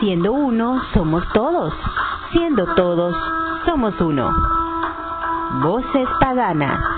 [0.00, 1.72] Siendo uno, somos todos.
[2.32, 3.16] Siendo todos,
[3.64, 4.30] somos uno.
[5.62, 6.93] Voces Paganas.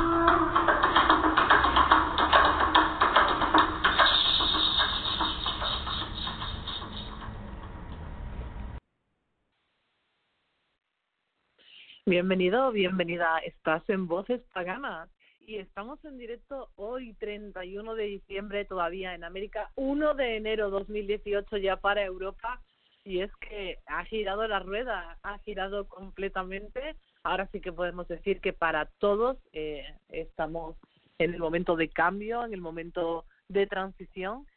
[12.27, 13.39] Bienvenido, bienvenida.
[13.39, 15.09] Estás en Voces Paganas
[15.47, 21.59] y estamos en directo hoy, 31 de diciembre, todavía en América, 1 de enero 2018
[21.59, 22.61] ya para Europa.
[23.05, 26.97] Y es que ha girado la rueda, ha girado completamente.
[27.23, 30.75] Ahora sí que podemos decir que para todos eh, estamos
[31.21, 34.49] en el momento de cambio, en el momento de transición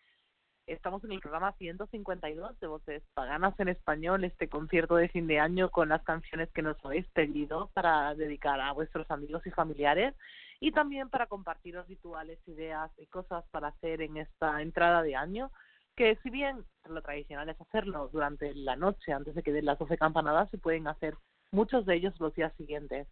[0.70, 5.40] estamos en el programa 152 de Voces Paganas en Español, este concierto de fin de
[5.40, 10.16] año con las canciones que nos habéis pedido para dedicar a vuestros amigos y familiares
[10.60, 15.52] y también para compartiros rituales, ideas y cosas para hacer en esta entrada de año,
[15.96, 19.80] que si bien lo tradicional es hacerlo durante la noche antes de que den las
[19.80, 21.16] 12 campanadas, se pueden hacer
[21.52, 23.08] muchos de ellos los días siguientes.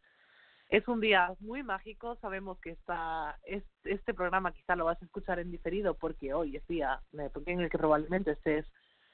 [0.69, 3.39] Es un día muy mágico, sabemos que esta,
[3.83, 7.69] este programa quizá lo vas a escuchar en diferido porque hoy es día en el
[7.69, 8.65] que probablemente estés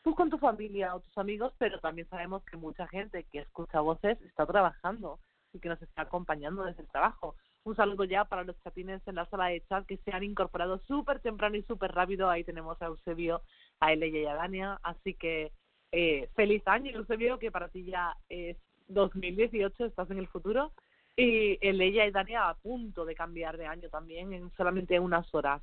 [0.04, 3.82] tú con tu familia o tus amigos, pero también sabemos que mucha gente que escucha
[3.82, 5.20] voces está trabajando
[5.54, 7.36] y que nos está acompañando desde el trabajo.
[7.64, 10.80] Un saludo ya para los chatines en la sala de chat que se han incorporado
[10.80, 12.30] súper temprano y súper rápido.
[12.30, 13.42] Ahí tenemos a Eusebio,
[13.80, 14.80] a Eleya y a Dania.
[14.84, 15.54] Así que
[15.92, 18.58] eh, feliz año, Eusebio, que para ti ya es
[18.90, 20.74] 2018, estás en el futuro.
[21.16, 25.32] Y el ella y Dania a punto de cambiar de año también en solamente unas
[25.34, 25.62] horas.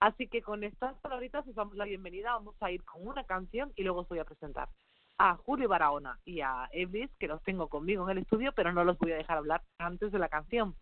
[0.00, 2.32] Así que con estas palabritas os damos la bienvenida.
[2.32, 4.68] Vamos a ir con una canción y luego os voy a presentar
[5.18, 8.82] a Julio Barahona y a Eblis, que los tengo conmigo en el estudio, pero no
[8.84, 10.74] los voy a dejar hablar antes de la canción.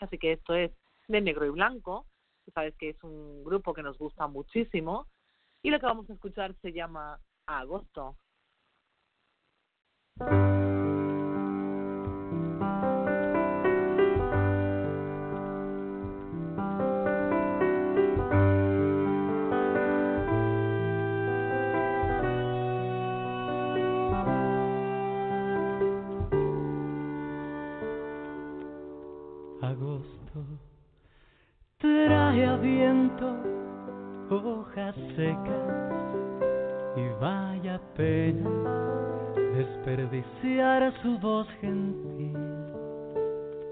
[0.00, 0.70] Así que esto es
[1.08, 2.06] de Negro y Blanco.
[2.52, 5.08] Sabes que es un grupo que nos gusta muchísimo.
[5.62, 8.16] Y lo que vamos a escuchar se llama Agosto.
[35.16, 35.74] Secas
[36.96, 38.50] y vaya pena
[39.56, 42.36] desperdiciar su voz gentil,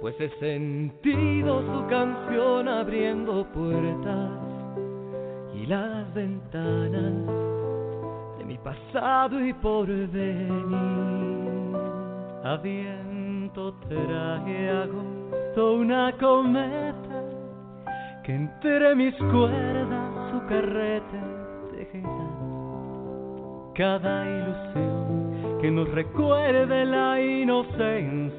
[0.00, 4.30] pues he sentido su canción abriendo puertas
[5.54, 7.12] y las ventanas
[8.38, 10.52] de mi pasado y porvenir.
[12.44, 17.22] A viento traje agosto una cometa
[18.24, 21.31] que entre mis cuerdas su tejerá
[23.74, 28.32] cada ilusión que nos recuerde la inocencia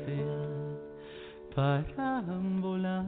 [1.56, 2.22] para
[2.62, 3.06] volar.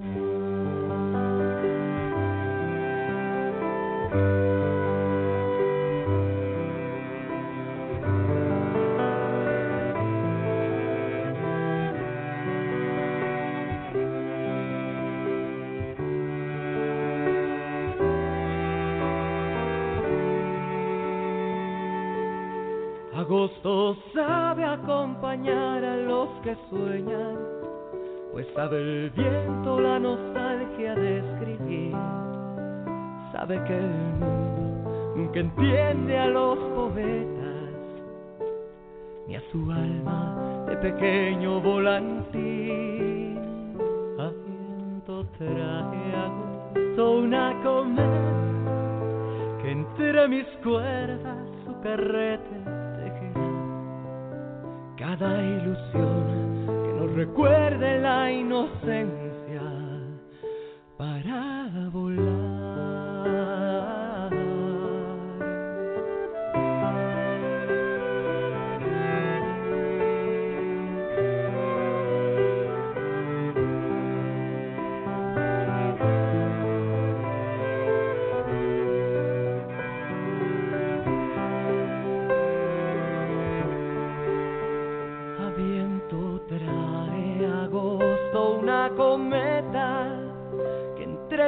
[24.14, 27.38] Sabe acompañar a los que sueñan,
[28.32, 31.96] pues sabe el viento la nostalgia de escribir.
[33.32, 33.88] Sabe que el
[34.20, 37.70] mundo nunca entiende a los poetas,
[39.28, 43.38] ni a su alma de pequeño volantín.
[44.18, 48.42] A viento traje agosto una cometa
[49.62, 52.75] que entre mis cuerdas su carrete
[54.98, 59.25] cada ilusión que nos recuerde la inocencia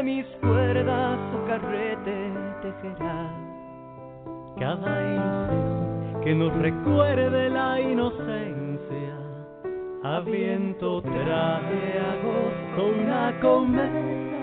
[0.08, 2.32] mis cuerdas su carrete
[2.62, 3.30] tejerá
[4.58, 9.14] cada ilusión que nos recuerde la inocencia.
[10.06, 11.82] A viento traje
[12.14, 14.42] agosto una cometa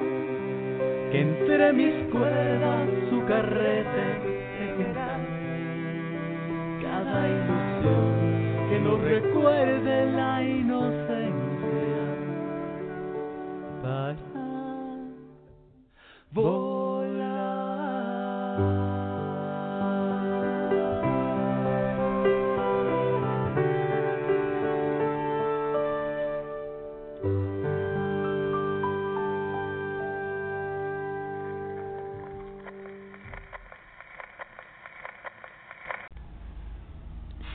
[1.11, 4.07] que entre mis cuerdas su carrete
[4.59, 5.17] tejerá
[6.83, 10.34] cada ilusión que nos recuerde la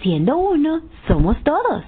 [0.09, 1.85] Siendo uno, somos todos.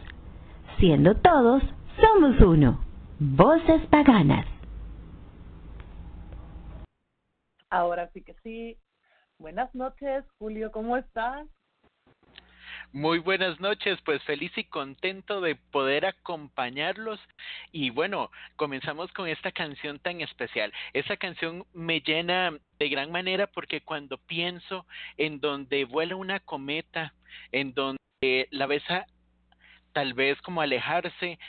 [0.77, 1.63] Siendo todos,
[1.99, 2.79] somos uno.
[3.17, 4.45] Voces paganas.
[7.71, 8.77] Ahora sí que sí.
[9.39, 11.47] Buenas noches, Julio, ¿cómo estás?
[12.93, 17.19] Muy buenas noches, pues feliz y contento de poder acompañarlos.
[17.71, 20.71] Y bueno, comenzamos con esta canción tan especial.
[20.93, 24.85] Esa canción me llena de gran manera porque cuando pienso
[25.17, 27.15] en donde vuela una cometa,
[27.51, 28.01] en donde
[28.51, 28.83] la ves
[29.93, 31.39] tal vez como alejarse,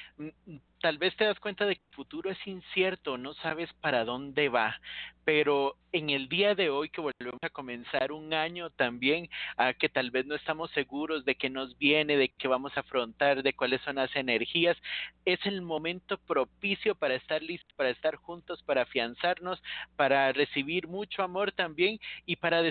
[0.81, 4.49] tal vez te das cuenta de que el futuro es incierto, no sabes para dónde
[4.49, 4.81] va,
[5.25, 9.29] pero en el día de hoy que volvemos a comenzar un año también,
[9.59, 12.81] a que tal vez no estamos seguros de qué nos viene, de qué vamos a
[12.81, 14.79] afrontar, de cuáles son las energías,
[15.27, 19.63] es el momento propicio para estar listos, para estar juntos, para afianzarnos,
[19.95, 22.63] para recibir mucho amor también y para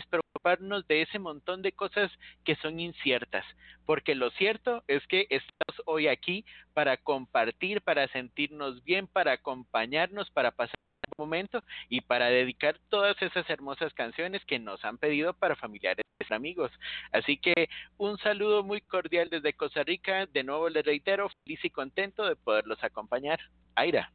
[0.41, 2.11] despreocuparnos de ese montón de cosas
[2.43, 3.45] que son inciertas,
[3.85, 10.29] porque lo cierto es que estamos hoy aquí para compartir, para sentirnos bien, para acompañarnos,
[10.31, 10.75] para pasar
[11.17, 16.03] un momento y para dedicar todas esas hermosas canciones que nos han pedido para familiares
[16.19, 16.71] y amigos.
[17.11, 20.25] Así que un saludo muy cordial desde Costa Rica.
[20.27, 23.39] De nuevo les reitero, feliz y contento de poderlos acompañar.
[23.75, 24.11] Aira.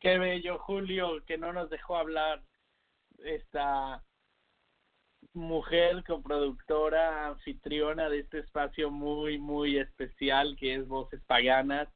[0.00, 2.42] Qué bello, Julio, que no nos dejó hablar
[3.18, 4.04] esta
[5.32, 11.88] mujer coproductora, anfitriona de este espacio muy, muy especial que es Voces Paganas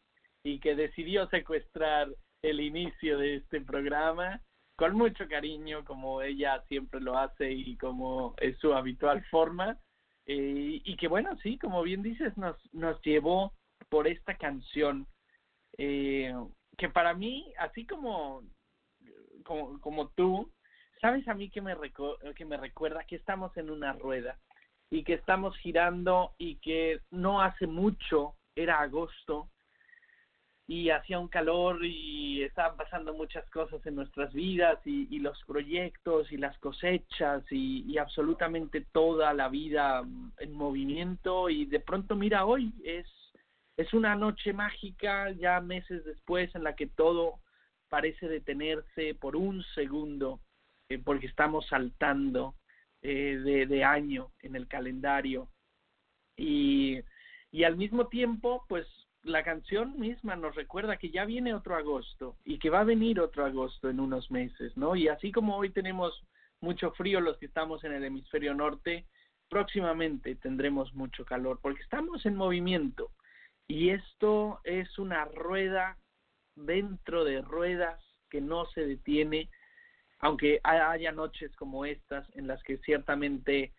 [0.42, 2.08] y que decidió secuestrar
[2.42, 4.42] el inicio de este programa
[4.76, 9.78] con mucho cariño, como ella siempre lo hace y como es su habitual forma.
[10.26, 13.52] Eh, y que bueno, sí, como bien dices, nos, nos llevó
[13.88, 15.06] por esta canción,
[15.78, 16.34] eh,
[16.82, 18.42] que para mí, así como,
[19.44, 20.50] como, como tú,
[21.00, 21.76] ¿Sabes a mí que me,
[22.36, 24.38] que me recuerda que estamos en una rueda
[24.88, 29.48] y que estamos girando y que no hace mucho, era agosto,
[30.68, 36.30] y hacía un calor y estaban pasando muchas cosas en nuestras vidas y, los proyectos
[36.32, 40.04] y las cosechas y, y, absolutamente toda la vida
[40.38, 43.06] en movimiento y de pronto mira hoy es
[43.76, 47.40] es una noche mágica ya meses después en la que todo
[47.88, 50.40] parece detenerse por un segundo
[50.88, 52.54] eh, porque estamos saltando
[53.02, 55.48] eh, de, de, año en el calendario.
[56.36, 57.00] Y,
[57.50, 58.86] y al mismo tiempo, pues
[59.22, 63.20] la canción misma nos recuerda que ya viene otro agosto y que va a venir
[63.20, 64.96] otro agosto en unos meses, ¿no?
[64.96, 66.24] Y así como hoy tenemos
[66.60, 69.06] mucho frío los que estamos en el hemisferio norte,
[69.48, 73.10] próximamente tendremos mucho calor porque estamos en movimiento
[73.68, 75.98] y esto es una rueda
[76.54, 79.48] dentro de ruedas que no se detiene
[80.22, 83.72] aunque haya noches como estas en las que ciertamente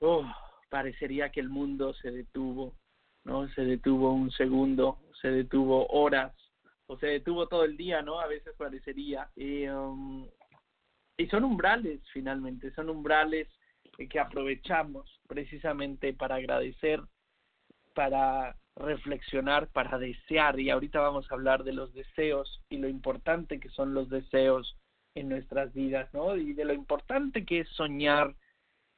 [0.00, 0.24] oh,
[0.68, 2.74] parecería que el mundo se detuvo,
[3.24, 3.48] ¿no?
[3.50, 6.34] Se detuvo un segundo, se detuvo horas,
[6.88, 8.18] o se detuvo todo el día, ¿no?
[8.18, 9.30] A veces parecería.
[9.36, 10.28] Y, um,
[11.16, 13.48] y son umbrales, finalmente, son umbrales
[14.10, 17.00] que aprovechamos precisamente para agradecer,
[17.94, 20.60] para reflexionar, para desear.
[20.60, 24.76] Y ahorita vamos a hablar de los deseos y lo importante que son los deseos
[25.14, 26.36] en nuestras vidas, ¿no?
[26.36, 28.34] Y de lo importante que es soñar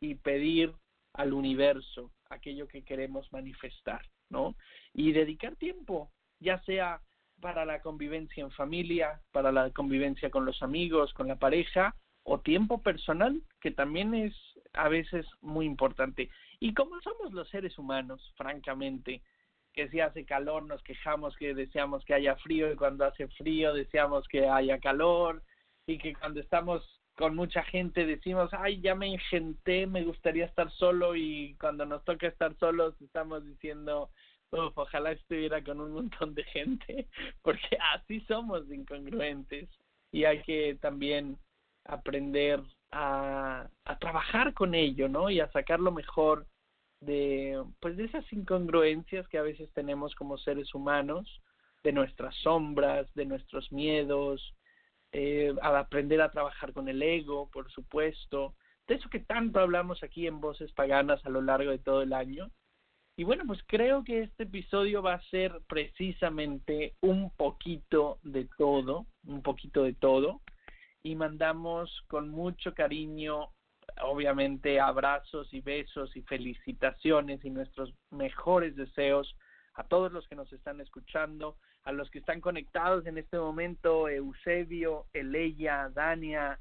[0.01, 0.75] y pedir
[1.15, 4.55] al universo aquello que queremos manifestar, ¿no?
[4.93, 7.01] Y dedicar tiempo, ya sea
[7.41, 11.95] para la convivencia en familia, para la convivencia con los amigos, con la pareja,
[12.25, 14.35] o tiempo personal, que también es
[14.75, 16.29] a veces muy importante.
[16.61, 19.23] Y como somos los seres humanos, francamente,
[19.79, 23.73] que si hace calor nos quejamos que deseamos que haya frío y cuando hace frío
[23.73, 25.41] deseamos que haya calor
[25.87, 26.83] y que cuando estamos
[27.15, 32.03] con mucha gente decimos, ay, ya me engenté, me gustaría estar solo y cuando nos
[32.05, 34.11] toca estar solos estamos diciendo,
[34.51, 37.07] ojalá estuviera con un montón de gente,
[37.43, 39.69] porque así somos incongruentes
[40.11, 41.39] y hay que también
[41.85, 45.31] aprender a, a trabajar con ello, ¿no?
[45.31, 46.49] Y a sacar lo mejor
[47.01, 51.43] de, pues, de esas incongruencias que a veces tenemos como seres humanos,
[51.85, 54.55] de nuestras sombras, de nuestros miedos,
[55.13, 58.55] eh, a aprender a trabajar con el ego, por supuesto,
[58.87, 62.13] de eso que tanto hablamos aquí en Voces Paganas a lo largo de todo el
[62.13, 62.51] año.
[63.17, 69.07] Y bueno, pues creo que este episodio va a ser precisamente un poquito de todo,
[69.27, 70.41] un poquito de todo.
[71.03, 73.51] Y mandamos con mucho cariño,
[74.03, 79.37] obviamente, abrazos y besos y felicitaciones y nuestros mejores deseos
[79.75, 84.09] a todos los que nos están escuchando, a los que están conectados en este momento,
[84.09, 86.59] Eusebio, Eleya, Dania,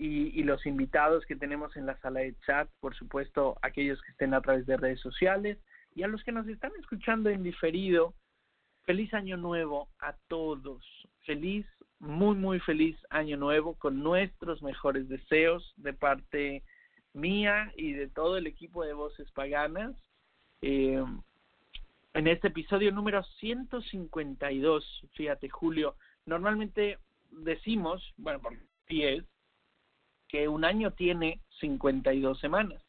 [0.00, 4.32] y, los invitados que tenemos en la sala de chat, por supuesto, aquellos que estén
[4.32, 5.58] a través de redes sociales
[5.94, 8.14] y a los que nos están escuchando en diferido,
[8.86, 10.82] feliz año nuevo a todos.
[11.26, 11.66] Feliz,
[12.00, 16.64] muy, muy feliz año nuevo con nuestros mejores deseos de parte
[17.12, 19.94] mía y de todo el equipo de Voces Paganas.
[20.62, 21.04] Eh,
[22.14, 25.94] en este episodio número 152, fíjate Julio,
[26.26, 26.98] normalmente
[27.30, 28.54] decimos, bueno, por
[28.86, 29.24] ti es,
[30.26, 32.82] que un año tiene 52 semanas.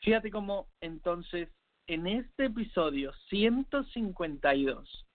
[0.00, 1.48] Fíjate cómo entonces
[1.86, 5.07] en este episodio 152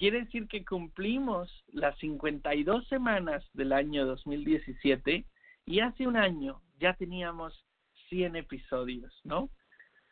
[0.00, 5.26] quiere decir que cumplimos las 52 semanas del año 2017
[5.66, 7.66] y hace un año ya teníamos
[8.08, 9.50] 100 episodios, ¿no?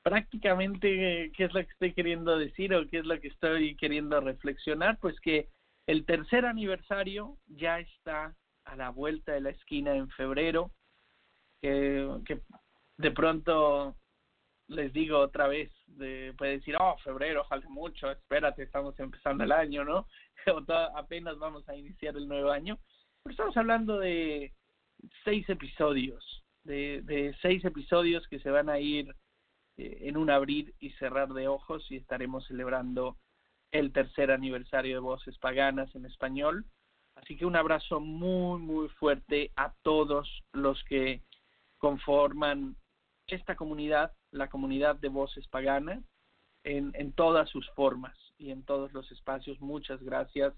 [0.03, 4.21] Prácticamente, ¿qué es lo que estoy queriendo decir o qué es lo que estoy queriendo
[4.21, 4.99] reflexionar?
[5.01, 5.49] Pues que
[5.87, 10.71] el tercer aniversario ya está a la vuelta de la esquina en febrero,
[11.63, 12.43] que, que
[12.99, 13.97] de pronto
[14.67, 19.53] les digo otra vez, de, puede decir, oh, febrero, falta mucho, espérate, estamos empezando el
[19.53, 20.07] año, ¿no?
[20.47, 22.79] O apenas vamos a iniciar el nuevo año.
[23.23, 24.53] Pero estamos hablando de
[25.25, 29.15] seis episodios, de, de seis episodios que se van a ir
[29.77, 33.17] eh, en un abrir y cerrar de ojos y estaremos celebrando
[33.71, 36.65] el tercer aniversario de Voces Paganas en español.
[37.15, 41.23] Así que un abrazo muy, muy fuerte a todos los que
[41.79, 42.77] conforman
[43.29, 46.03] esta comunidad, la comunidad de Voces Paganas,
[46.65, 49.61] en, en todas sus formas y en todos los espacios.
[49.61, 50.55] Muchas gracias.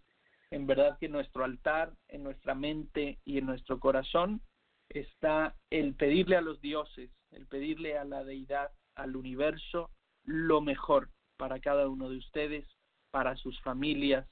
[0.51, 4.41] En verdad que en nuestro altar, en nuestra mente y en nuestro corazón
[4.89, 9.91] está el pedirle a los dioses, el pedirle a la deidad, al universo,
[10.25, 12.67] lo mejor para cada uno de ustedes,
[13.11, 14.29] para sus familias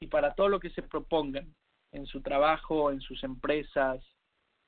[0.00, 1.54] y para todo lo que se propongan
[1.92, 4.04] en su trabajo, en sus empresas,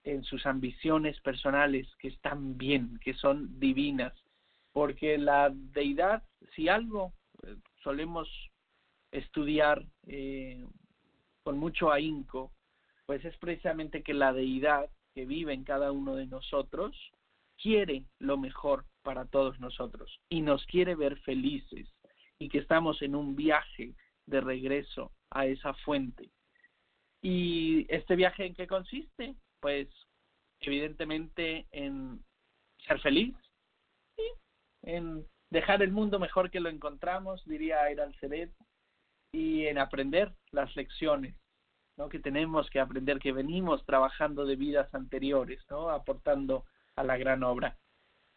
[0.04, 4.12] en sus ambiciones personales, que están bien, que son divinas,
[4.72, 6.22] porque la deidad,
[6.54, 8.28] si algo eh, solemos
[9.10, 10.64] estudiar eh,
[11.42, 12.52] con mucho ahínco,
[13.06, 16.96] pues es precisamente que la deidad que vive en cada uno de nosotros
[17.60, 21.88] quiere lo mejor para todos nosotros y nos quiere ver felices
[22.38, 23.94] y que estamos en un viaje
[24.26, 26.30] de regreso a esa fuente
[27.24, 29.34] ¿Y este viaje en qué consiste?
[29.64, 29.88] Pues
[30.60, 32.22] evidentemente en
[32.86, 33.34] ser feliz,
[34.82, 38.52] en dejar el mundo mejor que lo encontramos, diría Aira Alceret,
[39.32, 41.34] y en aprender las lecciones
[41.96, 42.10] ¿no?
[42.10, 45.88] que tenemos que aprender, que venimos trabajando de vidas anteriores, ¿no?
[45.88, 47.78] aportando a la gran obra.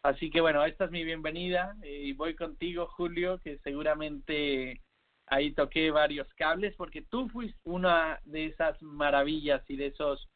[0.02, 4.80] Así que bueno, esta es mi bienvenida y voy contigo, Julio, que seguramente
[5.26, 10.26] ahí toqué varios cables porque tú fuiste una de esas maravillas y de esos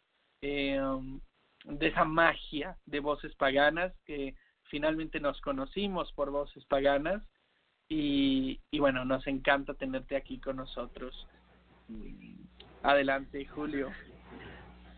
[0.42, 0.80] eh,
[1.64, 4.34] de esa magia de voces paganas que
[4.64, 7.22] finalmente nos conocimos por voces paganas
[7.88, 11.26] y, y bueno nos encanta tenerte aquí con nosotros.
[12.82, 13.90] Adelante Julio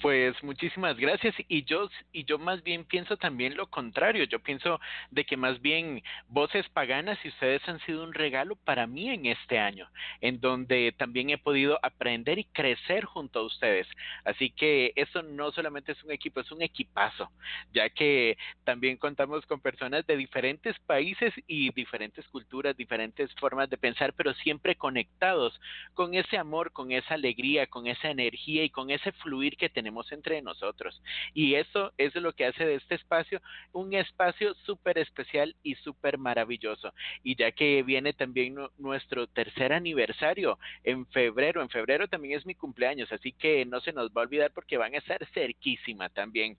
[0.05, 4.79] pues muchísimas gracias y yo y yo más bien pienso también lo contrario, yo pienso
[5.11, 9.25] de que más bien voces paganas y ustedes han sido un regalo para mí en
[9.25, 9.89] este año,
[10.21, 13.87] en donde también he podido aprender y crecer junto a ustedes.
[14.27, 17.31] Así que eso no solamente es un equipo, es un equipazo,
[17.73, 23.79] ya que también contamos con personas de diferentes países y diferentes culturas, diferentes formas de
[23.79, 25.59] pensar, pero siempre conectados
[25.95, 29.94] con ese amor, con esa alegría, con esa energía y con ese fluir que tenemos
[30.13, 31.01] entre nosotros.
[31.33, 33.41] Y eso es lo que hace de este espacio
[33.73, 36.93] un espacio súper especial y súper maravilloso.
[37.23, 42.55] Y ya que viene también nuestro tercer aniversario en febrero, en febrero también es mi
[42.55, 46.57] cumpleaños, así que no se nos va a olvidar porque van a estar cerquísima también.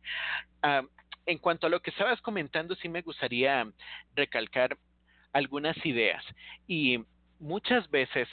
[1.26, 3.68] En cuanto a lo que estabas comentando, sí me gustaría
[4.16, 4.78] recalcar
[5.34, 6.24] algunas ideas.
[6.68, 7.00] Y
[7.40, 8.28] muchas veces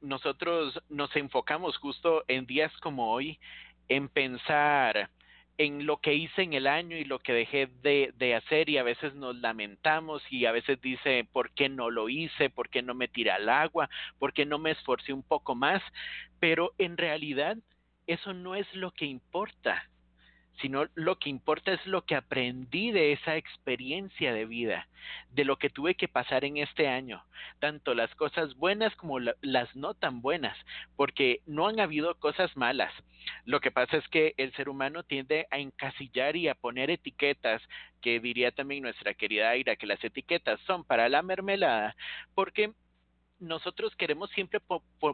[0.00, 3.40] nosotros nos enfocamos justo en días como hoy
[3.88, 5.10] en pensar
[5.58, 8.82] en lo que hice en el año y lo que dejé de, hacer y a
[8.82, 12.50] veces nos lamentamos y a veces dice, ¿por qué no lo hice?
[12.50, 13.88] ¿Por qué no me tiré al agua?
[14.18, 15.82] ¿Por qué no me esforcé un poco más?
[16.40, 17.56] Pero en realidad
[18.06, 19.88] eso no es lo que importa
[20.60, 24.88] sino lo que importa es lo que aprendí de esa experiencia de vida,
[25.32, 27.22] de lo que tuve que pasar en este año,
[27.58, 30.56] tanto las cosas buenas como las no tan buenas,
[30.96, 32.92] porque no han habido cosas malas.
[33.44, 37.62] Lo que pasa es que el ser humano tiende a encasillar y a poner etiquetas,
[38.00, 41.96] que diría también nuestra querida Aira, que las etiquetas son para la mermelada,
[42.34, 42.72] porque
[43.38, 44.60] nosotros queremos siempre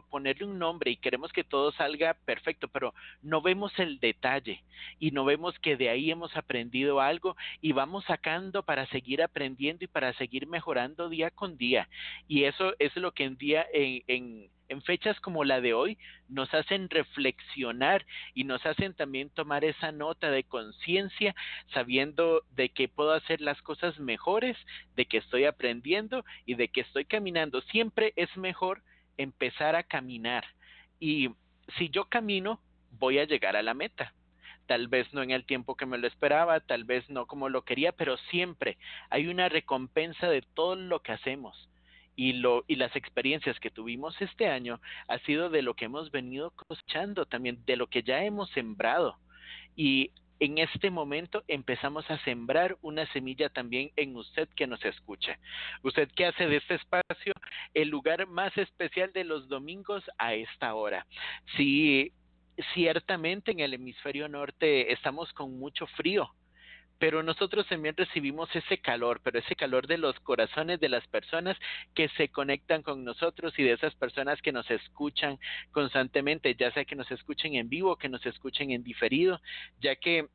[0.09, 4.63] ponerle un nombre y queremos que todo salga perfecto, pero no vemos el detalle
[4.99, 9.83] y no vemos que de ahí hemos aprendido algo y vamos sacando para seguir aprendiendo
[9.83, 11.89] y para seguir mejorando día con día.
[12.27, 14.49] Y eso es lo que en día en en
[14.85, 15.97] fechas como la de hoy
[16.29, 21.35] nos hacen reflexionar y nos hacen también tomar esa nota de conciencia
[21.73, 24.57] sabiendo de que puedo hacer las cosas mejores,
[24.95, 27.61] de que estoy aprendiendo y de que estoy caminando.
[27.61, 28.81] Siempre es mejor
[29.17, 30.45] empezar a caminar.
[30.99, 31.29] Y
[31.77, 32.59] si yo camino
[32.99, 34.13] voy a llegar a la meta.
[34.65, 37.65] Tal vez no en el tiempo que me lo esperaba, tal vez no como lo
[37.65, 38.77] quería, pero siempre
[39.09, 41.69] hay una recompensa de todo lo que hacemos
[42.15, 46.11] y, lo, y las experiencias que tuvimos este año ha sido de lo que hemos
[46.11, 49.17] venido cosechando también, de lo que ya hemos sembrado.
[49.75, 55.39] Y en este momento empezamos a sembrar una semilla también en usted que nos escucha.
[55.83, 57.33] Usted que hace de este espacio
[57.73, 61.07] el lugar más especial de los domingos a esta hora.
[61.55, 62.11] Si
[62.73, 66.29] ciertamente en el hemisferio norte estamos con mucho frío,
[67.03, 71.57] pero nosotros también recibimos ese calor, pero ese calor de los corazones de las personas
[71.93, 75.37] que se conectan con nosotros y de esas personas que nos escuchan
[75.73, 79.41] constantemente, ya sea que nos escuchen en vivo, que nos escuchen en diferido,
[79.81, 80.29] ya que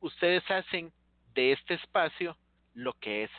[0.00, 0.92] ustedes hacen
[1.32, 2.36] de este espacio
[2.74, 3.30] lo que es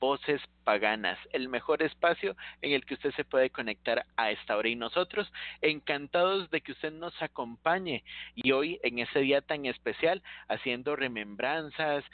[0.00, 4.68] Voces Paganas, el mejor espacio en el que usted se puede conectar a esta hora.
[4.68, 8.02] Y nosotros encantados de que usted nos acompañe
[8.34, 12.04] y hoy en ese día tan especial, haciendo remembranzas,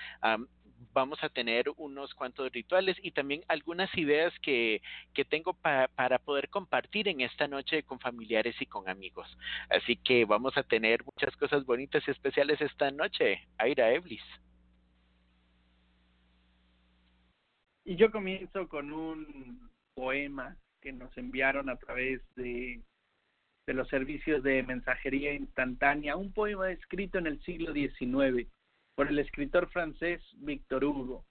[0.93, 4.83] vamos a tener unos cuantos rituales y también algunas ideas que,
[5.15, 9.29] que tengo para poder compartir en esta noche con familiares y con amigos.
[9.71, 13.47] Así que vamos a tener muchas cosas bonitas y especiales esta noche.
[13.59, 14.23] Aira Eblis.
[17.89, 22.83] Y yo comienzo con un poema que nos enviaron a través de,
[23.65, 28.49] de los servicios de mensajería instantánea, un poema escrito en el siglo XIX
[28.97, 31.25] por el escritor francés Victor Hugo,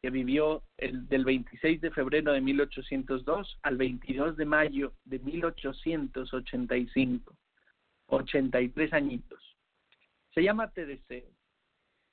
[0.00, 7.36] que vivió el, del 26 de febrero de 1802 al 22 de mayo de 1885,
[8.06, 9.58] 83 añitos.
[10.32, 11.28] Se llama Te deseo.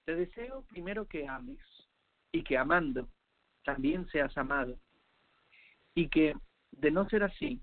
[0.04, 1.62] Te deseo primero que ames
[2.34, 3.08] y que amando
[3.66, 4.80] también seas amado.
[5.94, 6.36] Y que,
[6.72, 7.62] de no ser así,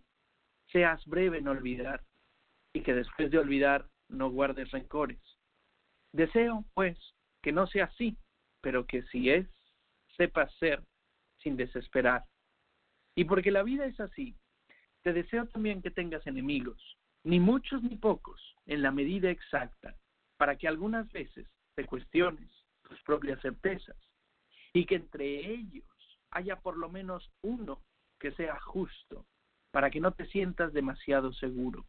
[0.70, 2.04] seas breve en olvidar
[2.74, 5.20] y que después de olvidar no guardes rencores.
[6.12, 6.98] Deseo, pues,
[7.42, 8.16] que no sea así,
[8.60, 9.48] pero que si es,
[10.16, 10.82] sepas ser
[11.38, 12.24] sin desesperar.
[13.14, 14.36] Y porque la vida es así,
[15.02, 16.80] te deseo también que tengas enemigos,
[17.24, 19.96] ni muchos ni pocos, en la medida exacta,
[20.36, 22.50] para que algunas veces te cuestiones
[22.82, 23.96] tus propias certezas
[24.72, 25.84] y que entre ellos
[26.32, 27.80] haya por lo menos uno
[28.18, 29.24] que sea justo,
[29.70, 31.84] para que no te sientas demasiado seguro.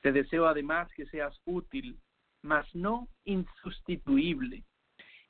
[0.00, 1.98] Te deseo además que seas útil,
[2.42, 4.64] mas no insustituible,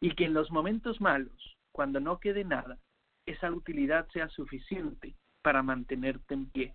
[0.00, 2.78] y que en los momentos malos, cuando no quede nada,
[3.26, 6.74] esa utilidad sea suficiente para mantenerte en pie.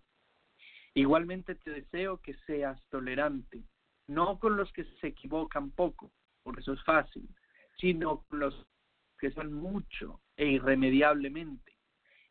[0.94, 3.64] Igualmente te deseo que seas tolerante,
[4.08, 6.12] no con los que se equivocan poco,
[6.44, 7.28] por eso es fácil,
[7.78, 8.66] sino con los
[9.18, 11.74] que son mucho e irremediablemente,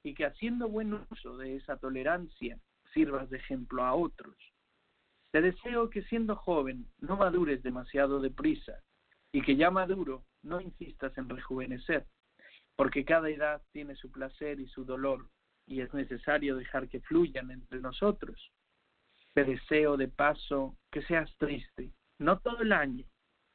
[0.03, 2.59] y que haciendo buen uso de esa tolerancia
[2.93, 4.37] sirvas de ejemplo a otros.
[5.33, 8.81] Te deseo que siendo joven no madures demasiado deprisa
[9.33, 12.07] y que ya maduro no insistas en rejuvenecer,
[12.77, 15.29] porque cada edad tiene su placer y su dolor
[15.67, 18.53] y es necesario dejar que fluyan entre nosotros.
[19.33, 23.07] Te deseo de paso que seas triste, no todo el año,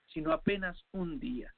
[0.07, 1.53] sino apenas un día,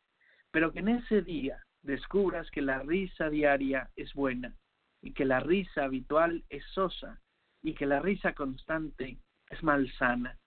[0.51, 4.55] pero que en ese día descubras que la risa diaria es buena
[5.01, 7.21] y que la risa habitual es sosa
[7.63, 9.17] y que la risa constante
[9.49, 10.37] es malsana.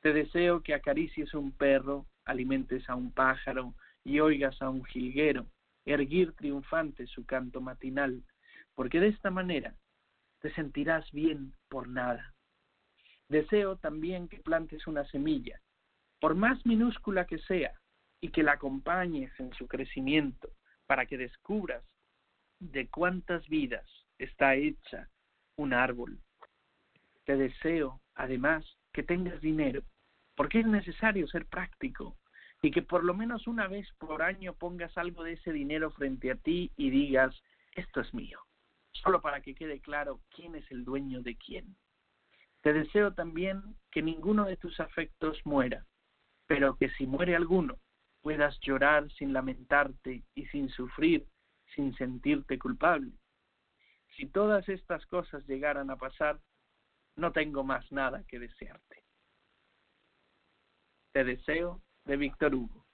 [0.00, 4.84] Te deseo que acaricies a un perro, alimentes a un pájaro y oigas a un
[4.84, 5.46] jilguero
[5.84, 8.22] erguir triunfante su canto matinal,
[8.74, 9.74] porque de esta manera
[10.40, 12.34] te sentirás bien por nada.
[13.28, 15.60] Deseo también que plantes una semilla,
[16.20, 17.72] por más minúscula que sea,
[18.20, 20.50] y que la acompañes en su crecimiento
[20.90, 21.84] para que descubras
[22.58, 23.86] de cuántas vidas
[24.18, 25.08] está hecha
[25.54, 26.18] un árbol.
[27.24, 29.82] Te deseo, además, que tengas dinero,
[30.34, 32.16] porque es necesario ser práctico
[32.60, 36.32] y que por lo menos una vez por año pongas algo de ese dinero frente
[36.32, 37.40] a ti y digas,
[37.76, 38.40] esto es mío,
[38.90, 41.76] solo para que quede claro quién es el dueño de quién.
[42.62, 45.86] Te deseo también que ninguno de tus afectos muera,
[46.48, 47.78] pero que si muere alguno,
[48.22, 51.26] puedas llorar sin lamentarte y sin sufrir,
[51.74, 53.12] sin sentirte culpable.
[54.16, 56.40] Si todas estas cosas llegaran a pasar,
[57.16, 59.04] no tengo más nada que desearte.
[61.12, 62.86] Te deseo de Víctor Hugo.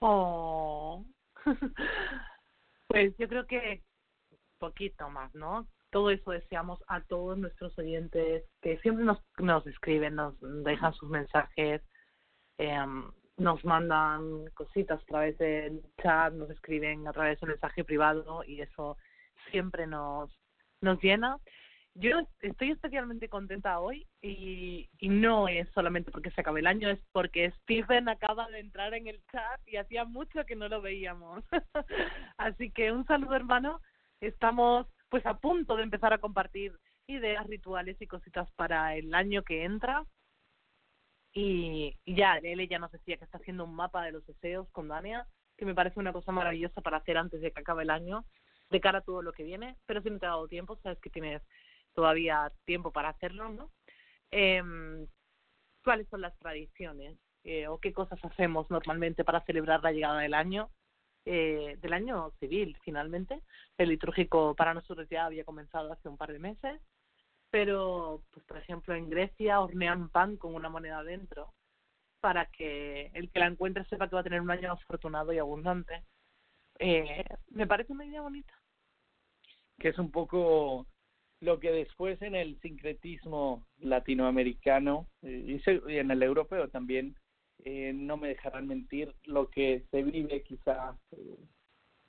[0.00, 1.04] Oh.
[2.88, 3.82] pues yo creo que
[4.58, 5.68] poquito más, ¿no?
[5.90, 11.08] Todo eso deseamos a todos nuestros oyentes que siempre nos, nos escriben, nos dejan sus
[11.08, 11.82] mensajes,
[12.58, 12.84] eh,
[13.38, 18.60] nos mandan cositas a través del chat, nos escriben a través del mensaje privado y
[18.60, 18.96] eso
[19.50, 20.36] siempre nos,
[20.80, 21.38] nos llena.
[21.94, 27.00] Yo estoy especialmente contenta hoy y, no es solamente porque se acabe el año, es
[27.12, 31.44] porque Stephen acaba de entrar en el chat y hacía mucho que no lo veíamos.
[32.38, 33.80] Así que un saludo hermano,
[34.20, 39.42] estamos pues a punto de empezar a compartir ideas, rituales y cositas para el año
[39.42, 40.04] que entra
[41.32, 44.88] y, ya, él ya nos decía que está haciendo un mapa de los deseos con
[44.88, 48.24] Dania, que me parece una cosa maravillosa para hacer antes de que acabe el año,
[48.70, 50.98] de cara a todo lo que viene, pero si no te ha dado tiempo, sabes
[51.00, 51.42] que tienes
[51.94, 53.70] todavía tiempo para hacerlo, ¿no?
[54.30, 54.62] Eh,
[55.82, 60.34] ¿Cuáles son las tradiciones eh, o qué cosas hacemos normalmente para celebrar la llegada del
[60.34, 60.70] año?
[61.24, 63.42] Eh, del año civil, finalmente.
[63.76, 66.80] El litúrgico para nosotros ya había comenzado hace un par de meses
[67.50, 71.54] pero pues por ejemplo en Grecia hornean pan con una moneda dentro
[72.20, 75.38] para que el que la encuentre sepa que va a tener un año afortunado y
[75.38, 76.02] abundante.
[76.78, 78.52] Eh, me parece una idea bonita.
[79.78, 80.86] Que es un poco
[81.40, 87.14] lo que después en el sincretismo latinoamericano eh, y en el europeo también,
[87.64, 90.96] eh, no me dejarán mentir, lo que se vive quizá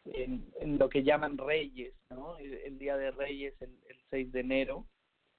[0.06, 2.38] en, en, lo que llaman Reyes, ¿no?
[2.38, 4.88] El, Día de Reyes, el, el 6 de enero,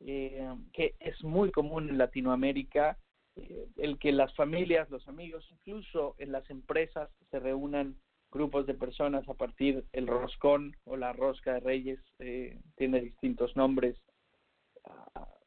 [0.01, 2.99] eh, que es muy común en Latinoamérica,
[3.37, 7.97] eh, el que las familias, los amigos, incluso en las empresas se reúnan
[8.31, 13.57] grupos de personas a partir el roscón o la rosca de reyes, eh, tiene distintos
[13.57, 13.97] nombres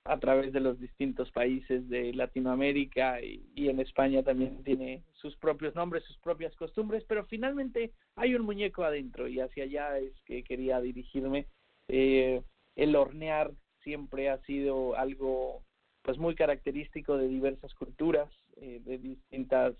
[0.05, 5.35] a, través de los distintos países de Latinoamérica y, y en España también tiene sus
[5.37, 10.13] propios nombres, sus propias costumbres, pero finalmente hay un muñeco adentro y hacia allá es
[10.25, 11.47] que quería dirigirme.
[11.87, 12.41] Eh,
[12.75, 13.51] el hornear
[13.83, 15.63] siempre ha sido algo
[16.01, 19.75] pues muy característico de diversas culturas, eh, de distintas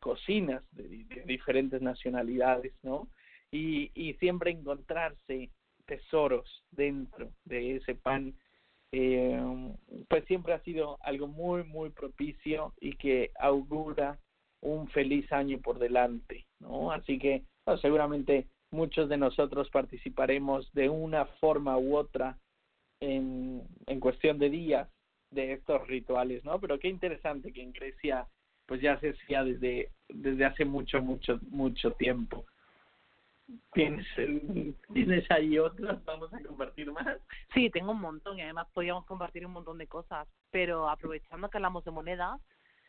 [0.00, 3.08] cocinas, de, diferentes nacionalidades, ¿no?
[3.50, 5.50] Y, y siempre encontrarse
[5.84, 8.34] tesoros dentro de ese pan,
[8.92, 9.40] eh,
[10.08, 14.18] pues siempre ha sido algo muy, muy propicio y que augura
[14.60, 16.92] un feliz año por delante, ¿no?
[16.92, 17.42] Así que
[17.80, 22.38] seguramente muchos de nosotros participaremos de una forma u otra
[23.02, 24.88] en, en cuestión de días
[25.30, 26.60] de estos rituales, ¿no?
[26.60, 28.26] Pero qué interesante que en Grecia
[28.66, 32.44] pues ya se hacía desde desde hace mucho mucho mucho tiempo.
[33.72, 34.06] ¿Tienes,
[34.94, 36.02] ¿Tienes ahí otras?
[36.04, 37.18] ¿Vamos a compartir más?
[37.52, 41.58] Sí, tengo un montón y además podríamos compartir un montón de cosas, pero aprovechando que
[41.58, 42.38] hablamos de moneda,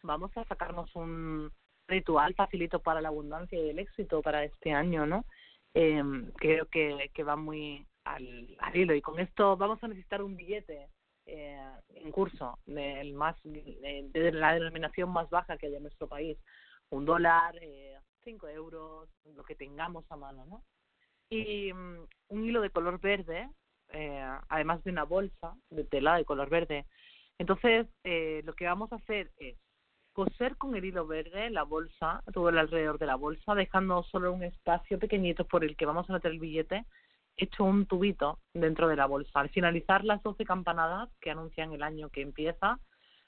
[0.03, 1.51] vamos a sacarnos un
[1.87, 5.25] ritual facilito para la abundancia y el éxito para este año, ¿no?
[5.73, 6.03] Eh,
[6.35, 8.93] creo que, que va muy al, al hilo.
[8.93, 10.89] Y con esto vamos a necesitar un billete
[11.25, 11.57] eh,
[11.95, 16.37] en curso, del más, de, de, la denominación más baja que hay en nuestro país.
[16.89, 20.63] Un dólar, eh, cinco euros, lo que tengamos a mano, ¿no?
[21.29, 23.49] Y um, un hilo de color verde,
[23.89, 26.85] eh, además de una bolsa de tela de color verde.
[27.39, 29.57] Entonces, eh, lo que vamos a hacer es
[30.13, 34.31] coser con el hilo verde la bolsa, todo el alrededor de la bolsa, dejando solo
[34.31, 36.85] un espacio pequeñito por el que vamos a meter el billete
[37.37, 39.39] hecho un tubito dentro de la bolsa.
[39.39, 42.79] Al finalizar las 12 campanadas que anuncian el año que empieza,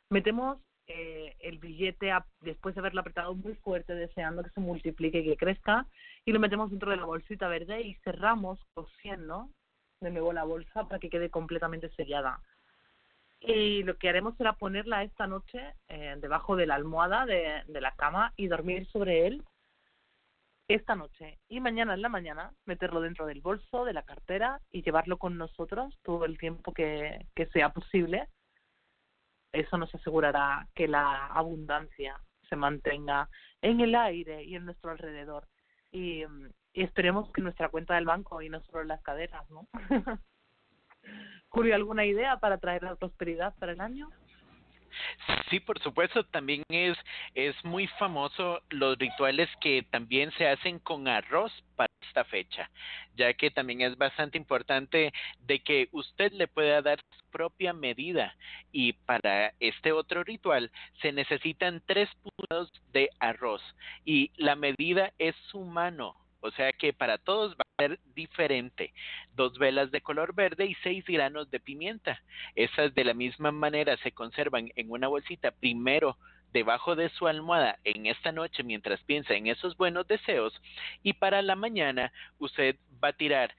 [0.09, 5.25] metemos eh, el billete después de haberlo apretado muy fuerte, deseando que se multiplique y
[5.25, 5.87] que crezca,
[6.25, 9.49] y lo metemos dentro de la bolsita verde y cerramos cosiendo
[10.01, 12.39] de nuevo la bolsa para que quede completamente sellada.
[13.39, 17.91] Y lo que haremos será ponerla esta noche eh, debajo de la almohada de la
[17.95, 19.43] cama y dormir sobre él
[20.67, 24.81] esta noche y mañana en la mañana meterlo dentro del bolso, de la cartera y
[24.81, 28.27] llevarlo con nosotros todo el tiempo que, que sea posible.
[29.51, 33.29] Eso nos asegurará que la abundancia se mantenga
[33.61, 35.47] en el aire y en nuestro alrededor.
[35.91, 36.23] Y,
[36.73, 39.65] esperemos que nuestra cuenta del banco y no solo las caderas, ¿no?
[41.47, 44.09] Julio, ¿alguna idea para traer la prosperidad para el año?
[45.49, 46.97] Sí, por supuesto, también es,
[47.33, 52.69] es muy famoso los rituales que también se hacen con arroz para esta fecha,
[53.15, 58.35] ya que también es bastante importante de que usted le pueda dar su propia medida.
[58.71, 63.61] Y para este otro ritual se necesitan tres puntos de arroz
[64.05, 68.93] y la medida es su mano, o sea que para todos va a ser diferente.
[69.33, 72.21] Dos velas de color verde y seis granos de pimienta.
[72.55, 76.17] Esas de la misma manera se conservan en una bolsita primero
[76.53, 80.53] debajo de su almohada en esta noche mientras piensa en esos buenos deseos
[81.03, 83.53] y para la mañana usted va a tirar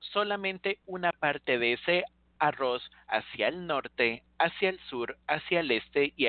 [0.00, 2.04] solamente una parte de ese
[2.38, 6.26] arroz hacia el norte, hacia el sur, hacia el este y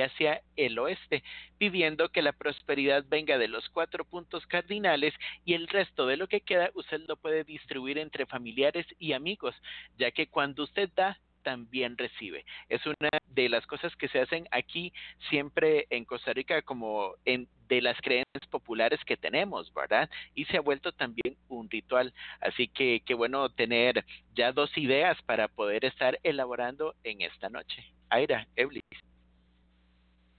[0.00, 1.22] hacia, el oeste,
[1.58, 5.14] pidiendo que la prosperidad venga de los cuatro puntos cardinales
[5.44, 9.54] y el resto de lo que queda usted lo puede distribuir entre familiares y amigos,
[9.98, 12.44] ya que cuando usted da, también recibe.
[12.68, 14.92] Es una de las cosas que se hacen aquí
[15.30, 20.10] siempre en Costa Rica como en de las creencias populares que tenemos, ¿verdad?
[20.34, 22.12] Y se ha vuelto también un ritual.
[22.40, 24.04] Así que qué bueno tener
[24.34, 27.84] ya dos ideas para poder estar elaborando en esta noche.
[28.10, 28.82] Aira, Eblis.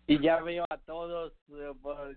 [0.08, 1.72] Y ya veo a todos eh,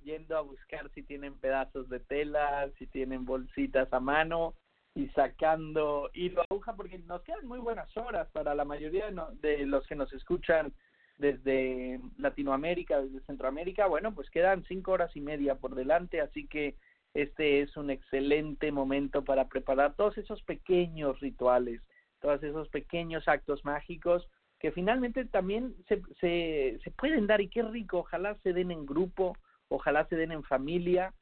[0.04, 4.54] yendo a buscar si tienen pedazos de tela, si tienen bolsitas a mano
[4.98, 9.08] y sacando hilo aguja porque nos quedan muy buenas horas para la mayoría
[9.40, 10.72] de, los que nos escuchan
[11.18, 16.74] desde Latinoamérica, desde Centroamérica, bueno, pues quedan cinco horas y media por delante, así que
[17.14, 21.80] este es un excelente momento para preparar todos esos pequeños rituales,
[22.20, 27.62] todos esos pequeños actos mágicos que finalmente también se, se, se pueden dar y qué
[27.62, 29.36] rico, ojalá se den en grupo,
[29.68, 31.14] ojalá se den en familia,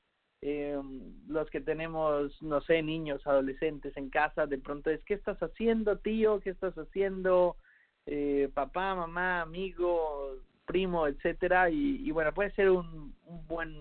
[0.49, 0.81] eh,
[1.27, 5.99] los que tenemos, no sé, niños, adolescentes en casa, de pronto es, ¿qué estás haciendo,
[5.99, 6.39] tío?
[6.39, 7.57] ¿Qué estás haciendo,
[8.07, 11.69] eh, papá, mamá, amigo, primo, etcétera?
[11.71, 13.13] Y, y bueno, puede ser un,
[13.49, 13.75] buen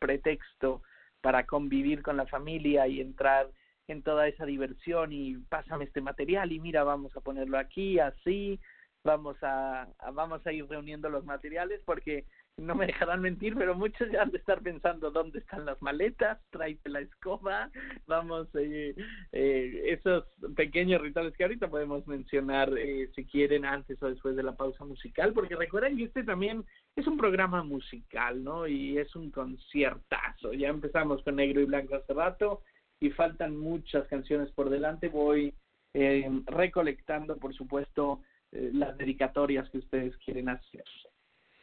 [0.00, 0.82] pretexto
[1.20, 3.48] para convivir con la familia y entrar
[3.86, 8.58] en toda esa diversión y pásame este material y mira, vamos a ponerlo aquí, así,
[9.04, 12.24] vamos a vamos a ir reuniendo los materiales porque
[12.56, 16.38] no me dejarán mentir, pero muchos ya han de estar pensando dónde están las maletas,
[16.50, 17.70] tráete la escoba,
[18.06, 18.94] vamos, eh,
[19.32, 24.42] eh, esos pequeños rituales que ahorita podemos mencionar eh, si quieren antes o después de
[24.42, 26.64] la pausa musical, porque recuerden que este también
[26.96, 28.66] es un programa musical, ¿no?
[28.66, 30.52] Y es un conciertazo.
[30.52, 32.62] Ya empezamos con Negro y Blanco hace rato
[33.00, 35.08] y faltan muchas canciones por delante.
[35.08, 35.52] Voy
[35.94, 40.84] eh, recolectando, por supuesto, eh, las dedicatorias que ustedes quieren hacer.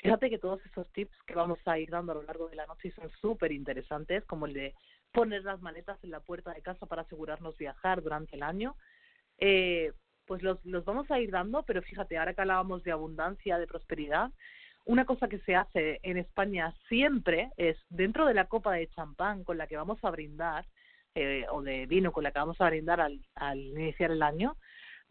[0.02, 2.66] Fíjate que todos esos tips que vamos a ir dando a lo largo de la
[2.66, 4.74] noche son súper interesantes, como el de
[5.12, 8.76] poner las maletas en la puerta de casa para asegurarnos viajar durante el año.
[9.38, 9.94] Eh,
[10.26, 13.68] pues los, los vamos a ir dando, pero fíjate, ahora que hablábamos de abundancia, de
[13.68, 14.32] prosperidad,
[14.86, 19.44] una cosa que se hace en España siempre es dentro de la copa de champán
[19.44, 20.66] con la que vamos a brindar,
[21.14, 24.56] eh, o de vino con la que vamos a brindar al, al iniciar el año,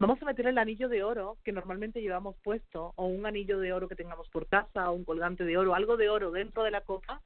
[0.01, 3.71] Vamos a meter el anillo de oro que normalmente llevamos puesto, o un anillo de
[3.71, 6.71] oro que tengamos por casa, o un colgante de oro, algo de oro dentro de
[6.71, 7.21] la copa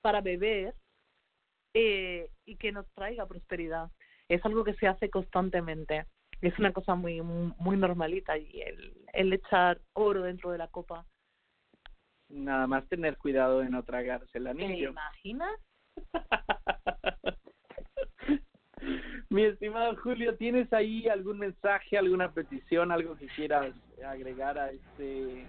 [0.00, 0.74] para beber
[1.72, 3.92] eh, y que nos traiga prosperidad.
[4.28, 6.06] Es algo que se hace constantemente.
[6.40, 11.06] Es una cosa muy muy normalita y el, el echar oro dentro de la copa.
[12.28, 14.88] Nada más tener cuidado de no tragarse el anillo.
[14.88, 15.60] ¿Te imaginas?
[19.30, 23.74] Mi estimado Julio, ¿tienes ahí algún mensaje, alguna petición, algo que quieras
[24.06, 25.44] agregar a este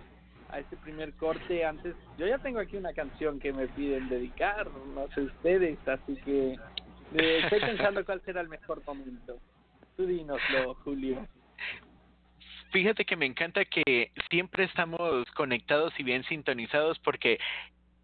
[0.50, 1.96] a este primer corte antes?
[2.18, 6.54] Yo ya tengo aquí una canción que me piden dedicar, no sé ustedes, así que
[7.16, 9.40] eh, estoy pensando cuál será el mejor momento.
[9.98, 11.28] Tú dínoslo, Julio.
[12.72, 17.40] Fíjate que me encanta que siempre estamos conectados y bien sintonizados porque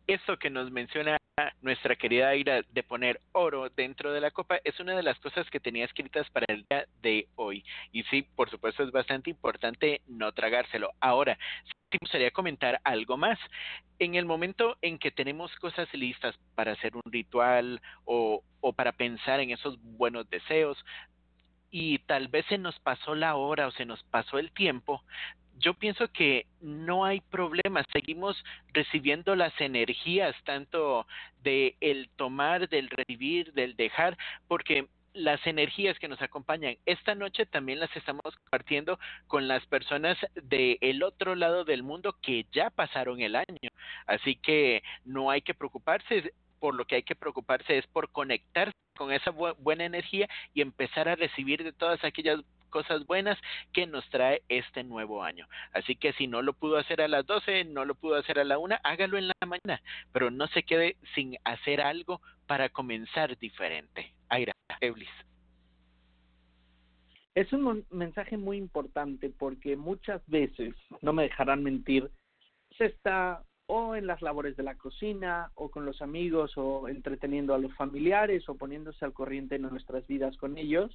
[0.08, 1.18] eso que nos menciona
[1.62, 5.50] nuestra querida Aira de poner oro dentro de la copa es una de las cosas
[5.50, 7.66] que tenía escritas para el día de hoy.
[7.92, 10.92] Y sí, por supuesto es bastante importante no tragárselo.
[11.00, 11.38] Ahora,
[11.92, 13.40] sí gustaría comentar algo más.
[14.00, 18.44] En el momento en que tenemos cosas listas para hacer un ritual o
[18.76, 20.78] para pensar en esos buenos deseos,
[21.76, 25.04] y tal vez se nos pasó la hora o se nos pasó el tiempo,
[25.60, 31.08] yo pienso que no hay problema, seguimos recibiendo las energías tanto
[31.44, 37.46] de el tomar, del recibir, del dejar, porque las energías que nos acompañan esta noche
[37.46, 43.22] también las estamos compartiendo con las personas del otro lado del mundo que ya pasaron
[43.22, 43.70] el año.
[44.08, 48.74] Así que no hay que preocuparse, por lo que hay que preocuparse es por conectarse
[48.96, 52.40] con esa buena energía y empezar a recibir de todas aquellas
[52.74, 53.38] cosas buenas
[53.72, 55.48] que nos trae este nuevo año.
[55.74, 58.44] Así que si no lo pudo hacer a las 12, no lo pudo hacer a
[58.44, 59.80] la una, hágalo en la mañana,
[60.12, 64.12] pero no se quede sin hacer algo para comenzar diferente.
[64.28, 65.12] Aira, Eblis.
[67.36, 72.10] Es un mensaje muy importante porque muchas veces, no me dejarán mentir,
[72.76, 77.54] se está o en las labores de la cocina o con los amigos o entreteniendo
[77.54, 80.92] a los familiares o poniéndose al corriente en nuestras vidas con ellos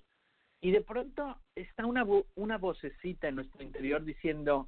[0.61, 4.67] y de pronto está una, una vocecita en nuestro interior diciendo,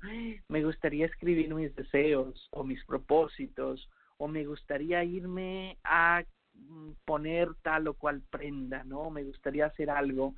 [0.48, 6.22] me gustaría escribir mis deseos o mis propósitos, o me gustaría irme a
[6.54, 9.10] mm, poner tal o cual prenda, ¿no?
[9.10, 10.34] Me gustaría hacer algo.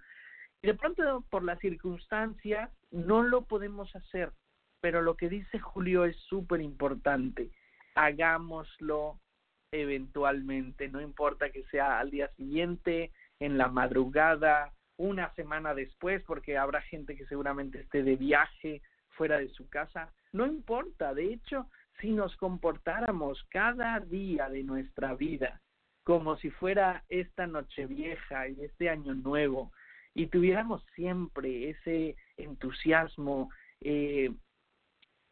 [0.62, 4.32] Y de pronto, por las circunstancias, no lo podemos hacer.
[4.80, 7.50] Pero lo que dice Julio es súper importante.
[7.94, 9.18] Hagámoslo
[9.72, 13.10] eventualmente, no importa que sea al día siguiente,
[13.40, 19.38] en la madrugada, una semana después, porque habrá gente que seguramente esté de viaje fuera
[19.38, 20.12] de su casa.
[20.32, 21.66] No importa, de hecho,
[22.00, 25.60] si nos comportáramos cada día de nuestra vida
[26.04, 29.72] como si fuera esta noche vieja y este año nuevo,
[30.14, 34.32] y tuviéramos siempre ese entusiasmo, eh,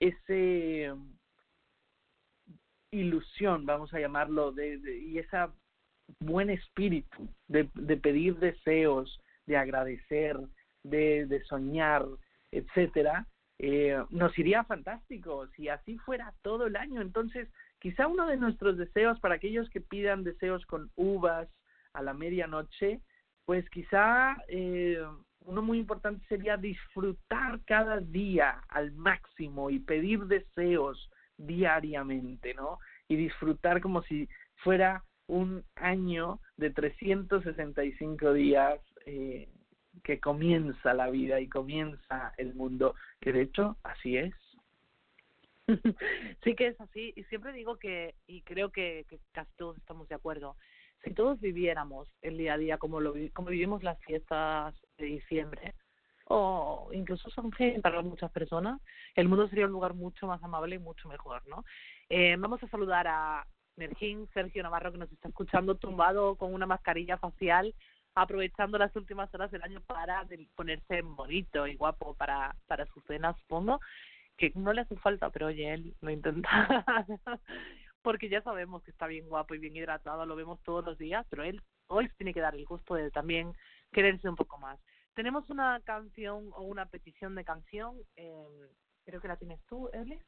[0.01, 0.93] ese
[2.93, 5.53] ilusión, vamos a llamarlo, de, y esa
[6.19, 10.37] buen espíritu de pedir deseos, de agradecer,
[10.83, 12.07] de, de soñar,
[12.51, 13.27] etcétera,
[13.59, 17.03] eh, nos iría fantástico si así fuera todo el año.
[17.03, 17.49] Entonces,
[17.79, 21.49] quizá uno de nuestros deseos para aquellos que pidan deseos con uvas
[21.93, 23.01] a la medianoche,
[23.45, 25.05] pues quizá eh,
[25.45, 32.79] uno muy importante sería disfrutar cada día al máximo y pedir deseos diariamente, ¿no?
[33.09, 39.49] Y disfrutar como si fuera un año de 365 días eh,
[40.05, 44.35] que comienza la vida y comienza el mundo, que de hecho así es.
[46.45, 50.09] sí que es así y siempre digo que, y creo que, que casi todos estamos
[50.09, 50.57] de acuerdo,
[51.05, 55.75] si todos viviéramos el día a día como lo como vivimos las fiestas de diciembre
[56.27, 57.51] o incluso son
[57.83, 58.81] para muchas personas
[59.15, 61.65] el mundo sería un lugar mucho más amable y mucho mejor no
[62.09, 66.67] eh, vamos a saludar a Mergín Sergio Navarro que nos está escuchando tumbado con una
[66.67, 67.75] mascarilla facial
[68.15, 73.35] aprovechando las últimas horas del año para ponerse bonito y guapo para, para su cena,
[73.35, 73.81] supongo,
[74.37, 76.49] que no le hace falta, pero oye, él lo intenta.
[78.03, 81.27] Porque ya sabemos que está bien guapo y bien hidratado, lo vemos todos los días,
[81.29, 83.53] pero él hoy tiene que dar el gusto de también
[83.93, 84.81] quererse un poco más.
[85.15, 88.71] Tenemos una canción o una petición de canción, eh,
[89.05, 90.19] creo que la tienes tú, Eli.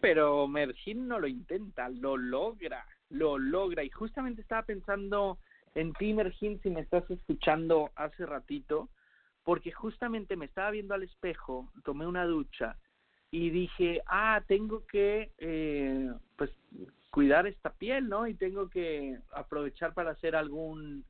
[0.00, 3.82] Pero Mergin no lo intenta, lo logra, lo logra.
[3.82, 5.38] Y justamente estaba pensando
[5.74, 8.88] en ti, Mergin, si me estás escuchando hace ratito,
[9.44, 12.76] porque justamente me estaba viendo al espejo, tomé una ducha
[13.30, 16.50] y dije, ah, tengo que, eh, pues,
[17.10, 18.26] cuidar esta piel, ¿no?
[18.26, 21.04] Y tengo que aprovechar para hacer algún,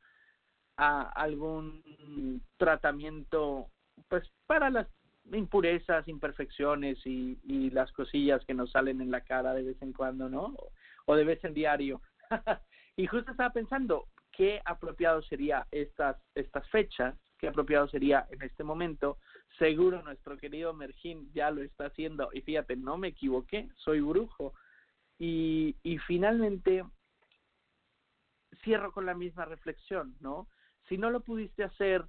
[0.76, 3.68] algún tratamiento,
[4.08, 4.86] pues, para las
[5.32, 9.92] impurezas, imperfecciones y, y las cosillas que nos salen en la cara de vez en
[9.92, 10.56] cuando, ¿no?
[11.06, 12.00] O de vez en diario.
[12.96, 14.06] y justo estaba pensando,
[14.40, 19.18] qué apropiado sería estas, estas fechas, qué apropiado sería en este momento.
[19.58, 24.54] Seguro nuestro querido Mergín ya lo está haciendo y fíjate, no me equivoqué, soy brujo.
[25.18, 26.82] Y, y finalmente
[28.64, 30.48] cierro con la misma reflexión, ¿no?
[30.88, 32.06] Si no lo pudiste hacer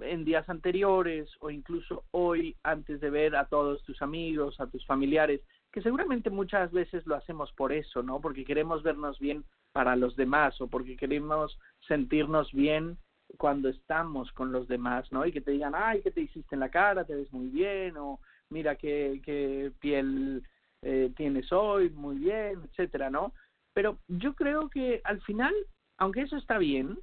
[0.00, 4.86] en días anteriores o incluso hoy antes de ver a todos tus amigos, a tus
[4.86, 8.18] familiares, que seguramente muchas veces lo hacemos por eso, ¿no?
[8.18, 12.98] Porque queremos vernos bien para los demás o porque queremos sentirnos bien
[13.36, 15.24] cuando estamos con los demás, ¿no?
[15.24, 17.04] Y que te digan, ay, ¿qué te hiciste en la cara?
[17.04, 20.42] Te ves muy bien, o mira qué, qué piel
[20.82, 23.32] eh, tienes hoy, muy bien, etcétera, ¿no?
[23.72, 25.54] Pero yo creo que al final,
[25.98, 26.98] aunque eso está bien,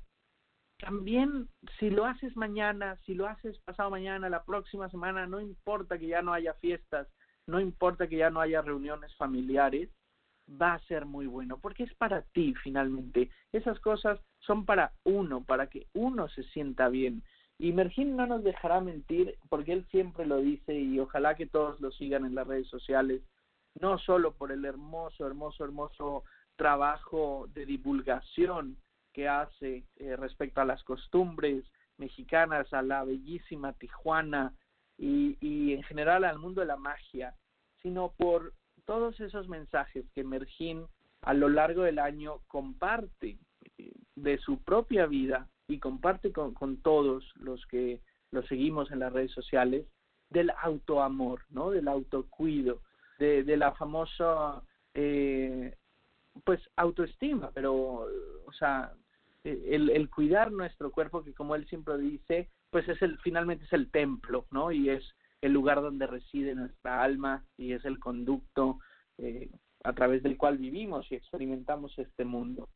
[0.79, 1.47] también
[1.79, 6.07] si lo haces mañana, si lo haces pasado mañana, la próxima semana, no importa que
[6.07, 7.07] ya no haya fiestas,
[7.47, 9.89] no importa que ya no haya reuniones familiares,
[10.49, 13.29] va a ser muy bueno, porque es para ti finalmente.
[13.51, 17.23] Esas cosas son para uno, para que uno se sienta bien.
[17.59, 21.79] Y Mergín no nos dejará mentir porque él siempre lo dice y ojalá que todos
[21.81, 23.21] lo sigan en las redes sociales,
[23.79, 26.23] no solo por el hermoso, hermoso, hermoso
[26.55, 28.77] trabajo de divulgación
[29.13, 31.65] que hace eh, respecto a las costumbres
[31.97, 34.53] mexicanas, a la bellísima Tijuana
[34.97, 37.35] y, y en general al mundo de la magia,
[37.81, 38.53] sino por
[38.87, 40.87] todos esos mensajes que Mergín
[41.21, 43.37] a lo largo del año comparte
[43.77, 47.99] eh, de su propia vida y comparte con, con todos los que
[48.31, 49.85] lo seguimos en las redes sociales
[50.29, 51.69] del autoamor, ¿no?
[51.69, 52.81] Del autocuido,
[53.19, 54.63] de, de la famosa
[54.93, 55.75] eh,
[56.45, 57.75] pues autoestima, pero
[58.45, 58.93] o sea,
[59.43, 63.73] el, el cuidar nuestro cuerpo que como él siempre dice, pues es el finalmente es
[63.73, 64.71] el templo, ¿no?
[64.71, 65.03] Y es
[65.41, 68.79] el lugar donde reside nuestra alma y es el conducto
[69.17, 69.49] eh,
[69.83, 72.69] a través del cual vivimos y experimentamos este mundo.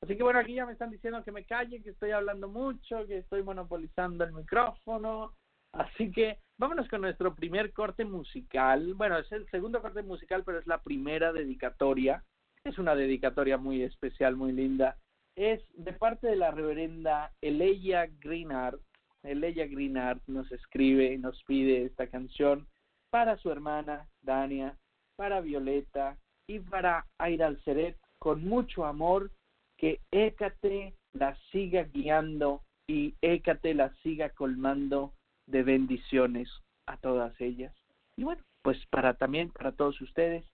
[0.00, 3.06] Así que bueno, aquí ya me están diciendo que me calle, que estoy hablando mucho,
[3.06, 5.32] que estoy monopolizando el micrófono.
[5.72, 8.94] Así que vámonos con nuestro primer corte musical.
[8.94, 12.24] Bueno, es el segundo corte musical, pero es la primera dedicatoria.
[12.64, 14.96] Es una dedicatoria muy especial, muy linda.
[15.34, 18.80] Es de parte de la reverenda Eleya Greenard.
[19.28, 22.66] Eleya Greenard nos escribe y nos pide esta canción
[23.10, 24.76] para su hermana Dania,
[25.16, 26.16] para Violeta
[26.46, 29.30] y para Aira Alceret con mucho amor
[29.76, 35.12] que Écate la siga guiando y Écate la siga colmando
[35.46, 36.48] de bendiciones
[36.86, 37.74] a todas ellas.
[38.16, 40.44] Y bueno, pues para también para todos ustedes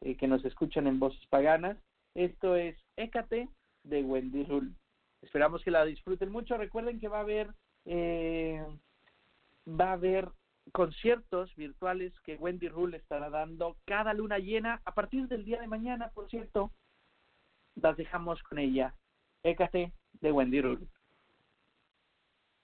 [0.00, 1.76] eh, que nos escuchan en voces paganas,
[2.14, 3.48] esto es Écate
[3.84, 4.72] de Wendy Rule.
[5.22, 6.56] Esperamos que la disfruten mucho.
[6.56, 7.48] Recuerden que va a haber
[7.84, 8.64] eh,
[9.68, 10.28] va a haber
[10.72, 15.66] conciertos virtuales que Wendy Rule estará dando cada luna llena a partir del día de
[15.66, 16.70] mañana, por cierto.
[17.74, 18.94] Las dejamos con ella.
[19.42, 20.86] Écate de Wendy Rule.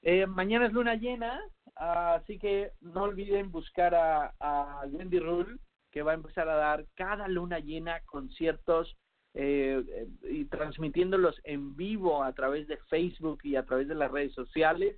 [0.02, 1.42] Eh, mañana es luna llena,
[1.74, 5.58] así que no olviden buscar a, a Wendy Rule,
[5.90, 8.96] que va a empezar a dar cada luna llena conciertos
[9.34, 14.32] eh, y transmitiéndolos en vivo a través de Facebook y a través de las redes
[14.32, 14.96] sociales.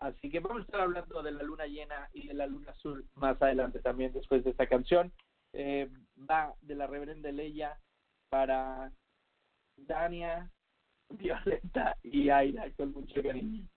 [0.00, 3.06] Así que vamos a estar hablando de la luna llena y de la luna azul
[3.16, 5.12] más adelante también después de esta canción.
[5.52, 5.90] Eh,
[6.28, 7.78] va de la reverenda Leia
[8.30, 8.90] para
[9.76, 10.50] Dania,
[11.10, 13.68] Violeta y Aira con mucho cariño.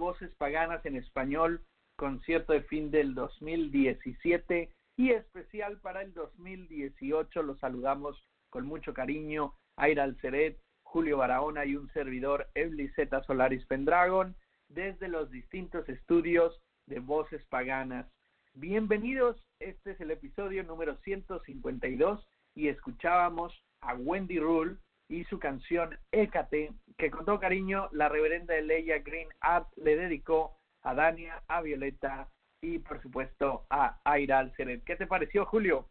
[0.00, 1.62] Voces Paganas en Español,
[1.96, 7.42] concierto de fin del 2017 y especial para el 2018.
[7.42, 12.48] Los saludamos con mucho cariño, Aira Alceret, Julio Barahona y un servidor,
[12.96, 14.34] Zeta Solaris Pendragon,
[14.68, 18.06] desde los distintos estudios de Voces Paganas.
[18.54, 24.78] Bienvenidos, este es el episodio número 152 y escuchábamos a Wendy Rule
[25.10, 30.56] y su canción Écate, que con todo cariño la reverenda Leia Green Art le dedicó
[30.82, 32.28] a Dania, a Violeta
[32.62, 34.84] y por supuesto a Aira Alceret.
[34.84, 35.88] ¿Qué te pareció, Julio?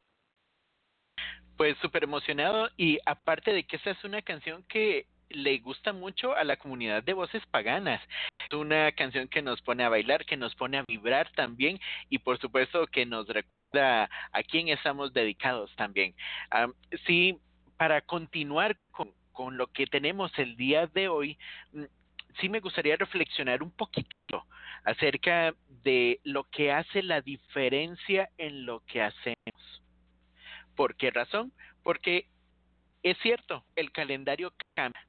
[1.57, 6.34] Pues súper emocionado y aparte de que esa es una canción que le gusta mucho
[6.36, 8.01] a la comunidad de voces paganas.
[8.39, 11.78] Es una canción que nos pone a bailar, que nos pone a vibrar también
[12.09, 16.15] y por supuesto que nos recuerda a quién estamos dedicados también.
[17.05, 17.38] sí,
[17.80, 21.38] para continuar con, con lo que tenemos el día de hoy,
[21.71, 21.86] mm,
[22.41, 24.45] sí me gustaría reflexionar un poquito
[24.84, 25.55] acerca
[25.86, 29.82] de lo que hace la diferencia en lo que hacemos.
[30.75, 31.53] ¿Por qué razón?
[31.82, 32.27] Porque
[33.01, 35.09] es cierto, el calendario cambia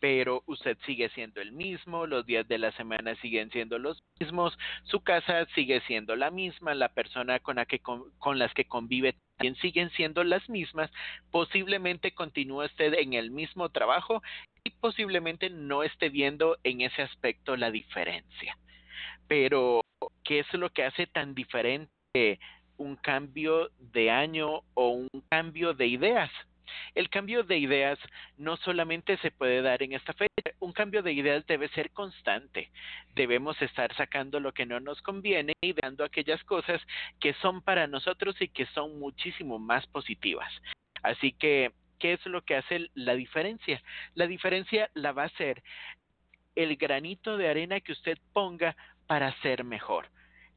[0.00, 4.56] pero usted sigue siendo el mismo, los días de la semana siguen siendo los mismos,
[4.84, 9.16] su casa sigue siendo la misma, la persona con, la que, con, las que convive
[9.36, 10.90] también siguen siendo las mismas,
[11.30, 14.22] posiblemente continúe usted en el mismo trabajo
[14.64, 18.56] y posiblemente no esté viendo en ese aspecto la diferencia.
[19.26, 19.82] Pero,
[20.24, 21.90] ¿qué es lo que hace tan diferente
[22.76, 26.30] un cambio de año o un cambio de ideas?
[26.94, 27.98] El cambio de ideas
[28.36, 30.28] no solamente se puede dar en esta fecha,
[30.60, 32.70] un cambio de ideas debe ser constante.
[33.14, 36.80] Debemos estar sacando lo que no nos conviene y dando aquellas cosas
[37.20, 40.52] que son para nosotros y que son muchísimo más positivas.
[41.02, 43.82] Así que, ¿qué es lo que hace la diferencia?
[44.14, 45.62] La diferencia la va a ser
[46.54, 50.08] el granito de arena que usted ponga para ser mejor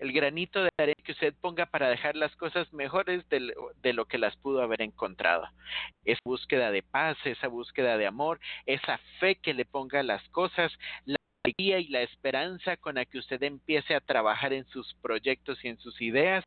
[0.01, 4.17] el granito de arena que usted ponga para dejar las cosas mejores de, lo que
[4.17, 5.47] las pudo haber encontrado.
[6.03, 10.27] Esa búsqueda de paz, esa búsqueda de amor, esa fe que le ponga a las
[10.29, 10.71] cosas,
[11.05, 15.63] la alegría y la esperanza con la que usted empiece a trabajar en sus proyectos
[15.63, 16.43] y en sus ideas,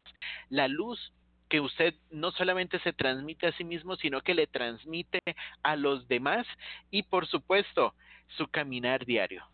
[0.50, 1.12] la luz
[1.48, 5.20] que usted no solamente se transmite a sí mismo, sino que le transmite
[5.62, 6.44] a los demás
[6.90, 7.94] y por supuesto
[8.36, 9.46] su caminar diario.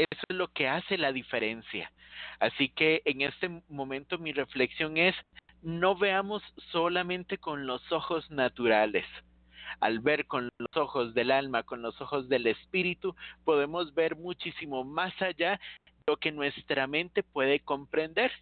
[0.00, 1.92] Eso es lo que hace la diferencia.
[2.38, 5.14] Así que en este momento mi reflexión es,
[5.60, 6.42] no veamos
[6.72, 9.04] solamente con los ojos naturales.
[9.78, 14.84] Al ver con los ojos del alma, con los ojos del espíritu, podemos ver muchísimo
[14.84, 18.32] más allá de lo que nuestra mente puede comprender.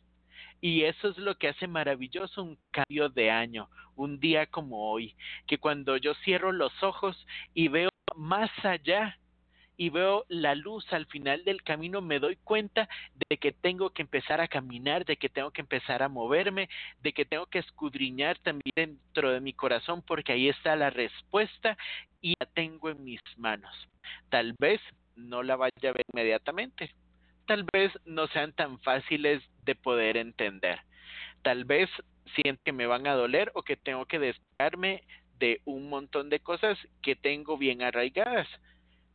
[0.61, 5.17] Y eso es lo que hace maravilloso un cambio de año, un día como hoy,
[5.49, 9.19] que cuando yo cierro los ojos y veo más allá
[9.79, 12.89] y veo la luz al final del camino, me doy cuenta
[13.31, 16.69] de que tengo que empezar a caminar, de que tengo que empezar a moverme,
[17.01, 21.79] de que tengo que escudriñar también dentro de mi corazón, porque ahí está la respuesta
[22.21, 23.73] y la tengo en mis manos.
[24.31, 24.81] Tal vez
[25.15, 26.93] no la vaya a ver inmediatamente,
[27.47, 30.81] tal vez no sean tan fáciles de poder entender,
[31.43, 31.89] tal vez
[32.35, 35.05] siento que me van a doler o que tengo que despegarme
[35.39, 38.49] de un montón de cosas que tengo bien arraigadas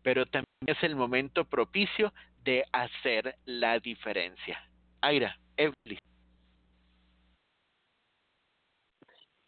[0.04, 4.62] pero también es el momento propicio de hacer la diferencia.
[5.02, 6.00] Aira, Evelyn.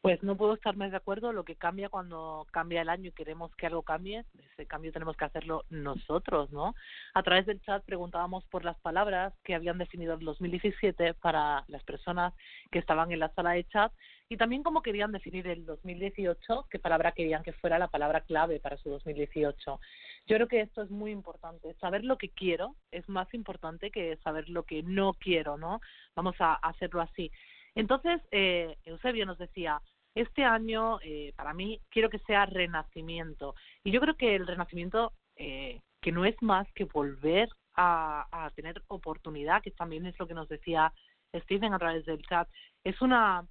[0.06, 1.34] Pues no puedo estar más de acuerdo.
[1.34, 5.18] Lo que cambia cuando cambia el año y queremos que algo cambie, ese cambio tenemos
[5.18, 6.76] que hacerlo nosotros, ¿no?
[7.16, 11.84] A través del chat preguntábamos por las palabras que habían definido el 2017 para las
[11.84, 12.36] personas
[12.70, 13.92] que estaban en la sala de chat
[14.30, 18.60] y también cómo querían definir el 2018, qué palabra querían que fuera la palabra clave
[18.60, 19.80] para su 2018.
[20.28, 21.74] Yo creo que esto es muy importante.
[21.76, 25.82] Saber lo que quiero es más importante que saber lo que no quiero, ¿no?
[26.16, 27.32] Vamos a hacerlo así.
[27.76, 29.82] Entonces, eh, Eusebio nos decía,
[30.16, 33.54] este año, eh, para mí, quiero que sea renacimiento.
[33.84, 38.50] Y yo creo que el renacimiento, eh, que no es más que volver a, a
[38.52, 40.94] tener oportunidad, que también es lo que nos decía
[41.42, 42.48] Stephen a través del chat,
[42.84, 43.46] es una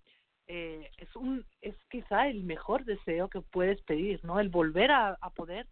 [0.46, 5.16] eh, es un es quizá el mejor deseo que puedes pedir no el volver a,
[5.20, 5.66] a poder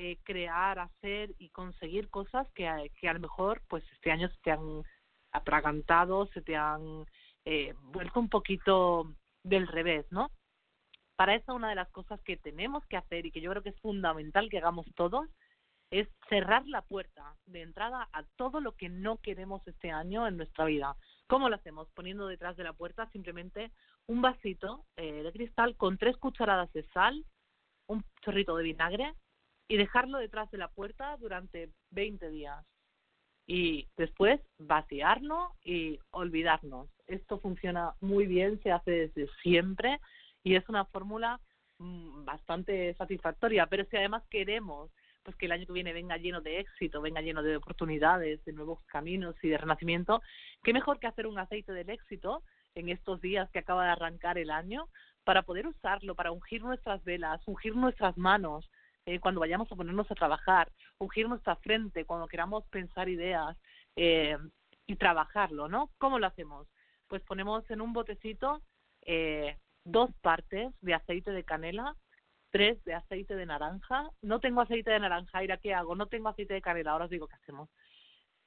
[0.00, 4.40] eh, crear hacer y conseguir cosas que, que a lo mejor pues este año se
[4.44, 4.84] te han
[5.32, 7.04] atragantado se te han
[7.44, 10.30] eh, vuelto un poquito del revés no
[11.16, 13.70] Para eso una de las cosas que tenemos que hacer y que yo creo que
[13.70, 15.28] es fundamental que hagamos todos
[15.90, 20.36] es cerrar la puerta de entrada a todo lo que no queremos este año en
[20.36, 20.96] nuestra vida.
[21.26, 21.88] ¿Cómo lo hacemos?
[21.94, 23.72] Poniendo detrás de la puerta simplemente
[24.06, 27.24] un vasito eh, de cristal con tres cucharadas de sal,
[27.88, 29.12] un chorrito de vinagre
[29.68, 32.64] y dejarlo detrás de la puerta durante 20 días.
[33.46, 36.88] Y después vaciarlo y olvidarnos.
[37.06, 40.00] Esto funciona muy bien, se hace desde siempre
[40.42, 41.40] y es una fórmula
[41.78, 43.66] mm, bastante satisfactoria.
[43.66, 44.90] Pero si además queremos
[45.22, 48.52] pues que el año que viene venga lleno de éxito, venga lleno de oportunidades, de
[48.54, 50.22] nuevos caminos y de renacimiento,
[50.62, 52.42] qué mejor que hacer un aceite del éxito
[52.74, 54.88] en estos días que acaba de arrancar el año
[55.24, 58.70] para poder usarlo, para ungir nuestras velas, ungir nuestras manos
[59.08, 63.56] eh, cuando vayamos a ponernos a trabajar, ungir nuestra frente cuando queramos pensar ideas
[63.96, 64.36] eh,
[64.86, 65.90] y trabajarlo, ¿no?
[65.96, 66.68] ¿Cómo lo hacemos?
[67.06, 68.60] Pues ponemos en un botecito
[69.06, 71.96] eh, dos partes de aceite de canela,
[72.50, 74.10] tres de aceite de naranja.
[74.20, 75.96] No tengo aceite de naranja, Ira, ¿qué hago?
[75.96, 77.70] No tengo aceite de canela, ahora os digo qué hacemos.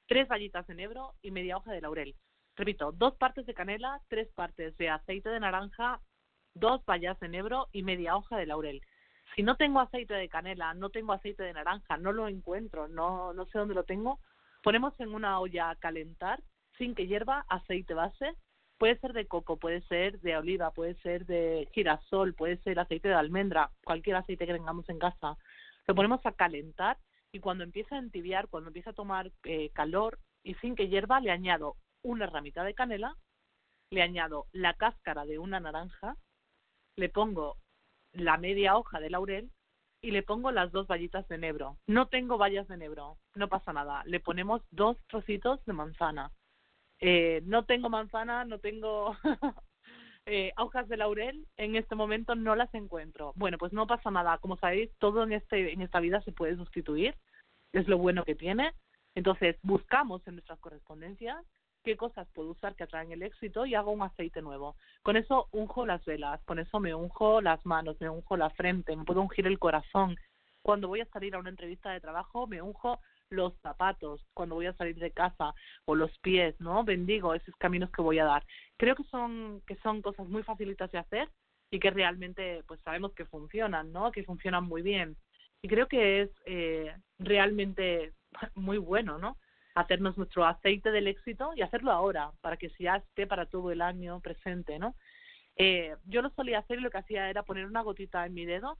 [0.08, 2.16] Tres vallitas de enebro y media hoja de laurel.
[2.56, 6.00] Repito, dos partes de canela, tres partes de aceite de naranja,
[6.54, 8.84] dos vallas de enebro y media hoja de laurel.
[9.36, 13.34] Si no tengo aceite de canela, no tengo aceite de naranja, no lo encuentro, no,
[13.34, 14.20] no sé dónde lo tengo,
[14.62, 16.42] ponemos en una olla a calentar
[16.78, 18.36] sin que hierva aceite base
[18.82, 23.10] Puede ser de coco, puede ser de oliva, puede ser de girasol, puede ser aceite
[23.10, 25.38] de almendra, cualquier aceite que tengamos en casa.
[25.86, 26.98] Lo ponemos a calentar
[27.32, 31.20] y cuando empieza a entibiar, cuando empieza a tomar eh, calor y sin que hierva,
[31.20, 33.16] le añado una ramita de canela,
[33.92, 36.18] le añado la cáscara de una naranja,
[36.96, 37.58] le pongo
[38.14, 39.52] la media hoja de laurel
[40.02, 41.78] y le pongo las dos vallitas de enebro.
[41.88, 44.04] No tengo vallas de enebro, no pasa nada.
[44.06, 46.32] Le ponemos dos trocitos de manzana
[47.02, 49.18] eh, no tengo manzana, no tengo
[50.28, 53.34] eh, hojas de laurel, en este momento no las encuentro.
[53.36, 54.38] Bueno, pues no pasa nada.
[54.38, 57.16] Como sabéis, todo en, este, en esta vida se puede sustituir,
[57.74, 58.74] es lo bueno que tiene.
[59.16, 61.44] Entonces, buscamos en nuestras correspondencias
[61.84, 64.76] qué cosas puedo usar que atraen el éxito y hago un aceite nuevo.
[65.04, 68.96] Con eso unjo las velas, con eso me unjo las manos, me unjo la frente,
[68.96, 70.16] me puedo ungir el corazón.
[70.62, 74.68] Cuando voy a salir a una entrevista de trabajo, me unjo los zapatos cuando voy
[74.68, 75.54] a salir de casa
[75.86, 76.84] o los pies, ¿no?
[76.84, 78.46] Bendigo esos caminos que voy a dar.
[78.78, 81.30] Creo que son que son cosas muy facilitas de hacer
[81.72, 84.12] y que realmente pues sabemos que funcionan, ¿no?
[84.12, 85.16] Que funcionan muy bien.
[85.62, 88.14] Y creo que es eh, realmente
[88.56, 89.38] muy bueno, ¿no?
[89.76, 93.82] Hacernos nuestro aceite del éxito y hacerlo ahora para que ya esté para todo el
[93.82, 94.96] año presente, ¿no?
[95.56, 98.46] Eh, yo lo solía hacer y lo que hacía era poner una gotita en mi
[98.46, 98.78] dedo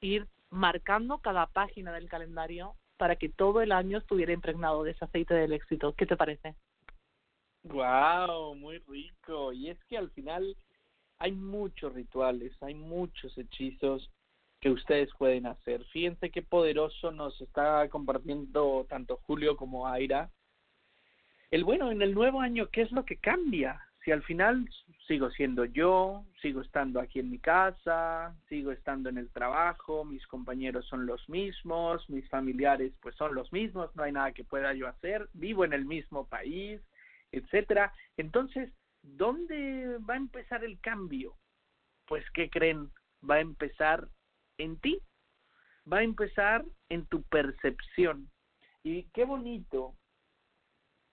[0.00, 4.92] e ir marcando cada página del calendario para que todo el año estuviera impregnado de
[4.92, 5.94] ese aceite del éxito.
[5.94, 6.54] ¿Qué te parece?
[7.64, 9.52] Wow, muy rico.
[9.52, 10.56] Y es que al final
[11.18, 14.10] hay muchos rituales, hay muchos hechizos
[14.62, 15.84] que ustedes pueden hacer.
[15.92, 20.30] Fíjense qué poderoso nos está compartiendo tanto Julio como Aira.
[21.50, 23.78] El bueno, en el nuevo año, ¿qué es lo que cambia?
[24.04, 24.68] si al final
[25.06, 30.26] sigo siendo yo, sigo estando aquí en mi casa, sigo estando en el trabajo, mis
[30.26, 34.74] compañeros son los mismos, mis familiares pues son los mismos, no hay nada que pueda
[34.74, 36.80] yo hacer, vivo en el mismo país,
[37.30, 37.92] etcétera.
[38.16, 41.34] Entonces, ¿dónde va a empezar el cambio?
[42.06, 42.90] Pues ¿qué creen?
[43.28, 44.08] Va a empezar
[44.58, 45.00] en ti.
[45.90, 48.30] Va a empezar en tu percepción.
[48.82, 49.94] Y qué bonito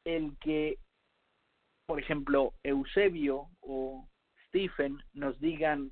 [0.06, 0.78] el que
[1.90, 4.08] por ejemplo, Eusebio o
[4.46, 5.92] Stephen nos digan,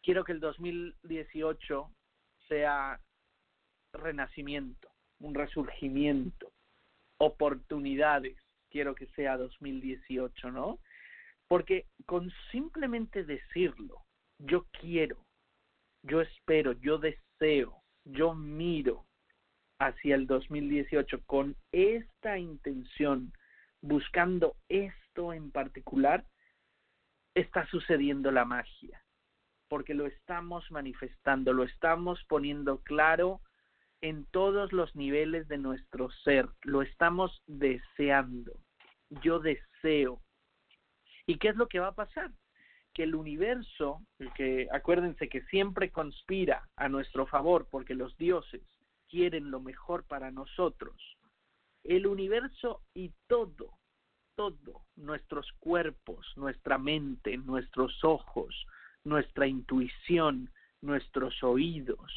[0.00, 1.90] quiero que el 2018
[2.46, 3.00] sea
[3.92, 4.88] renacimiento,
[5.18, 6.52] un resurgimiento,
[7.18, 8.36] oportunidades,
[8.70, 10.78] quiero que sea 2018, ¿no?
[11.48, 14.04] Porque con simplemente decirlo,
[14.38, 15.26] yo quiero,
[16.02, 19.06] yo espero, yo deseo, yo miro
[19.78, 23.32] hacia el 2018 con esta intención,
[23.80, 26.24] buscando esto, en particular,
[27.34, 29.02] está sucediendo la magia,
[29.68, 33.40] porque lo estamos manifestando, lo estamos poniendo claro
[34.00, 38.52] en todos los niveles de nuestro ser, lo estamos deseando.
[39.22, 40.20] Yo deseo.
[41.26, 42.32] ¿Y qué es lo que va a pasar?
[42.94, 44.02] Que el universo,
[44.34, 48.62] que acuérdense que siempre conspira a nuestro favor porque los dioses
[49.08, 50.96] quieren lo mejor para nosotros,
[51.84, 53.78] el universo y todo
[54.34, 58.66] todo, nuestros cuerpos, nuestra mente, nuestros ojos,
[59.04, 62.12] nuestra intuición, nuestros oídos,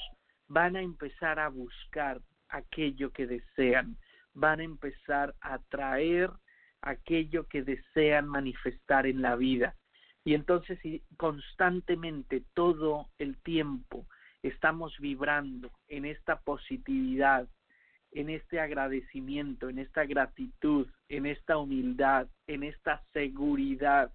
[0.47, 3.97] van a empezar a buscar aquello que desean,
[4.33, 6.29] van a empezar a traer
[6.81, 9.75] aquello que desean manifestar en la vida.
[10.25, 14.05] Y entonces si constantemente todo el tiempo
[14.41, 17.47] estamos vibrando en esta positividad,
[18.11, 24.11] en este agradecimiento, en esta gratitud, en esta humildad, en esta seguridad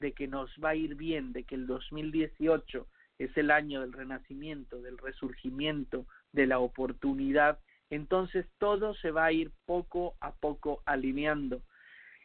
[0.00, 2.86] de que nos va a ir bien, de que el 2018
[3.18, 7.58] es el año del renacimiento, del resurgimiento, de la oportunidad,
[7.90, 11.62] entonces todo se va a ir poco a poco alineando.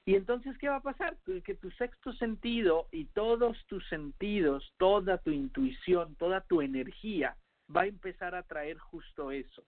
[0.05, 1.17] Y entonces, ¿qué va a pasar?
[1.43, 7.37] Que tu sexto sentido y todos tus sentidos, toda tu intuición, toda tu energía
[7.75, 9.63] va a empezar a traer justo eso.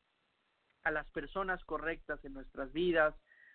[0.84, 3.14] A las personas correctas en nuestras vidas,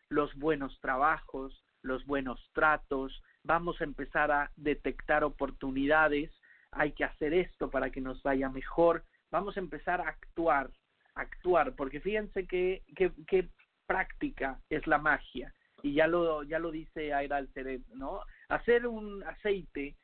[0.08, 6.30] los buenos trabajos, los buenos tratos, vamos a empezar a detectar oportunidades,
[6.70, 10.70] hay que hacer esto para que nos vaya mejor, vamos a empezar a actuar,
[11.14, 13.48] actuar, porque fíjense qué
[13.86, 15.52] práctica es la magia,
[15.82, 18.20] y ya lo, ya lo dice Aira Alceret, ¿no?
[18.48, 19.96] Hacer un aceite,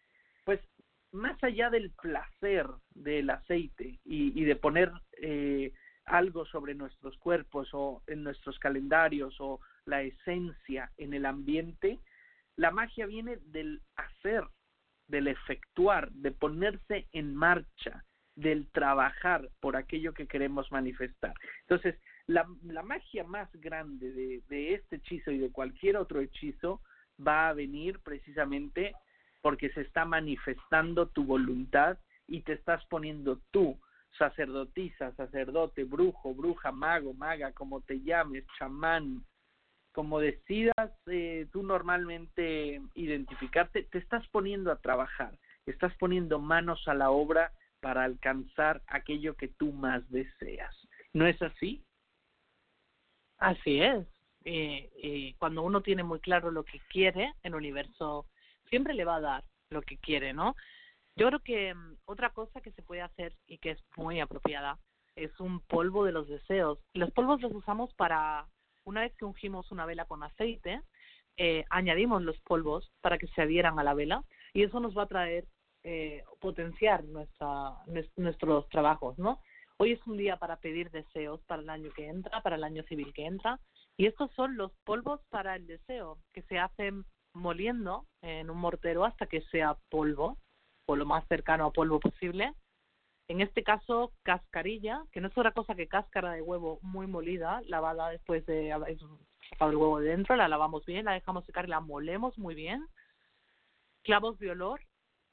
[0.44, 0.60] pues
[1.12, 5.72] más allá del placer del aceite y, y de poner eh,
[6.06, 12.00] algo sobre nuestros cuerpos o en nuestros calendarios o la esencia en el ambiente,
[12.56, 14.44] la magia viene del hacer,
[15.06, 18.04] del efectuar, de ponerse en marcha,
[18.34, 21.34] del trabajar por aquello que queremos manifestar.
[21.62, 21.96] Entonces,
[22.26, 26.80] la, la magia más grande de, de este hechizo y de cualquier otro hechizo
[27.24, 28.94] va a venir precisamente
[29.40, 31.98] porque se está manifestando tu voluntad
[32.28, 33.78] y te estás poniendo tú,
[34.16, 39.24] sacerdotisa, sacerdote, brujo, bruja, mago, maga, como te llames, chamán,
[39.92, 46.94] como decidas eh, tú normalmente identificarte, te estás poniendo a trabajar, estás poniendo manos a
[46.94, 50.74] la obra para alcanzar aquello que tú más deseas.
[51.12, 51.84] ¿No es así?
[53.42, 54.06] Así es.
[54.44, 58.24] Eh, eh, cuando uno tiene muy claro lo que quiere, el universo
[58.70, 60.54] siempre le va a dar lo que quiere, ¿no?
[61.16, 64.78] Yo creo que mm, otra cosa que se puede hacer y que es muy apropiada
[65.16, 66.78] es un polvo de los deseos.
[66.94, 68.46] Los polvos los usamos para
[68.84, 70.80] una vez que ungimos una vela con aceite,
[71.36, 74.22] eh, añadimos los polvos para que se adhieran a la vela
[74.52, 75.46] y eso nos va a traer,
[75.82, 77.72] eh, potenciar nuestra,
[78.16, 79.40] nuestros trabajos, ¿no?
[79.82, 82.84] Hoy es un día para pedir deseos para el año que entra, para el año
[82.84, 83.58] civil que entra,
[83.96, 89.04] y estos son los polvos para el deseo, que se hacen moliendo en un mortero
[89.04, 90.38] hasta que sea polvo,
[90.86, 92.54] o lo más cercano a polvo posible,
[93.26, 97.60] en este caso, cascarilla, que no es otra cosa que cáscara de huevo muy molida,
[97.66, 98.96] lavada después de haber
[99.50, 102.54] sacado el huevo de dentro, la lavamos bien, la dejamos secar y la molemos muy
[102.54, 102.86] bien.
[104.04, 104.80] Clavos de olor,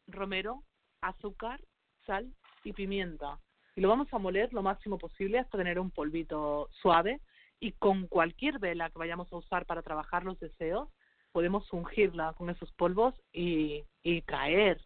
[0.07, 0.63] romero,
[1.01, 1.61] azúcar,
[2.07, 2.33] sal
[2.63, 3.37] y pimienta.
[3.75, 7.21] Y lo vamos a moler lo máximo posible hasta tener un polvito suave.
[7.59, 10.89] Y con cualquier vela que vayamos a usar para trabajar los deseos,
[11.31, 14.81] podemos ungirla con esos polvos y, y traer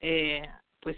[0.00, 0.48] eh,
[0.80, 0.96] pues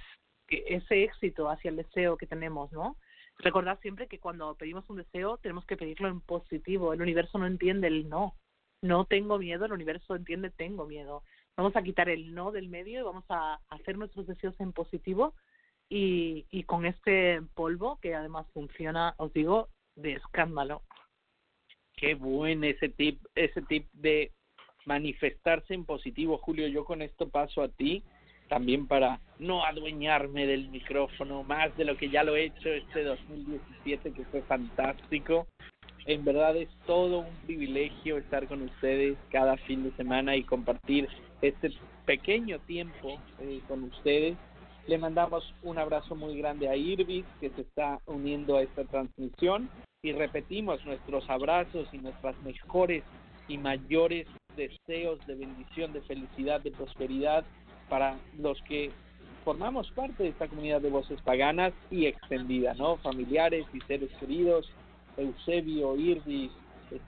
[0.48, 2.96] ese éxito hacia el deseo que tenemos, ¿no?
[3.38, 6.92] Recordar siempre que cuando pedimos un deseo tenemos que pedirlo en positivo.
[6.92, 8.36] El universo no entiende el no.
[8.80, 11.22] No tengo miedo, el universo entiende tengo miedo.
[11.56, 15.34] Vamos a quitar el no del medio y vamos a hacer nuestros deseos en positivo
[15.88, 20.82] y, y con este polvo que además funciona, os digo, de escándalo.
[21.96, 24.32] Qué buen ese tip, ese tip de
[24.86, 26.66] manifestarse en positivo, Julio.
[26.68, 28.02] Yo con esto paso a ti
[28.48, 33.02] también para no adueñarme del micrófono más de lo que ya lo he hecho este
[33.02, 35.46] 2017 que fue fantástico.
[36.06, 41.08] En verdad es todo un privilegio estar con ustedes cada fin de semana y compartir
[41.40, 41.72] este
[42.04, 44.36] pequeño tiempo eh, con ustedes.
[44.86, 49.70] Le mandamos un abrazo muy grande a Irvis que se está uniendo a esta transmisión
[50.02, 53.02] y repetimos nuestros abrazos y nuestras mejores
[53.48, 54.26] y mayores
[54.56, 57.44] deseos de bendición, de felicidad, de prosperidad
[57.88, 58.90] para los que
[59.44, 62.96] formamos parte de esta comunidad de voces paganas y extendida, ¿no?
[62.98, 64.70] Familiares y seres queridos,
[65.16, 66.50] Eusebio, Irdis,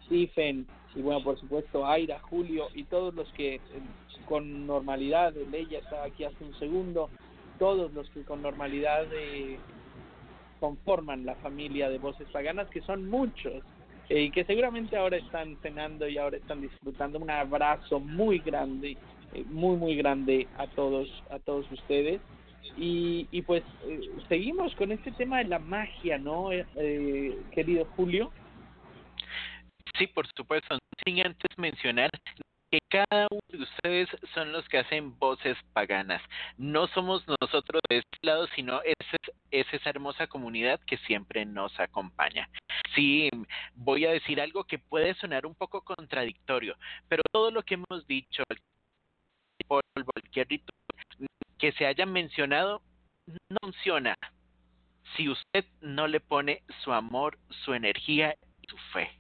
[0.05, 3.61] Stephen y bueno, por supuesto, Aira, Julio y todos los que eh,
[4.27, 7.11] con normalidad, Leia estaba aquí hace un segundo,
[7.59, 9.59] todos los que con normalidad eh,
[10.61, 13.63] conforman la familia de voces paganas, que son muchos,
[14.09, 17.19] eh, y que seguramente ahora están cenando y ahora están disfrutando.
[17.19, 18.97] Un abrazo muy grande
[19.35, 22.21] eh, muy muy grande a todos a todos ustedes.
[22.77, 26.51] Y, y pues eh, seguimos con este tema de la magia no
[27.53, 28.31] querido Julio.
[29.99, 30.79] Sí por supuesto.
[31.05, 32.11] Sin antes mencionar
[32.71, 36.23] que cada uno de ustedes son los que hacen voces paganas.
[36.57, 38.97] No somos nosotros de este lado, sino es,
[39.51, 42.49] es esa hermosa comunidad que siempre nos acompaña.
[42.95, 43.31] Sí,
[43.75, 46.77] voy a decir algo que puede sonar un poco contradictorio,
[47.09, 48.43] pero todo lo que hemos dicho,
[49.67, 52.83] cualquier ritual, que se hayan mencionado
[53.27, 54.15] no funciona
[55.17, 59.11] si usted no le pone su amor, su energía y su fe.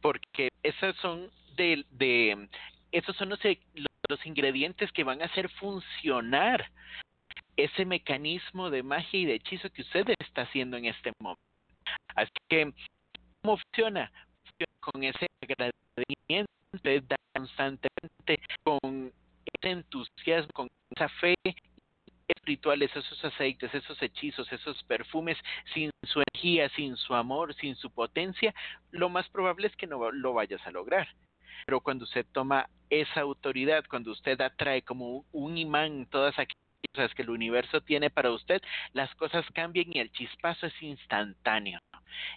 [0.00, 2.48] Porque esas son de,
[2.92, 3.40] esos son los,
[4.08, 6.70] los ingredientes que van a hacer funcionar
[7.56, 11.40] ese mecanismo de magia y de hechizo que usted está haciendo en este momento.
[12.14, 12.72] Así que,
[13.42, 14.12] ¿cómo funciona?
[14.80, 16.52] Con ese agradecimiento,
[17.34, 19.12] constantemente con
[19.60, 21.34] ese entusiasmo, con esa fe
[22.28, 25.36] espirituales, esos aceites, esos hechizos, esos perfumes,
[25.74, 28.54] sin su energía, sin su amor, sin su potencia,
[28.90, 31.08] lo más probable es que no lo vayas a lograr.
[31.64, 36.56] Pero cuando usted toma esa autoridad, cuando usted atrae como un imán todas aquellas
[36.94, 41.80] cosas que el universo tiene para usted, las cosas cambian y el chispazo es instantáneo.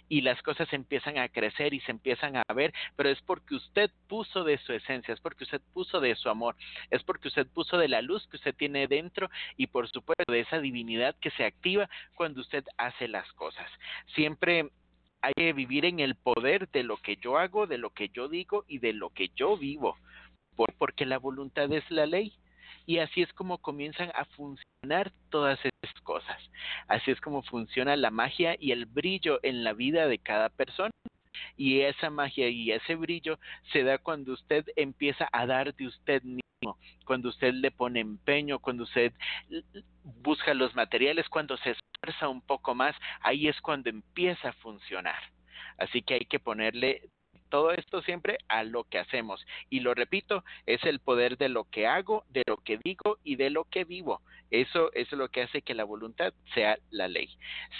[0.08, 3.90] Y las cosas empiezan a crecer y se empiezan a ver, pero es porque usted
[4.08, 6.56] puso de su esencia, es porque usted puso de su amor,
[6.90, 10.40] es porque usted puso de la luz que usted tiene dentro y por supuesto de
[10.40, 13.70] esa divinidad que se activa cuando usted hace las cosas.
[14.14, 14.70] Siempre
[15.22, 18.28] hay que vivir en el poder de lo que yo hago, de lo que yo
[18.28, 19.96] digo y de lo que yo vivo,
[20.78, 22.34] porque la voluntad es la ley.
[22.86, 26.38] Y así es como comienzan a funcionar todas esas cosas.
[26.88, 30.90] Así es como funciona la magia y el brillo en la vida de cada persona.
[31.56, 33.38] Y esa magia y ese brillo
[33.72, 36.22] se da cuando usted empieza a dar de usted
[37.06, 39.12] cuando usted le pone empeño, cuando usted
[40.22, 45.20] busca los materiales, cuando se esfuerza un poco más, ahí es cuando empieza a funcionar.
[45.78, 47.08] Así que hay que ponerle
[47.48, 49.44] todo esto siempre a lo que hacemos.
[49.70, 53.36] Y lo repito, es el poder de lo que hago, de lo que digo y
[53.36, 54.22] de lo que vivo.
[54.50, 57.28] Eso, es lo que hace que la voluntad sea la ley.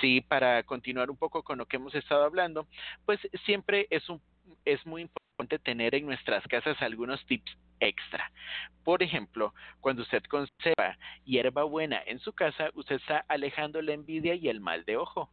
[0.00, 2.66] Sí, para continuar un poco con lo que hemos estado hablando,
[3.06, 4.20] pues siempre es, un,
[4.64, 8.30] es muy importante tener en nuestras casas algunos tips extra.
[8.84, 14.34] Por ejemplo, cuando usted conserva hierba buena en su casa, usted está alejando la envidia
[14.34, 15.30] y el mal de ojo.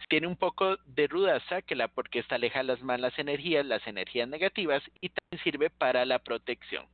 [0.00, 4.28] Si tiene un poco de ruda, sáquela porque esta aleja las malas energías, las energías
[4.28, 6.86] negativas y también sirve para la protección.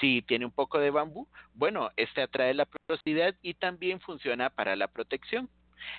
[0.00, 4.76] Si tiene un poco de bambú, bueno, este atrae la prosperidad y también funciona para
[4.76, 5.48] la protección.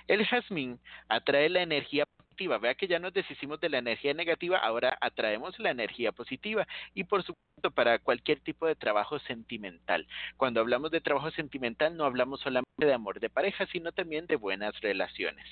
[0.08, 2.04] El jazmín atrae la energía
[2.36, 6.66] Vea que ya nos deshicimos de la energía negativa, ahora atraemos la energía positiva.
[6.94, 10.06] Y por supuesto, para cualquier tipo de trabajo sentimental.
[10.36, 14.36] Cuando hablamos de trabajo sentimental, no hablamos solamente de amor de pareja, sino también de
[14.36, 15.46] buenas relaciones.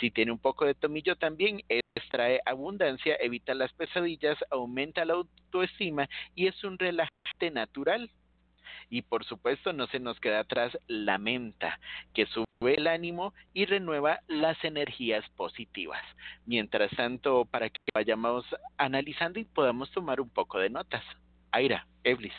[0.00, 1.62] Si tiene un poco de tomillo también,
[1.94, 8.10] extrae abundancia, evita las pesadillas, aumenta la autoestima y es un relajante natural
[8.92, 11.80] y por supuesto no se nos queda atrás la menta,
[12.12, 16.02] que sube el ánimo y renueva las energías positivas.
[16.44, 18.44] Mientras tanto, para que vayamos
[18.76, 21.02] analizando y podamos tomar un poco de notas.
[21.52, 22.34] Aira, Eblis.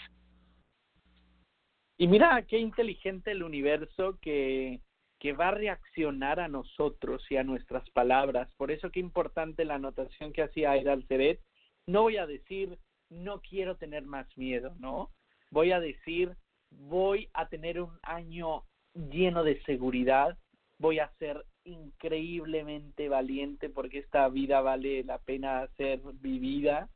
[1.97, 4.79] Y mira qué inteligente el universo que,
[5.19, 8.53] que va a reaccionar a nosotros y a nuestras palabras.
[8.57, 11.41] Por eso qué importante la anotación que hacía Aira Alceret.
[11.87, 12.77] No voy a decir,
[13.09, 15.09] no quiero tener más miedo, ¿no?
[15.49, 16.35] Voy a decir,
[16.79, 18.63] voy a tener un año
[18.93, 20.37] lleno de seguridad,
[20.77, 26.89] voy a ser increíblemente valiente porque esta vida vale la pena ser vivida,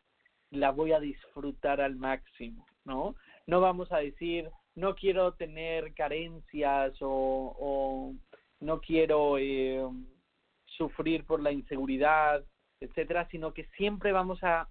[0.52, 3.16] la voy a disfrutar al máximo, ¿no?
[3.46, 8.14] No vamos a decir, no quiero tener carencias o, o
[8.60, 9.86] no quiero eh,
[10.66, 12.44] sufrir por la inseguridad,
[12.80, 14.70] etcétera, sino que siempre vamos a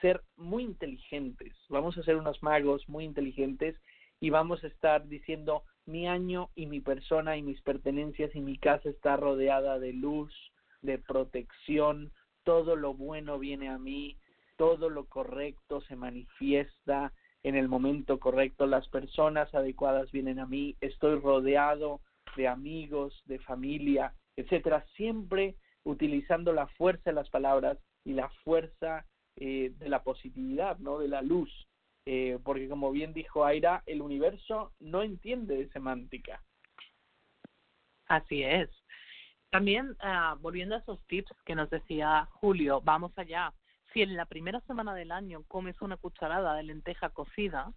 [0.00, 3.76] ser muy inteligentes, vamos a ser unos magos muy inteligentes
[4.20, 8.58] y vamos a estar diciendo mi año y mi persona y mis pertenencias y mi
[8.58, 10.32] casa está rodeada de luz,
[10.82, 12.12] de protección,
[12.44, 14.16] todo lo bueno viene a mí,
[14.56, 17.12] todo lo correcto se manifiesta
[17.42, 22.00] en el momento correcto, las personas adecuadas vienen a mí, estoy rodeado
[22.36, 29.06] de amigos, de familia, etcétera, siempre utilizando la fuerza de las palabras y la fuerza
[29.36, 30.98] eh, de la positividad, ¿no?
[30.98, 31.67] De la luz.
[32.10, 36.42] Eh, porque como bien dijo Aira, el universo no entiende de semántica.
[38.06, 38.70] Así es.
[39.50, 43.52] También, uh, volviendo a esos tips que nos decía Julio, vamos allá.
[43.92, 47.74] Si en la primera semana del año comes una cucharada de lenteja cocida,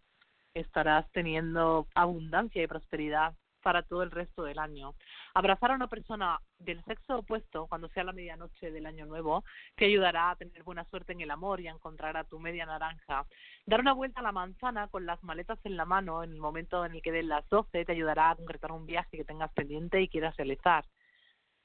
[0.54, 4.96] estarás teniendo abundancia y prosperidad para todo el resto del año.
[5.34, 9.44] Abrazar a una persona del sexo opuesto cuando sea la medianoche del año nuevo
[9.76, 12.66] te ayudará a tener buena suerte en el amor y a encontrar a tu media
[12.66, 13.26] naranja.
[13.66, 16.86] Dar una vuelta a la manzana con las maletas en la mano en el momento
[16.86, 20.02] en el que den las 12 te ayudará a concretar un viaje que tengas pendiente
[20.02, 20.86] y quieras realizar.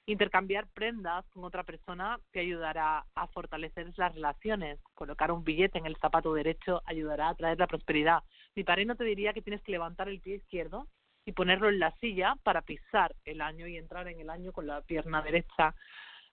[0.08, 4.78] Intercambiar prendas con otra persona te ayudará a fortalecer las relaciones.
[4.94, 8.22] Colocar un billete en el zapato derecho ayudará a traer la prosperidad.
[8.54, 10.86] Mi padre no te diría que tienes que levantar el pie izquierdo
[11.26, 14.66] y ponerlo en la silla para pisar el año y entrar en el año con
[14.66, 15.74] la pierna derecha.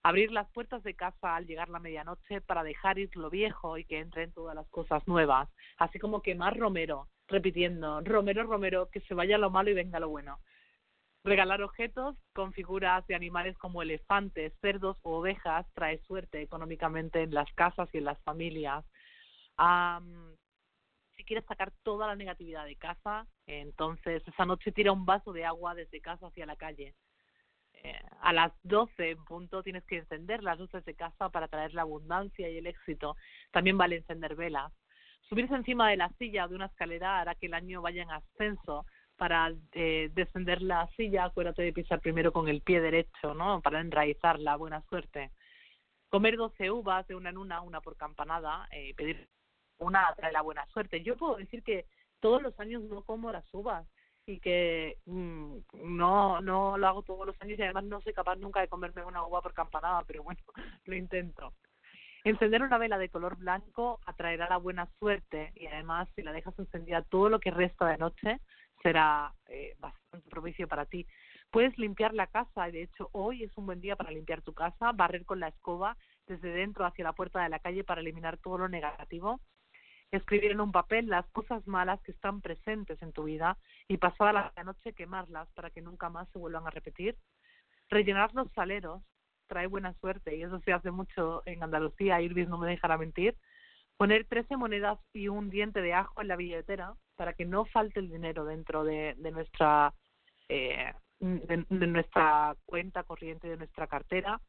[0.03, 3.85] Abrir las puertas de casa al llegar la medianoche para dejar ir lo viejo y
[3.85, 5.49] que entren todas las cosas nuevas.
[5.77, 10.09] Así como quemar romero, repitiendo, romero, romero, que se vaya lo malo y venga lo
[10.09, 10.39] bueno.
[11.23, 17.33] Regalar objetos con figuras de animales como elefantes, cerdos o ovejas trae suerte económicamente en
[17.33, 18.85] las casas y en las familias.
[21.15, 25.45] Si quieres sacar toda la negatividad de casa, entonces esa noche tira un vaso de
[25.45, 26.95] agua desde casa hacia la calle.
[27.73, 31.73] Eh, a las 12 en punto tienes que encender las luces de casa para traer
[31.73, 33.15] la abundancia y el éxito.
[33.51, 34.71] También vale encender velas.
[35.29, 38.85] Subirse encima de la silla de una escalera hará que el año vaya en ascenso
[39.17, 43.61] para eh, descender la silla, acuérdate de pisar primero con el pie derecho, ¿no?
[43.61, 45.31] Para enraizar la buena suerte.
[46.09, 49.29] Comer 12 uvas de una en una, una por campanada, eh, pedir
[49.79, 51.03] una trae la buena suerte.
[51.03, 51.85] Yo puedo decir que
[52.19, 53.85] todos los años no como las uvas
[54.25, 58.37] y que mm, no no lo hago todos los años y además no soy capaz
[58.37, 60.41] nunca de comerme una uva por campanada, pero bueno,
[60.85, 61.53] lo intento.
[62.23, 66.57] Encender una vela de color blanco atraerá la buena suerte y además si la dejas
[66.57, 68.39] encendida todo lo que resta de noche
[68.81, 71.05] será eh, bastante propicio para ti.
[71.51, 74.53] Puedes limpiar la casa, y de hecho hoy es un buen día para limpiar tu
[74.53, 78.37] casa, barrer con la escoba desde dentro hacia la puerta de la calle para eliminar
[78.37, 79.41] todo lo negativo,
[80.17, 83.57] escribir en un papel las cosas malas que están presentes en tu vida
[83.87, 87.15] y pasada la noche quemarlas para que nunca más se vuelvan a repetir,
[87.89, 89.01] rellenar los saleros
[89.47, 93.35] trae buena suerte y eso se hace mucho en Andalucía, Irvis no me dejará mentir,
[93.97, 97.99] poner 13 monedas y un diente de ajo en la billetera para que no falte
[97.99, 99.93] el dinero dentro de, de nuestra
[100.49, 104.41] eh, de, nuestra cuenta corriente de nuestra cartera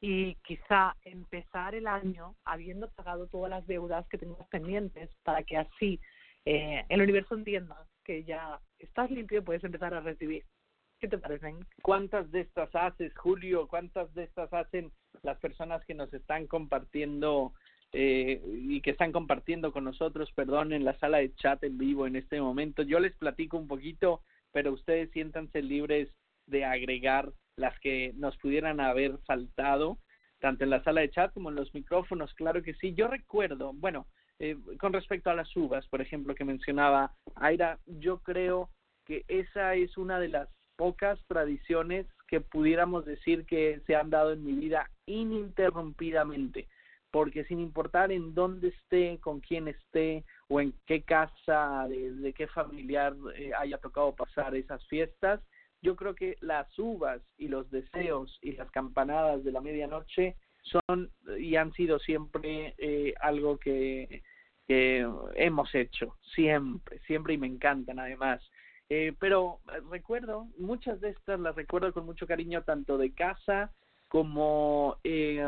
[0.00, 5.56] y quizá empezar el año habiendo pagado todas las deudas que tenemos pendientes para que
[5.56, 6.00] así
[6.44, 10.44] eh, el universo entienda que ya estás limpio y puedes empezar a recibir.
[10.98, 11.66] ¿Qué te parecen?
[11.82, 13.68] ¿Cuántas de estas haces, Julio?
[13.68, 14.92] ¿Cuántas de estas hacen
[15.22, 17.52] las personas que nos están compartiendo
[17.92, 22.06] eh, y que están compartiendo con nosotros, perdón, en la sala de chat en vivo
[22.06, 22.82] en este momento.
[22.82, 24.20] Yo les platico un poquito,
[24.52, 26.08] pero ustedes siéntanse libres
[26.46, 29.98] de agregar las que nos pudieran haber faltado,
[30.40, 32.94] tanto en la sala de chat como en los micrófonos, claro que sí.
[32.94, 34.06] Yo recuerdo, bueno,
[34.38, 38.70] eh, con respecto a las uvas, por ejemplo, que mencionaba Aira, yo creo
[39.06, 44.32] que esa es una de las pocas tradiciones que pudiéramos decir que se han dado
[44.32, 46.68] en mi vida ininterrumpidamente
[47.16, 52.46] porque sin importar en dónde esté, con quién esté o en qué casa, de, qué
[52.46, 55.40] familiar eh, haya tocado pasar esas fiestas,
[55.86, 60.34] yo creo que las uvas y los deseos y las campanadas de la medianoche
[60.64, 64.24] son y han sido siempre eh, algo que,
[64.66, 68.42] que hemos hecho, siempre, siempre y me encantan además.
[68.88, 73.72] Eh, pero recuerdo, muchas de estas las recuerdo con mucho cariño tanto de casa
[74.08, 75.44] como eh,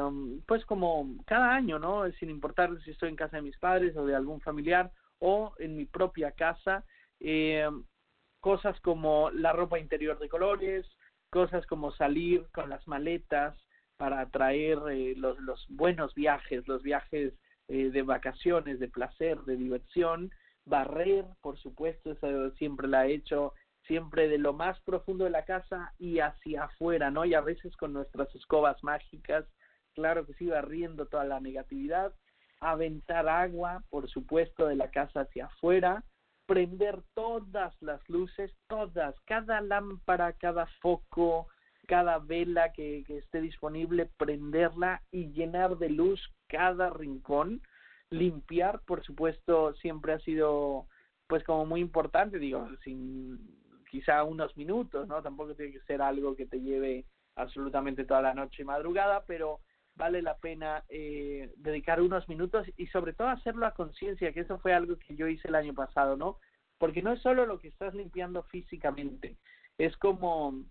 [0.46, 4.06] pues como cada año no sin importar si estoy en casa de mis padres o
[4.06, 6.84] de algún familiar o en mi propia casa
[7.20, 7.68] eh,
[8.48, 10.86] cosas como la ropa interior de colores
[11.28, 13.54] cosas como salir con las maletas
[13.98, 17.34] para traer eh, los, los buenos viajes los viajes
[17.68, 20.30] eh, de vacaciones de placer de diversión
[20.64, 23.52] barrer por supuesto eso siempre la he hecho
[23.86, 27.24] siempre de lo más profundo de la casa y hacia afuera, ¿no?
[27.24, 29.46] Y a veces con nuestras escobas mágicas,
[29.94, 32.12] claro que sí, barriendo toda la negatividad,
[32.60, 36.04] aventar agua, por supuesto, de la casa hacia afuera,
[36.48, 41.46] prender todas las luces, todas, cada lámpara, cada foco,
[41.86, 47.60] cada vela que, que esté disponible, prenderla y llenar de luz cada rincón,
[48.08, 50.86] limpiar, por supuesto, siempre ha sido
[51.26, 53.38] pues como muy importante, digo, sin
[53.90, 55.22] quizá unos minutos, ¿no?
[55.22, 57.04] Tampoco tiene que ser algo que te lleve
[57.36, 59.60] absolutamente toda la noche y madrugada, pero
[59.98, 64.58] vale la pena eh, dedicar unos minutos y sobre todo hacerlo a conciencia, que eso
[64.60, 66.38] fue algo que yo hice el año pasado, ¿no?
[66.78, 69.36] Porque no es solo lo que estás limpiando físicamente,
[69.76, 70.64] es como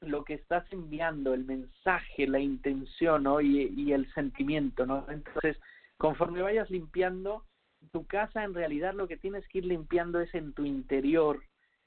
[0.00, 3.40] lo que estás enviando, el mensaje, la intención, ¿no?
[3.40, 5.06] Y, y el sentimiento, ¿no?
[5.08, 5.58] Entonces,
[5.98, 7.44] conforme vayas limpiando
[7.92, 11.42] tu casa, en realidad lo que tienes que ir limpiando es en tu interior,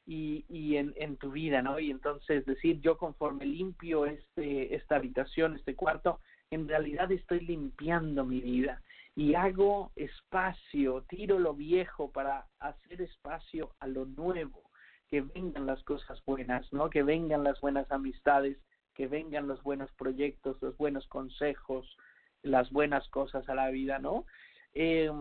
[0.08, 1.80] y, y en, en tu vida, ¿no?
[1.80, 6.22] Y entonces decir, yo conforme limpio este, esta habitación, este cuarto,
[6.52, 8.82] en realidad estoy limpiando mi vida
[9.16, 14.62] y hago espacio, tiro lo viejo para hacer espacio a lo nuevo,
[15.10, 16.90] que vengan las cosas buenas, ¿no?
[16.90, 18.58] Que vengan las buenas amistades,
[18.94, 21.98] que vengan los buenos proyectos, los buenos consejos,
[22.44, 24.26] las buenas cosas a la vida, ¿no?
[24.74, 25.12] Eh,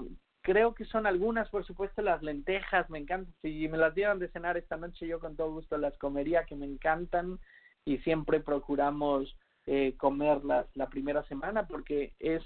[0.42, 3.34] creo que son algunas, por supuesto, las lentejas, me encantan.
[3.42, 6.54] Si me las dieran de cenar esta noche, yo con todo gusto las comería, que
[6.54, 7.38] me encantan
[7.84, 9.34] y siempre procuramos
[9.66, 12.42] eh, comerlas la primera semana porque es,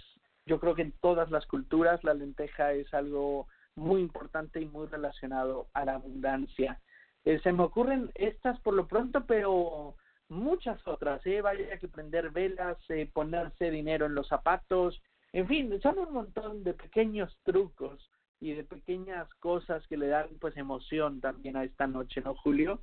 [0.47, 3.47] yo creo que en todas las culturas la lenteja es algo
[3.77, 6.81] muy importante y muy relacionado a la abundancia.
[7.25, 9.95] Eh, se me ocurren estas por lo pronto, pero
[10.29, 11.41] muchas otras, ¿eh?
[11.43, 15.01] Vaya que prender velas, eh, ponerse dinero en los zapatos,
[15.33, 18.11] en fin, son un montón de pequeños trucos
[18.41, 22.81] y de pequeñas cosas que le dan pues emoción también a esta noche, ¿no, Julio?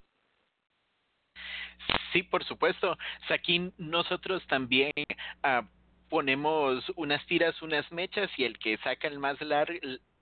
[2.14, 2.98] Sí, por supuesto.
[3.30, 4.92] Aquí nosotros también
[5.44, 5.64] ah,
[6.10, 9.38] ponemos unas tiras, unas mechas y el que saca el más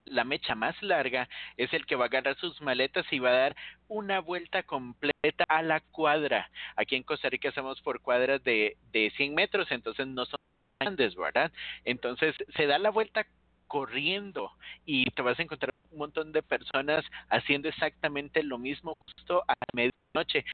[0.06, 1.28] la mecha más larga
[1.58, 3.56] es el que va a agarrar sus maletas y va a dar
[3.88, 6.50] una vuelta completa a la cuadra.
[6.76, 10.40] Aquí en Costa Rica hacemos por cuadras de, de 100 metros, entonces no son
[10.80, 11.52] grandes, ¿verdad?
[11.86, 13.26] Entonces se da la vuelta
[13.68, 14.52] corriendo
[14.86, 19.56] y te vas a encontrar un montón de personas haciendo exactamente lo mismo justo a
[19.74, 20.46] medianoche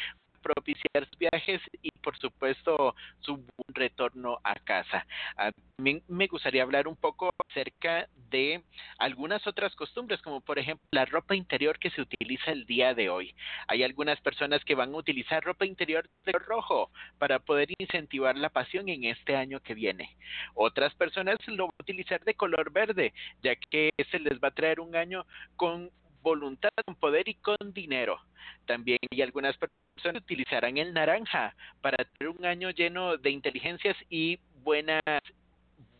[0.42, 5.06] propiciar viajes y por supuesto su retorno a casa.
[5.38, 8.64] Ah, también me gustaría hablar un poco acerca de
[8.98, 13.10] algunas otras costumbres, como por ejemplo la ropa interior que se utiliza el día de
[13.10, 13.36] hoy.
[13.68, 18.50] Hay algunas personas que van a utilizar ropa interior de rojo para poder incentivar la
[18.50, 20.16] pasión en este año que viene.
[20.54, 24.56] Otras personas lo van a utilizar de color verde, ya que se les va a
[24.56, 25.26] traer un año
[25.56, 25.92] con
[26.22, 28.20] voluntad, con poder y con dinero.
[28.66, 29.82] También hay algunas personas
[30.16, 35.02] utilizarán el naranja para tener un año lleno de inteligencias y buenas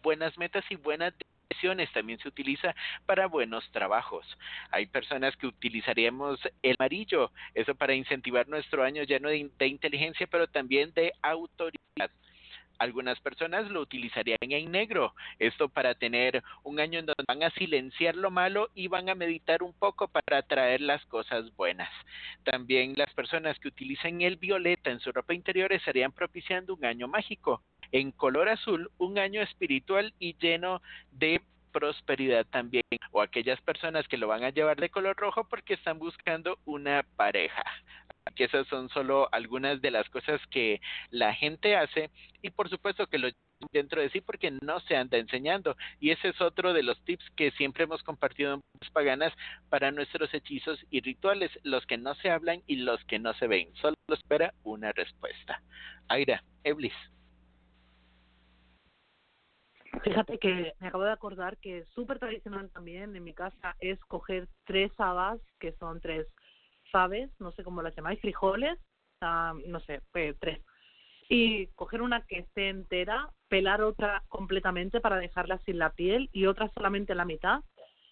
[0.02, 1.14] buenas metas y buenas
[1.50, 2.74] decisiones también se utiliza
[3.06, 4.26] para buenos trabajos.
[4.72, 10.28] Hay personas que utilizaríamos el amarillo, eso para incentivar nuestro año lleno de, de inteligencia,
[10.28, 12.10] pero también de autoridad.
[12.82, 17.52] Algunas personas lo utilizarían en negro, esto para tener un año en donde van a
[17.52, 21.92] silenciar lo malo y van a meditar un poco para atraer las cosas buenas.
[22.44, 27.08] También las personas que utilizan el violeta en su ropa interior estarían propiciando un año
[27.08, 27.62] mágico.
[27.92, 30.82] En color azul, un año espiritual y lleno
[31.12, 31.40] de
[31.72, 36.00] prosperidad también o aquellas personas que lo van a llevar de color rojo porque están
[36.00, 37.64] buscando una pareja
[38.36, 40.80] que esas son solo algunas de las cosas que
[41.10, 42.12] la gente hace
[42.42, 43.30] y por supuesto que lo
[43.72, 45.76] dentro de sí porque no se anda enseñando.
[46.00, 48.62] Y ese es otro de los tips que siempre hemos compartido en
[48.94, 49.34] paganas
[49.70, 53.48] para nuestros hechizos y rituales los que no se hablan y los que no se
[53.48, 53.74] ven.
[53.76, 55.62] Solo espera una respuesta.
[56.08, 56.94] Aira Eblis.
[60.04, 64.48] Fíjate que me acabo de acordar que súper tradicional también en mi casa es coger
[64.66, 66.28] tres habas, que son tres
[66.92, 68.78] faves, no sé cómo las llamáis, frijoles,
[69.22, 70.60] ah, no sé, pues, tres.
[71.30, 76.46] Y coger una que esté entera, pelar otra completamente para dejarla sin la piel y
[76.46, 77.62] otra solamente la mitad.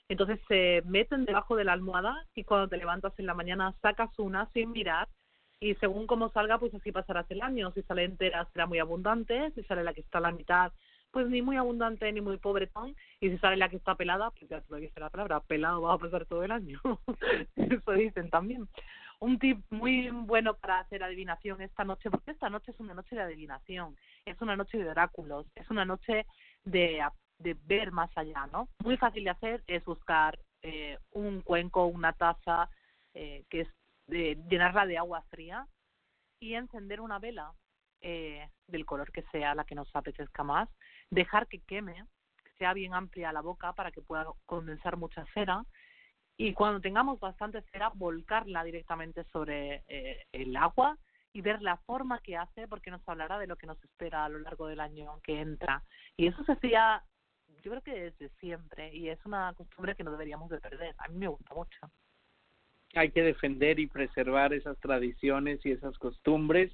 [0.07, 4.17] Entonces se meten debajo de la almohada y cuando te levantas en la mañana sacas
[4.17, 5.07] una sin mirar
[5.59, 7.71] y según cómo salga, pues así pasarás el año.
[7.73, 10.71] Si sale entera será muy abundante, si sale la que está a la mitad,
[11.11, 12.95] pues ni muy abundante ni muy pobretón.
[13.19, 15.81] Y si sale la que está pelada, pues ya se lo dice la palabra, pelado
[15.81, 16.79] va a pasar todo el año.
[17.55, 18.67] Eso dicen también.
[19.19, 23.15] Un tip muy bueno para hacer adivinación esta noche, porque esta noche es una noche
[23.15, 26.25] de adivinación, es una noche de oráculos, es una noche
[26.63, 27.05] de,
[27.37, 28.69] de ver más allá, ¿no?
[28.81, 32.69] Muy fácil de hacer es buscar eh, un cuenco, una taza,
[33.13, 33.67] eh, que es
[34.07, 35.67] de llenarla de agua fría
[36.39, 37.53] y encender una vela
[38.01, 40.69] eh, del color que sea, la que nos apetezca más,
[41.09, 42.05] dejar que queme,
[42.43, 45.63] que sea bien amplia la boca para que pueda condensar mucha cera
[46.37, 50.97] y cuando tengamos bastante cera volcarla directamente sobre eh, el agua
[51.33, 54.29] y ver la forma que hace porque nos hablará de lo que nos espera a
[54.29, 55.83] lo largo del año que entra.
[56.15, 57.03] Y eso se hacía
[57.61, 60.95] yo creo que desde siempre y es una costumbre que no deberíamos de perder.
[60.97, 61.91] A mí me gusta mucho.
[62.95, 66.71] Hay que defender y preservar esas tradiciones y esas costumbres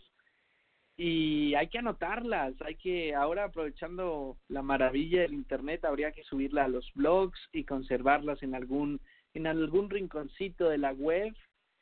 [0.97, 6.65] y hay que anotarlas, hay que ahora aprovechando la maravilla del internet habría que subirlas
[6.65, 9.01] a los blogs y conservarlas en algún
[9.34, 11.34] en algún rinconcito de la web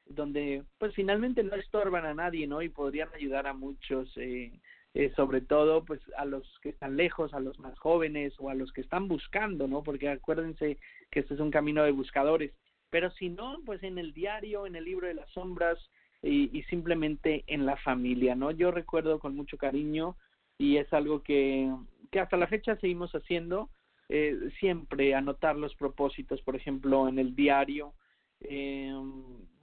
[0.06, 2.62] donde pues finalmente no estorban a nadie, ¿no?
[2.62, 4.52] Y podrían ayudar a muchos eh,
[4.96, 8.56] eh, sobre todo pues a los que están lejos, a los más jóvenes o a
[8.56, 9.84] los que están buscando, ¿no?
[9.84, 10.78] Porque acuérdense
[11.12, 12.52] que este es un camino de buscadores,
[12.90, 15.80] pero si no, pues en el diario, en el libro de las sombras,
[16.24, 18.52] y, simplemente en la familia, ¿no?
[18.52, 20.16] Yo recuerdo con mucho cariño
[20.58, 21.70] y es algo que,
[22.12, 23.70] que hasta la fecha seguimos haciendo,
[24.08, 27.94] eh, siempre anotar los propósitos, por ejemplo, en el diario,
[28.40, 28.94] eh,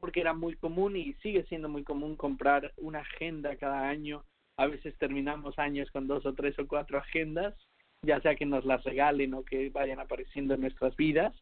[0.01, 4.25] porque era muy común y sigue siendo muy común comprar una agenda cada año.
[4.59, 7.55] A veces terminamos años con dos o tres o cuatro agendas,
[8.03, 11.35] ya sea que nos las regalen o que vayan apareciendo en nuestras vidas.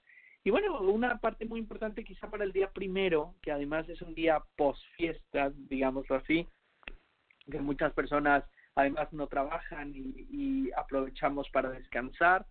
[0.44, 4.14] Y bueno, una parte muy importante quizá para el día primero, que además es un
[4.14, 6.46] día post fiesta, digámoslo así,
[7.50, 8.44] que muchas personas
[8.74, 12.46] además no trabajan y, y aprovechamos para descansar.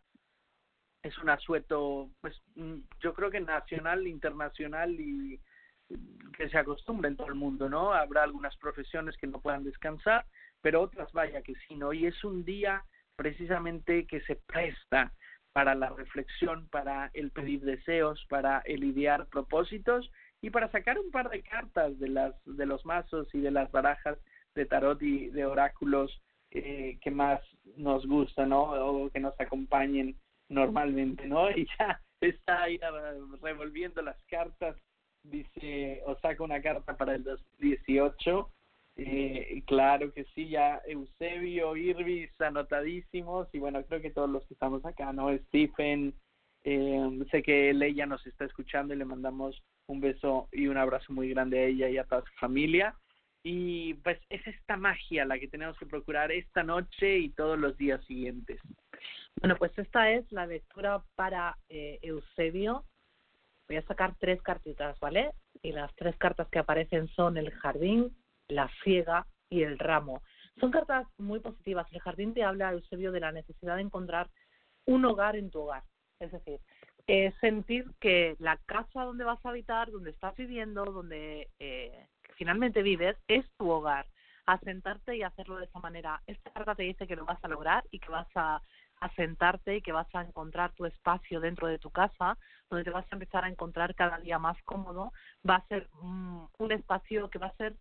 [1.02, 5.40] Es un asueto, pues mm, yo creo que nacional, internacional y
[6.38, 7.94] que se acostumbra en todo el mundo, ¿no?
[7.94, 10.26] Habrá algunas profesiones que no puedan descansar,
[10.62, 11.94] pero otras vaya que sí, ¿no?
[11.94, 12.84] Y es un día
[13.16, 15.14] precisamente que se presta
[15.58, 20.08] para la reflexión, para el pedir deseos, para el idear propósitos
[20.40, 23.72] y para sacar un par de cartas de las de los mazos y de las
[23.72, 24.20] barajas
[24.54, 26.22] de tarot y de oráculos
[26.52, 27.42] eh, que más
[27.76, 28.66] nos gustan, ¿no?
[28.66, 30.16] O que nos acompañen
[30.48, 31.50] normalmente, ¿no?
[31.58, 32.80] Y ya está ahí
[33.42, 34.76] revolviendo las cartas,
[35.24, 38.48] dice, o saca una carta para el 2018
[38.98, 44.56] eh, claro que sí, ya Eusebio, Irvis, anotadísimos, y bueno, creo que todos los que
[44.56, 45.36] estamos acá, ¿no?
[45.38, 46.16] Stephen,
[46.64, 51.14] eh, sé que ella nos está escuchando y le mandamos un beso y un abrazo
[51.14, 52.96] muy grande a ella y a toda su familia.
[53.44, 57.78] Y pues es esta magia la que tenemos que procurar esta noche y todos los
[57.78, 58.60] días siguientes.
[59.40, 62.84] Bueno, pues esta es la lectura para eh, Eusebio.
[63.68, 65.32] Voy a sacar tres cartitas, ¿vale?
[65.62, 68.12] Y las tres cartas que aparecen son el jardín,
[68.48, 70.22] la ciega y el ramo.
[70.60, 71.88] Son cartas muy positivas.
[71.92, 74.30] El jardín te habla, Eusebio, de la necesidad de encontrar
[74.86, 75.84] un hogar en tu hogar.
[76.20, 76.60] Es decir,
[77.06, 82.82] eh, sentir que la casa donde vas a habitar, donde estás viviendo, donde eh, finalmente
[82.82, 84.08] vives, es tu hogar.
[84.46, 86.22] Asentarte y hacerlo de esa manera.
[86.26, 88.62] Esta carta te dice que lo vas a lograr y que vas a
[89.00, 92.38] asentarte y que vas a encontrar tu espacio dentro de tu casa,
[92.70, 95.12] donde te vas a empezar a encontrar cada día más cómodo.
[95.48, 97.76] Va a ser un espacio que va a ser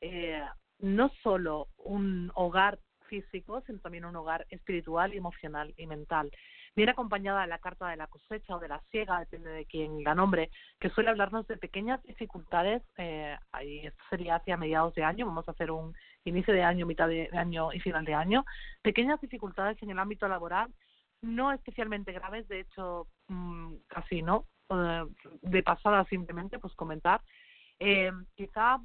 [0.00, 0.42] eh,
[0.80, 6.30] no solo un hogar físico, sino también un hogar espiritual, emocional y mental.
[6.76, 10.02] Viene acompañada de la carta de la cosecha o de la ciega, depende de quién
[10.02, 10.50] la nombre,
[10.80, 12.82] que suele hablarnos de pequeñas dificultades.
[12.98, 15.94] Eh, esto sería hacia mediados de año, vamos a hacer un
[16.24, 18.44] inicio de año, mitad de año y final de año.
[18.82, 20.74] Pequeñas dificultades en el ámbito laboral,
[21.22, 24.46] no especialmente graves, de hecho, mm, casi no.
[24.70, 25.04] Eh,
[25.42, 27.20] de pasada simplemente, pues comentar.
[27.78, 28.78] Eh, quizá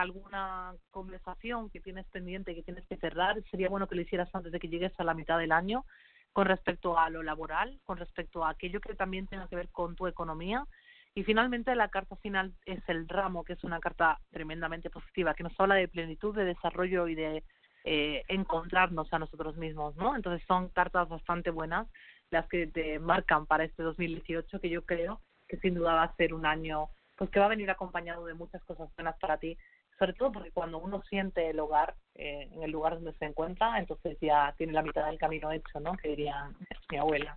[0.00, 4.52] alguna conversación que tienes pendiente, que tienes que cerrar, sería bueno que lo hicieras antes
[4.52, 5.84] de que llegues a la mitad del año
[6.32, 9.94] con respecto a lo laboral, con respecto a aquello que también tenga que ver con
[9.94, 10.66] tu economía.
[11.14, 15.44] Y finalmente la carta final es el ramo, que es una carta tremendamente positiva, que
[15.44, 17.44] nos habla de plenitud, de desarrollo y de
[17.84, 20.16] eh, encontrarnos a nosotros mismos, ¿no?
[20.16, 21.86] Entonces son cartas bastante buenas
[22.30, 26.16] las que te marcan para este 2018, que yo creo que sin duda va a
[26.16, 29.56] ser un año pues que va a venir acompañado de muchas cosas buenas para ti
[29.98, 33.78] sobre todo porque cuando uno siente el hogar eh, en el lugar donde se encuentra,
[33.78, 35.96] entonces ya tiene la mitad del camino hecho, ¿no?
[35.96, 36.50] Que diría
[36.90, 37.36] mi abuela.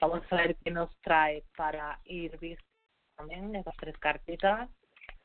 [0.00, 2.38] Vamos a ver qué nos trae para ir
[3.16, 4.68] también esas tres cartitas.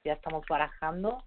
[0.03, 1.23] Ya estamos barajando.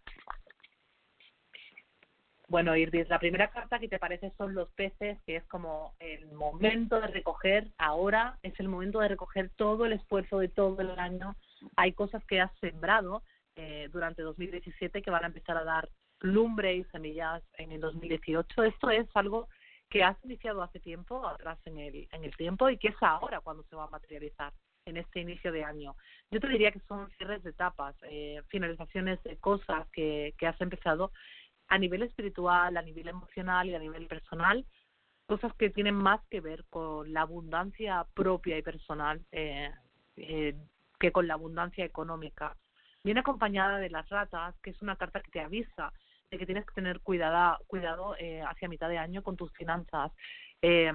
[2.49, 6.31] Bueno, Irbis, la primera carta que te parece son los peces, que es como el
[6.33, 10.99] momento de recoger, ahora es el momento de recoger todo el esfuerzo de todo el
[10.99, 11.35] año.
[11.77, 13.23] Hay cosas que has sembrado
[13.57, 15.89] eh, durante 2017 que van a empezar a dar
[16.21, 18.63] lumbre y semillas en el 2018.
[18.65, 19.49] Esto es algo
[19.91, 23.41] que has iniciado hace tiempo, atrás en el, en el tiempo, y que es ahora
[23.41, 24.53] cuando se va a materializar
[24.87, 25.95] en este inicio de año.
[26.31, 30.61] Yo te diría que son cierres de etapas, eh, finalizaciones de cosas que, que has
[30.61, 31.13] empezado
[31.69, 34.65] a nivel espiritual, a nivel emocional y a nivel personal,
[35.27, 39.71] cosas que tienen más que ver con la abundancia propia y personal eh,
[40.17, 40.55] eh,
[40.99, 42.57] que con la abundancia económica.
[43.05, 45.93] Viene acompañada de las ratas, que es una carta que te avisa
[46.31, 50.13] de que tienes que tener cuidado, cuidado eh, hacia mitad de año con tus finanzas.
[50.63, 50.93] Eh,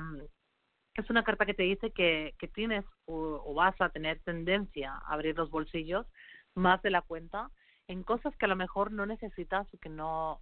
[0.96, 5.14] es una carta que te dice que, que tienes o, vas a tener tendencia a
[5.14, 6.08] abrir los bolsillos
[6.56, 7.52] más de la cuenta
[7.88, 10.42] en cosas que a lo mejor no necesitas o que no,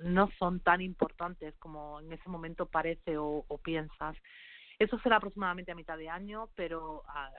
[0.00, 4.16] no son tan importantes como en ese momento parece o, piensas.
[4.78, 7.30] Eso será aproximadamente a mitad de año, pero ah,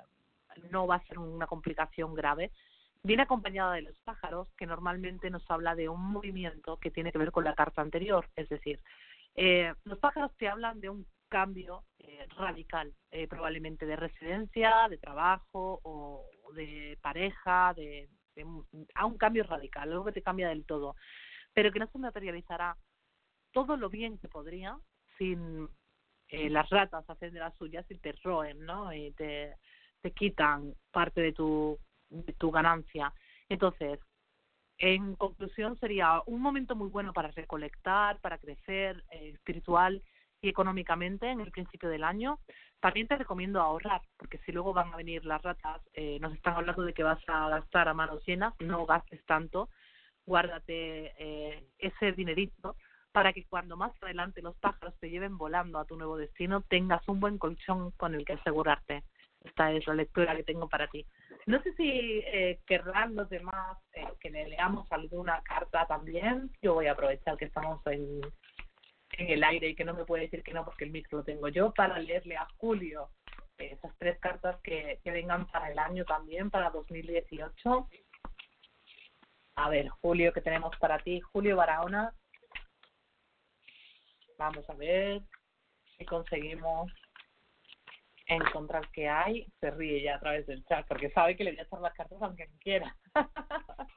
[0.72, 2.52] no va a ser una complicación grave
[3.04, 7.18] viene acompañada de los pájaros, que normalmente nos habla de un movimiento que tiene que
[7.18, 8.28] ver con la carta anterior.
[8.36, 8.80] Es decir,
[9.36, 14.98] eh, los pájaros te hablan de un cambio eh, radical, eh, probablemente de residencia, de
[14.98, 18.08] trabajo o de pareja, de,
[18.96, 20.96] a un cambio radical, algo que te cambia del todo,
[21.54, 22.78] pero que no se materializará
[23.52, 24.78] todo lo bien que podría
[25.18, 25.68] sin
[26.30, 28.92] las ratas hacen de las suyas y te roen, ¿no?
[28.92, 29.56] Y te,
[30.02, 31.78] te quitan parte de tu
[32.38, 33.14] tu ganancia.
[33.49, 33.99] Entonces,
[34.77, 40.02] en conclusión, sería un momento muy bueno para recolectar, para crecer eh, espiritual
[40.41, 42.40] y económicamente en el principio del año.
[42.80, 46.56] También te recomiendo ahorrar, porque si luego van a venir las ratas, eh, nos están
[46.56, 49.69] hablando de que vas a gastar a manos llenas, no gastes tanto,
[50.26, 52.76] guárdate eh, ese dinerito
[53.14, 57.07] para que cuando más adelante los pájaros te lleven volando a tu nuevo destino, tengas
[57.07, 59.03] un buen colchón con el que asegurarte.
[59.44, 61.06] Esta es la lectura que tengo para ti.
[61.45, 66.49] No sé si eh, querrán los demás eh, que le leamos alguna carta también.
[66.61, 68.22] Yo voy a aprovechar que estamos en,
[69.18, 71.24] en el aire y que no me puede decir que no porque el micro lo
[71.24, 73.10] tengo yo para leerle a Julio
[73.57, 77.90] esas tres cartas que, que vengan para el año también, para 2018.
[79.56, 81.20] A ver, Julio, ¿qué tenemos para ti?
[81.20, 82.14] Julio Barahona.
[84.38, 85.22] Vamos a ver
[85.98, 86.91] si conseguimos
[88.26, 89.48] encontrar qué hay.
[89.60, 91.94] Se ríe ya a través del chat porque sabe que le voy a echar las
[91.94, 92.95] cartas aunque no quiera.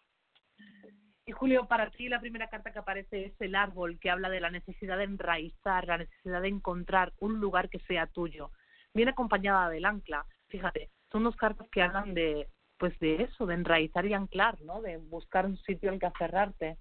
[1.26, 4.40] y Julio, para ti la primera carta que aparece es el árbol que habla de
[4.40, 8.50] la necesidad de enraizar, la necesidad de encontrar un lugar que sea tuyo.
[8.94, 10.24] Viene acompañada del ancla.
[10.48, 12.48] Fíjate, son dos cartas que hablan de
[12.78, 14.82] pues de eso, de enraizar y anclar, ¿no?
[14.82, 16.76] De buscar un sitio en que aferrarte.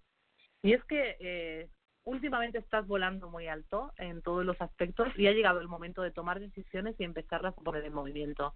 [0.61, 1.69] Y es que eh,
[2.06, 6.11] últimamente estás volando muy alto en todos los aspectos y ha llegado el momento de
[6.11, 8.53] tomar decisiones y empezarlas a poner en movimiento.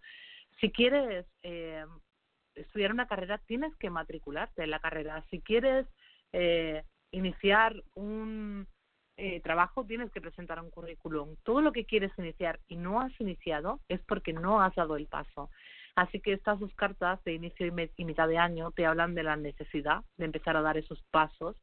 [0.62, 1.84] Si quieres eh,
[2.56, 5.26] estudiar una carrera, tienes que matricularte en la carrera.
[5.30, 5.88] Si quieres
[6.32, 8.68] eh, iniciar un
[9.18, 11.36] eh, trabajo, tienes que presentar un currículum.
[11.44, 15.08] Todo lo que quieres iniciar y no has iniciado es porque no has dado el
[15.08, 15.50] paso.
[15.96, 19.36] Así que estas dos cartas de inicio y mitad de año te hablan de la
[19.36, 21.58] necesidad de empezar a dar esos pasos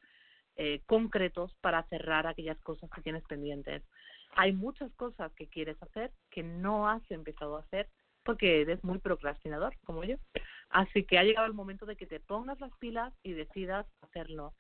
[0.57, 3.83] eh, concretos para cerrar aquellas cosas que tienes pendientes.
[4.37, 7.89] Hay muchas cosas que quieres hacer que no has empezado a hacer
[8.25, 10.17] porque eres muy procrastinador, como yo.
[10.71, 14.55] Así que ha llegado el momento de que te pongas las pilas y decidas hacerlo.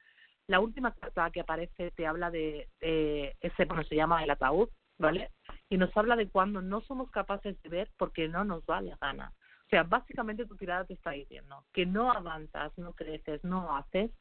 [0.46, 4.68] La última carta que aparece te habla de, ese, bueno, se llama el ataúd,
[4.98, 5.30] ¿vale?
[5.68, 8.98] Y nos habla de cuando no somos capaces de ver porque no nos vale la
[9.00, 9.32] gana.
[9.66, 14.12] O sea, básicamente tu tirada te está diciendo que no avanzas, no creces, no haces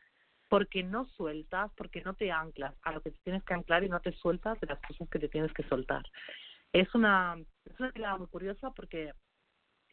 [0.50, 3.90] porque no sueltas, porque no te anclas a lo que te tienes que anclar y
[3.90, 6.04] no te sueltas de las cosas que te tienes que soltar.
[6.72, 9.14] Es una, es una tirada muy curiosa porque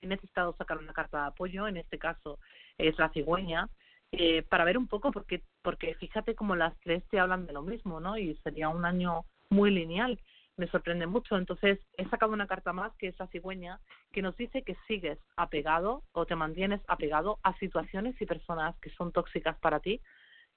[0.00, 2.38] he necesitado sacar una carta de apoyo, en este caso
[2.76, 3.68] es la cigüeña,
[4.10, 7.62] eh, para ver un poco, porque, porque fíjate como las tres te hablan de lo
[7.62, 8.18] mismo, ¿no?
[8.18, 10.20] Y sería un año muy lineal.
[10.58, 11.38] Me sorprende mucho.
[11.38, 13.80] Entonces, he sacado una carta más, que es la cigüeña,
[14.12, 18.90] que nos dice que sigues apegado o te mantienes apegado a situaciones y personas que
[18.90, 20.00] son tóxicas para ti,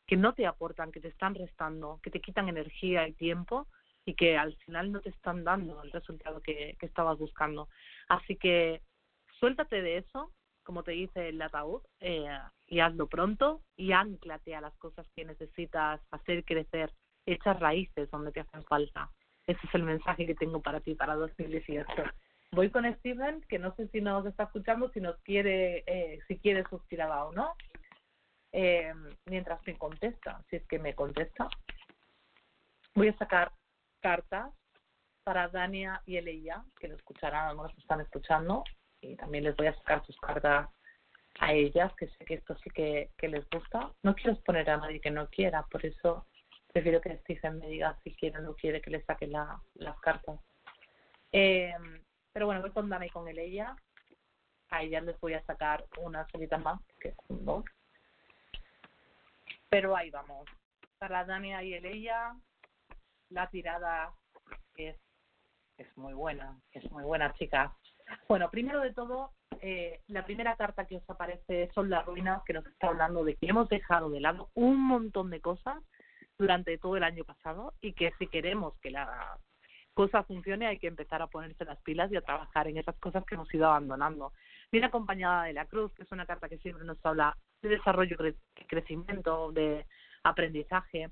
[0.08, 3.68] que no te aportan, que te están restando, que te quitan energía y tiempo
[4.06, 7.68] y que al final no te están dando el resultado que, que estabas buscando.
[8.08, 8.82] Así que
[9.40, 10.32] suéltate de eso,
[10.64, 12.28] como te dice el ataúd, eh,
[12.68, 16.92] y hazlo pronto y anclate a las cosas que necesitas hacer crecer,
[17.26, 19.10] echas raíces donde te hacen falta.
[19.48, 21.88] Ese es el mensaje que tengo para ti para 2018.
[22.52, 26.38] Voy con Steven, que no sé si nos está escuchando, si nos quiere, eh, si
[26.38, 27.54] quiere su o no
[28.58, 28.94] eh,
[29.26, 31.50] mientras me contesta, si es que me contesta.
[32.94, 33.52] Voy a sacar
[34.00, 34.54] cartas
[35.26, 38.64] para Dania y Eleia, que lo escucharán, algunos están escuchando,
[39.02, 40.70] y también les voy a sacar sus cartas
[41.42, 43.92] a ellas, que sé que esto sí que, que les gusta.
[44.04, 46.26] No quiero exponer a nadie que no quiera, por eso
[46.72, 50.00] prefiero que Stephen me diga si quiere o no quiere que le saque la, las
[50.00, 50.40] cartas.
[51.34, 51.74] Eh,
[52.32, 53.76] pero bueno, voy con Dana y con Eleia.
[54.70, 57.66] A ellas les voy a sacar una solita más, que son dos.
[59.76, 60.48] Pero ahí vamos.
[60.98, 62.34] Para Dania y Eleia,
[63.28, 64.14] la tirada
[64.78, 64.96] es,
[65.78, 67.74] es muy buena, es muy buena, chicas.
[68.30, 72.54] Bueno, primero de todo, eh, la primera carta que os aparece son las ruinas, que
[72.54, 75.84] nos está hablando de que hemos dejado de lado un montón de cosas
[76.38, 79.38] durante todo el año pasado y que si queremos que la
[79.94, 83.26] cosa funcione hay que empezar a ponerse las pilas y a trabajar en esas cosas
[83.26, 84.32] que hemos ido abandonando.
[84.72, 87.36] Viene acompañada de la cruz, que es una carta que siempre nos habla
[87.68, 88.36] de desarrollo, de
[88.68, 89.86] crecimiento, de
[90.24, 91.10] aprendizaje,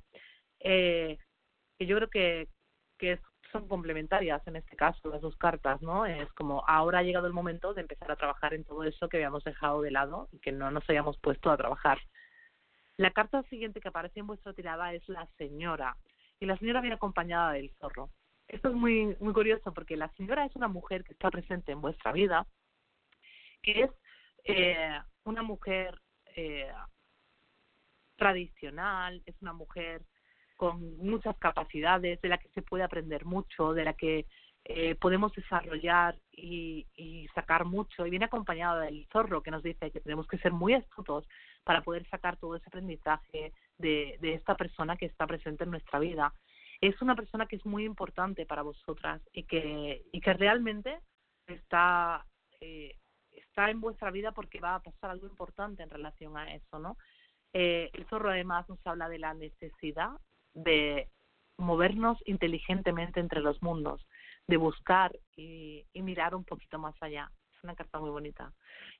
[0.59, 1.17] eh,
[1.77, 2.47] que yo creo que,
[3.51, 6.07] son complementarias en este caso las dos cartas, ¿no?
[6.07, 9.17] Es como ahora ha llegado el momento de empezar a trabajar en todo eso que
[9.17, 11.99] habíamos dejado de lado y que no nos hayamos puesto a trabajar.
[12.97, 15.97] La carta siguiente que aparece en vuestra tirada es la señora
[16.39, 18.09] y la señora viene acompañada del zorro.
[18.47, 21.81] Esto es muy muy curioso porque la señora es una mujer que está presente en
[21.81, 22.47] vuestra vida,
[23.61, 23.91] que es
[24.45, 25.99] eh, una mujer
[26.35, 26.71] eh,
[28.15, 30.03] tradicional, es una mujer
[30.55, 34.25] con muchas capacidades, de la que se puede aprender mucho, de la que
[34.65, 38.05] eh, podemos desarrollar y, y, sacar mucho.
[38.05, 41.27] Y viene acompañada del zorro que nos dice que tenemos que ser muy astutos
[41.65, 45.99] para poder sacar todo ese aprendizaje de, de esta persona que está presente en nuestra
[45.99, 46.33] vida.
[46.79, 50.99] es una persona que es muy importante para vosotras y que, y que realmente
[51.47, 52.25] está,
[52.61, 52.95] eh,
[53.35, 56.97] está en vuestra vida porque va a pasar algo importante en relación a eso, ¿no?
[57.53, 60.11] Eh, el zorro además nos habla de la necesidad
[60.53, 61.07] de
[61.57, 64.05] movernos inteligentemente entre los mundos,
[64.47, 67.31] de buscar y, y mirar un poquito más allá.
[67.55, 68.51] Es una carta muy bonita.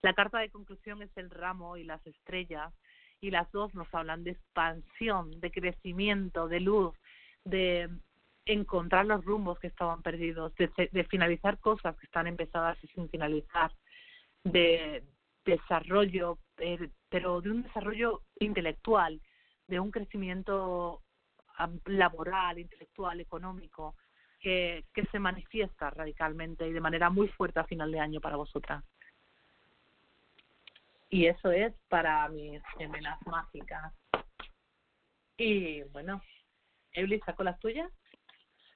[0.01, 2.71] La carta de conclusión es el ramo y las estrellas
[3.21, 6.95] y las dos nos hablan de expansión, de crecimiento, de luz,
[7.45, 7.89] de
[8.45, 13.09] encontrar los rumbos que estaban perdidos, de, de finalizar cosas que están empezadas y sin
[13.09, 13.71] finalizar,
[14.43, 15.03] de
[15.45, 19.21] desarrollo, eh, pero de un desarrollo intelectual,
[19.67, 21.01] de un crecimiento
[21.85, 23.95] laboral, intelectual, económico,
[24.39, 28.35] que, que se manifiesta radicalmente y de manera muy fuerte a final de año para
[28.35, 28.83] vosotras.
[31.09, 33.93] Y eso es para mis gemelas mágicas.
[35.37, 36.21] Y bueno,
[36.91, 37.91] Evelyn, ¿sacó las tuyas?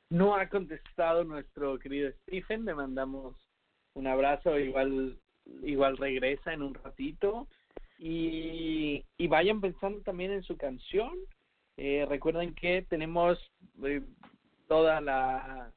[0.09, 3.35] No ha contestado nuestro querido Stephen, le mandamos
[3.93, 5.19] un abrazo, igual
[5.63, 7.47] igual regresa en un ratito
[7.97, 11.13] y, y vayan pensando también en su canción.
[11.77, 13.39] Eh, recuerden que tenemos
[13.83, 14.01] eh,
[14.67, 15.71] toda la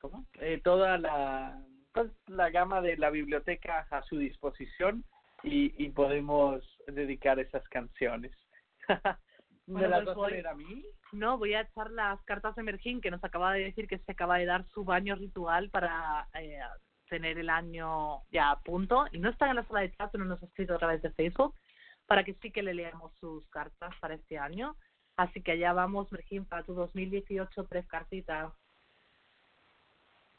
[0.00, 0.26] ¿cómo?
[0.40, 1.62] Eh, toda la
[1.92, 5.04] pues, la gama de la biblioteca a su disposición
[5.42, 8.32] y, y podemos dedicar esas canciones.
[9.66, 10.84] ¿Me las pues vas a leer a mí?
[11.12, 14.12] No, voy a echar las cartas de Mergín, que nos acaba de decir que se
[14.12, 16.58] acaba de dar su baño ritual para eh,
[17.12, 19.04] tener el año ya a punto.
[19.12, 21.10] Y no está en la sala de chat, pero nos ha escrito a través de
[21.10, 21.54] Facebook,
[22.06, 24.74] para que sí que le leamos sus cartas para este año.
[25.16, 28.50] Así que allá vamos, Mergín, para tu 2018, tres cartitas.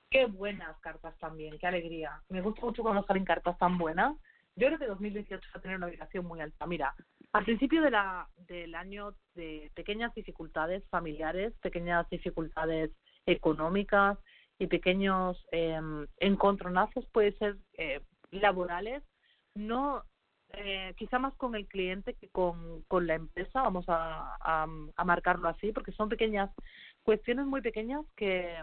[0.10, 2.24] Qué buenas cartas también, qué alegría.
[2.30, 4.16] Me gusta mucho cuando salen cartas tan buenas.
[4.56, 6.66] Yo creo que 2018 va a tener una vibración muy alta.
[6.66, 6.96] Mira,
[7.34, 12.90] al principio de la, del año de pequeñas dificultades familiares, pequeñas dificultades
[13.28, 14.18] económicas
[14.60, 15.80] y pequeños eh,
[16.18, 18.02] encontronazos, puede ser eh,
[18.32, 19.04] laborales,
[19.56, 20.04] no
[20.54, 25.50] eh, quizá más con el cliente que con, con la empresa, vamos a, a, marcarlo
[25.50, 26.52] así, porque son pequeñas
[27.02, 28.56] cuestiones muy pequeñas que,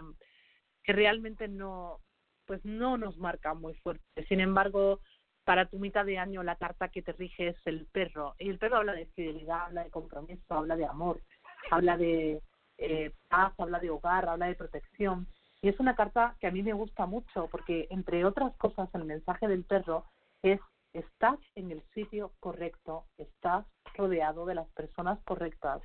[0.83, 1.99] que realmente no
[2.45, 4.03] pues no nos marcan muy fuerte.
[4.27, 4.99] Sin embargo,
[5.45, 8.35] para tu mitad de año la carta que te rige es el perro.
[8.39, 11.21] Y el perro habla de fidelidad, habla de compromiso, habla de amor,
[11.69, 12.41] habla de
[12.77, 15.27] eh, paz, habla de hogar, habla de protección.
[15.61, 19.05] Y es una carta que a mí me gusta mucho porque, entre otras cosas, el
[19.05, 20.05] mensaje del perro
[20.41, 20.59] es
[20.93, 23.65] estás en el sitio correcto, estás
[23.95, 25.81] rodeado de las personas correctas.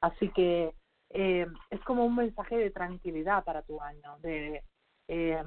[0.00, 0.74] Así que
[1.10, 4.64] eh, es como un mensaje de tranquilidad para tu año, de
[5.08, 5.44] eh,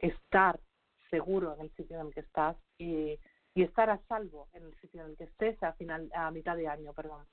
[0.00, 0.60] estar
[1.10, 3.18] seguro en el sitio en el que estás y,
[3.54, 6.56] y estar a salvo en el sitio en el que estés a final a mitad
[6.56, 7.24] de año, perdón.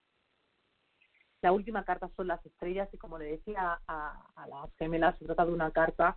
[1.44, 5.26] La última carta son las estrellas y como le decía a, a las gemelas, se
[5.26, 6.16] trata de una carta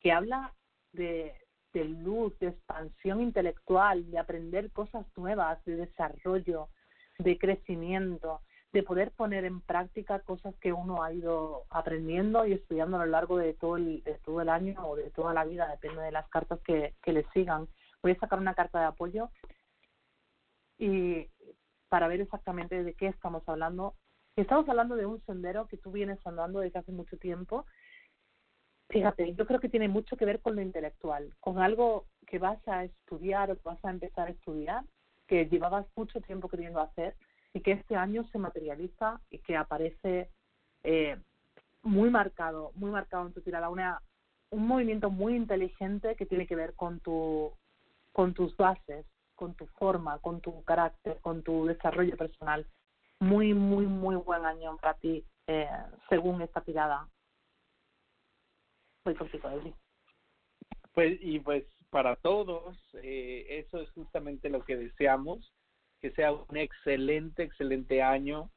[0.00, 0.54] que habla
[0.92, 1.34] de,
[1.74, 6.68] luz, de expansión intelectual, de aprender cosas nuevas, de desarrollo,
[7.18, 8.40] de crecimiento,
[8.72, 13.12] de poder poner en práctica cosas que uno ha ido aprendiendo y estudiando a lo
[13.12, 16.12] largo de todo el, de todo el año o de toda la vida, depende de
[16.12, 17.68] las cartas que, que le sigan.
[18.02, 19.28] Voy a sacar una carta de apoyo
[20.78, 21.28] y
[21.90, 23.94] para ver exactamente de qué estamos hablando.
[24.36, 27.66] Estamos hablando de un sendero que tú vienes andando desde hace mucho tiempo.
[28.88, 32.66] Fíjate, yo creo que tiene mucho que ver con lo intelectual, con algo que vas
[32.66, 34.84] a estudiar o que vas a empezar a estudiar,
[35.26, 37.14] que llevabas mucho tiempo queriendo hacer
[37.54, 40.30] y que este año se materializa y que aparece
[40.82, 41.16] eh,
[41.82, 44.02] muy marcado, muy marcado en tu tirada, una,
[44.50, 47.52] un movimiento muy inteligente que tiene que ver con tu
[48.12, 52.66] con tus bases, con tu forma, con tu carácter, con tu desarrollo personal.
[53.22, 55.68] Muy, muy, muy buen año para ti, eh,
[56.08, 57.08] según esta tirada.
[59.04, 59.72] Voy contigo, Eli.
[60.92, 65.54] Pues, y pues para todos, eh, eso es justamente lo que deseamos,
[66.00, 68.50] que sea un excelente, excelente año.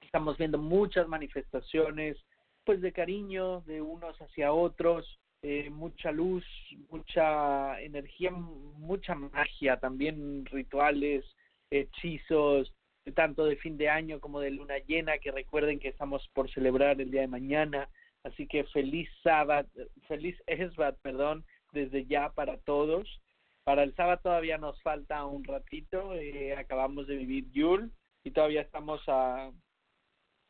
[0.00, 2.16] Estamos viendo muchas manifestaciones,
[2.62, 6.44] pues de cariño de unos hacia otros, eh, mucha luz,
[6.88, 11.24] mucha energía, mucha magia, también rituales,
[11.70, 12.72] hechizos,
[13.14, 17.00] tanto de fin de año como de luna llena, que recuerden que estamos por celebrar
[17.00, 17.88] el día de mañana.
[18.24, 19.68] Así que feliz sábado,
[20.06, 23.20] feliz Esbat, perdón, desde ya para todos.
[23.64, 27.92] Para el sábado todavía nos falta un ratito, eh, acabamos de vivir Yul
[28.24, 29.50] y todavía estamos a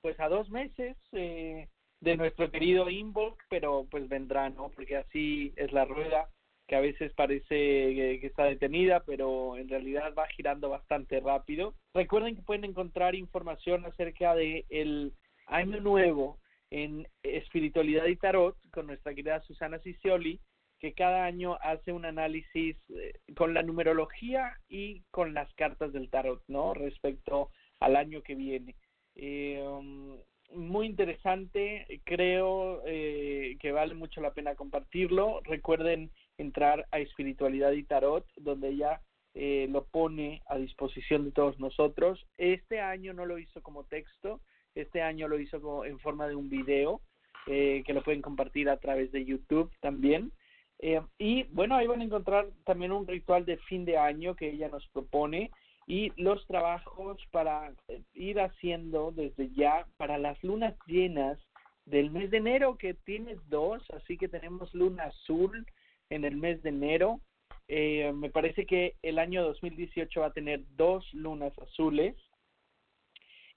[0.00, 1.68] pues a dos meses eh,
[2.00, 4.70] de nuestro querido Involk, pero pues vendrá, ¿no?
[4.70, 6.28] Porque así es la rueda,
[6.68, 11.74] que a veces parece que, está detenida, pero en realidad va girando bastante rápido.
[11.94, 15.14] Recuerden que pueden encontrar información acerca de el
[15.46, 16.38] año nuevo
[16.70, 20.40] en espiritualidad y tarot con nuestra querida Susana Cicioli,
[20.78, 26.10] que cada año hace un análisis eh, con la numerología y con las cartas del
[26.10, 26.74] tarot, ¿no?
[26.74, 27.50] Respecto
[27.80, 28.76] al año que viene.
[29.14, 30.18] Eh, um,
[30.54, 35.40] muy interesante, creo eh, que vale mucho la pena compartirlo.
[35.44, 39.00] Recuerden entrar a Espiritualidad y Tarot, donde ella
[39.34, 42.26] eh, lo pone a disposición de todos nosotros.
[42.38, 44.40] Este año no lo hizo como texto,
[44.74, 47.00] este año lo hizo como en forma de un video
[47.46, 50.32] eh, que lo pueden compartir a través de YouTube también.
[50.80, 54.50] Eh, y bueno, ahí van a encontrar también un ritual de fin de año que
[54.50, 55.50] ella nos propone
[55.86, 61.38] y los trabajos para eh, ir haciendo desde ya para las lunas llenas
[61.86, 65.66] del mes de enero que tienes dos, así que tenemos luna azul
[66.10, 67.20] en el mes de enero.
[67.68, 72.16] Eh, me parece que el año 2018 va a tener dos lunas azules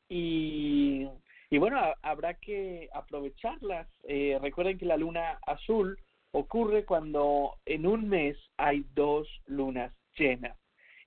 [0.10, 1.08] y,
[1.50, 3.88] y bueno, habrá que aprovecharlas.
[4.04, 5.98] Eh, recuerden que la luna azul
[6.32, 10.58] ocurre cuando en un mes hay dos lunas llenas.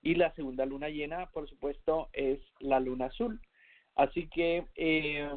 [0.01, 3.41] Y la segunda luna llena, por supuesto, es la luna azul.
[3.95, 5.31] Así que, eh,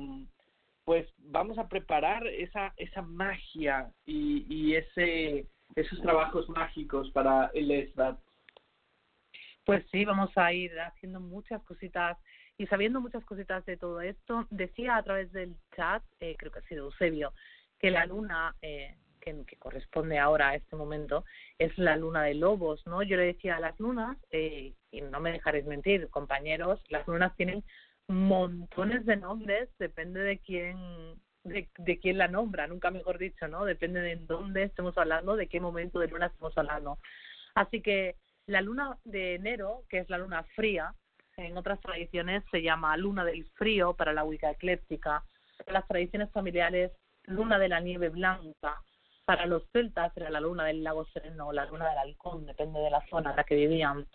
[0.84, 7.70] pues vamos a preparar esa, esa magia y, y ese, esos trabajos mágicos para el
[7.72, 8.20] ESBAT.
[9.66, 12.18] Pues sí, vamos a ir haciendo muchas cositas
[12.58, 14.48] y sabiendo muchas cositas de todo esto.
[14.50, 17.34] Decía a través del chat, eh, creo que ha sido Eusebio,
[17.80, 18.96] que la luna eh,
[19.46, 21.26] que, corresponde ahora a este momento
[21.60, 23.04] es la luna de lobos, ¿no?
[23.04, 27.36] Yo le decía a las lunas, eh, y no me dejaréis mentir, compañeros, las lunas
[27.36, 27.64] tienen
[28.08, 30.78] montones de nombres, depende de quién
[31.48, 33.66] de, de quién la nombra, nunca mejor dicho, ¿no?
[33.66, 36.98] Depende de dónde estemos hablando, de qué momento de luna estemos hablando.
[37.56, 38.16] Así que
[38.46, 40.94] la luna de enero, que es la luna fría,
[41.38, 45.24] en otras tradiciones se llama luna del frío para la Wicca ecléptica.
[45.66, 46.92] En las tradiciones familiares,
[47.24, 48.82] luna de la nieve blanca,
[49.26, 52.80] para los celtas era la luna del lago Sereno o la luna del halcón, depende
[52.80, 54.08] de la zona en la que vivían.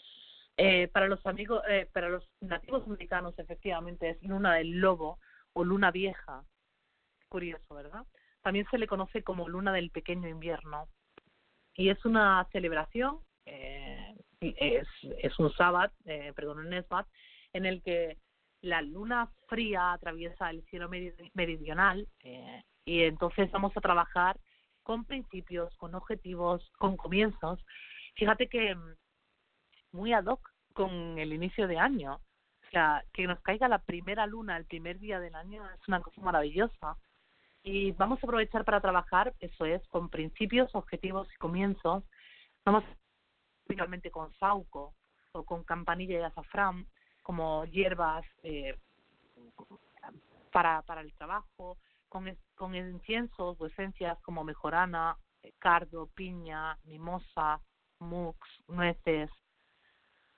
[0.57, 5.19] Eh, para los amigos, eh, para los nativos americanos, efectivamente, es luna del lobo
[5.53, 6.45] o luna vieja.
[7.33, 8.05] Curioso, ¿verdad?
[8.43, 10.87] También se le conoce como luna del pequeño invierno.
[11.75, 17.07] Y es una celebración, eh, es, un sábado, eh, perdón, un esbat,
[17.55, 18.19] en el que
[18.61, 20.91] la luna fría atraviesa el cielo
[21.33, 24.39] meridional eh, y entonces vamos a trabajar
[24.83, 27.65] con principios, con objetivos, con comienzos.
[28.17, 28.95] Fíjate que mm,
[29.93, 32.17] muy ad hoc con el inicio de año.
[32.17, 36.03] O sea, que nos caiga la primera luna el primer día del año es una
[36.03, 36.99] cosa maravillosa.
[37.63, 42.03] Y vamos a aprovechar para trabajar, eso es, con principios, objetivos y comienzos.
[42.65, 42.85] Vamos
[43.63, 44.95] especialmente con sauco
[45.33, 46.87] o con campanilla y azafrán
[47.23, 48.77] como hierbas eh,
[50.51, 51.79] para, para el trabajo,
[52.09, 55.17] con, con inciensos o esencias como mejorana,
[55.59, 57.61] cardo, piña, mimosa,
[58.01, 58.37] mux,
[58.69, 59.31] nueces,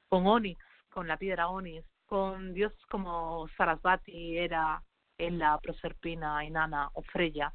[0.09, 4.39] con onix, con la piedra onix, con dioses como Sarasvati,
[5.19, 7.53] Era, Ella, Proserpina, Inanna o Freya.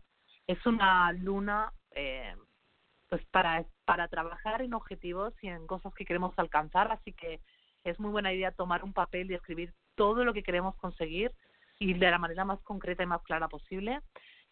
[0.47, 2.35] Es una luna eh,
[3.09, 7.39] pues para, para trabajar en objetivos y en cosas que queremos alcanzar, así que
[7.83, 11.31] es muy buena idea tomar un papel y escribir todo lo que queremos conseguir
[11.79, 14.01] y de la manera más concreta y más clara posible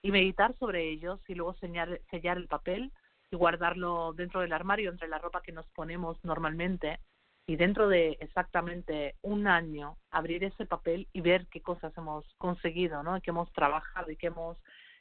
[0.02, 2.92] y meditar sobre ellos y luego sellar, sellar el papel
[3.32, 7.00] y guardarlo dentro del armario entre la ropa que nos ponemos normalmente
[7.48, 13.04] y dentro de exactamente un año abrir ese papel y ver qué cosas hemos conseguido,
[13.04, 13.20] ¿no?
[13.22, 14.58] Que hemos trabajado y que hemos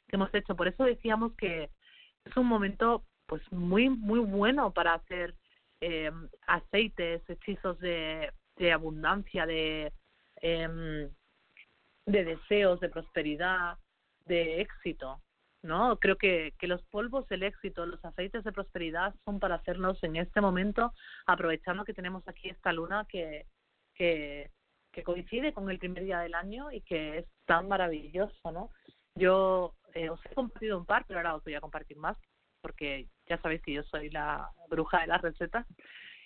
[0.07, 0.55] que hemos hecho.
[0.55, 1.69] Por eso decíamos que
[2.23, 5.35] es un momento pues muy muy bueno para hacer
[5.81, 6.09] eh,
[6.47, 9.91] aceites, hechizos de, de abundancia, de
[10.41, 11.09] eh,
[12.05, 13.77] de deseos, de prosperidad,
[14.25, 15.21] de éxito,
[15.67, 15.97] ¿no?
[15.99, 20.15] Creo que, que los polvos del éxito, los aceites de prosperidad son para hacernos en
[20.15, 20.93] este momento,
[21.25, 23.45] aprovechando que tenemos aquí esta luna que,
[23.93, 24.49] que,
[25.05, 28.71] coincide con el primer día del año y que es tan maravilloso, ¿no?
[29.13, 32.17] Yo eh, os he compartido un par, pero ahora os voy a compartir más,
[32.61, 35.67] porque ya sabéis que yo soy la bruja de las recetas.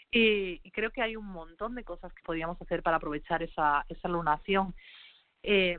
[0.09, 3.85] Y, y creo que hay un montón de cosas que podríamos hacer para aprovechar esa,
[3.89, 4.73] esa lunación.
[5.43, 5.77] Eh,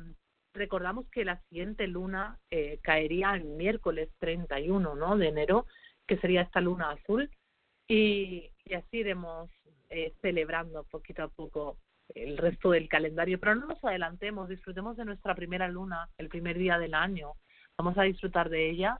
[0.54, 5.16] recordamos que la siguiente luna eh, caería el miércoles 31 ¿no?
[5.16, 5.66] de enero,
[6.06, 7.30] que sería esta luna azul,
[7.88, 9.50] y, así iremos
[9.90, 11.78] eh, celebrando poquito a poco
[12.14, 13.38] el resto del calendario.
[13.38, 17.32] Pero no nos adelantemos, disfrutemos de nuestra primera luna, el primer día del año.
[17.76, 18.98] Vamos a disfrutar de ella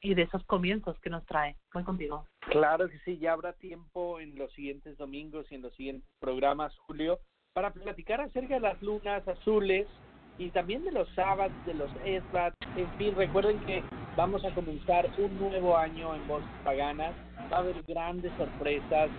[0.00, 1.56] y de esos comienzos que nos trae.
[1.72, 2.26] Voy contigo.
[2.40, 6.76] Claro que sí, ya habrá tiempo en los siguientes domingos y en los siguientes programas,
[6.78, 7.18] Julio,
[7.52, 9.88] para platicar acerca de las lunas azules
[10.38, 12.54] y también de los sábados, de los ESBAT.
[12.76, 13.82] En fin, recuerden que
[14.16, 17.12] vamos a comenzar un nuevo año en Voces Paganas.
[17.52, 19.10] Va a haber grandes sorpresas.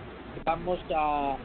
[0.44, 1.36] Vamos a,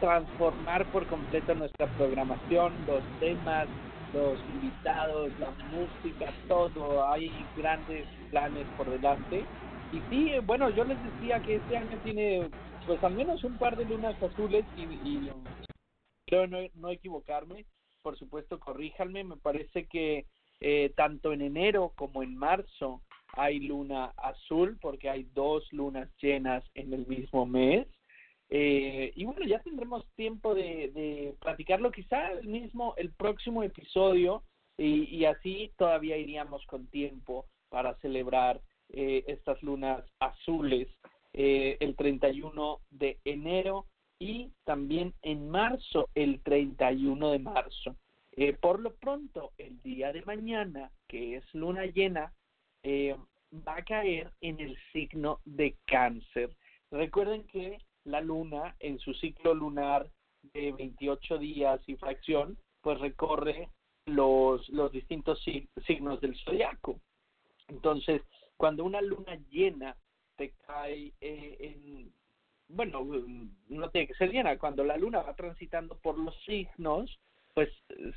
[0.00, 3.66] transformar por completo nuestra programación, los temas,
[4.12, 7.08] los invitados, la música, todo.
[7.08, 9.44] Hay grandes planes por delante.
[9.90, 12.50] Y sí, bueno, yo les decía que este año tiene
[12.86, 15.30] pues al menos un par de lunas azules y, y
[16.26, 17.64] creo no, no equivocarme
[18.02, 20.26] por supuesto, corríjanme, me parece que
[20.60, 23.02] eh, tanto en enero como en marzo
[23.34, 27.86] hay luna azul porque hay dos lunas llenas en el mismo mes.
[28.50, 34.42] Eh, y bueno, ya tendremos tiempo de, de platicarlo quizá el mismo, el próximo episodio
[34.78, 40.88] y, y así todavía iríamos con tiempo para celebrar eh, estas lunas azules
[41.34, 43.84] eh, el 31 de enero
[44.18, 47.96] y también en marzo, el 31 de marzo.
[48.32, 52.32] Eh, por lo pronto, el día de mañana, que es luna llena,
[52.82, 53.16] eh,
[53.66, 56.50] va a caer en el signo de cáncer.
[56.90, 60.08] Recuerden que la luna, en su ciclo lunar
[60.54, 63.68] de 28 días y fracción, pues recorre
[64.06, 65.42] los, los distintos
[65.86, 67.00] signos del zodiaco.
[67.68, 68.22] Entonces,
[68.56, 69.96] cuando una luna llena
[70.36, 72.12] te cae eh, en
[72.68, 73.06] bueno,
[73.68, 77.18] no tiene que ser llena, cuando la luna va transitando por los signos,
[77.54, 77.70] pues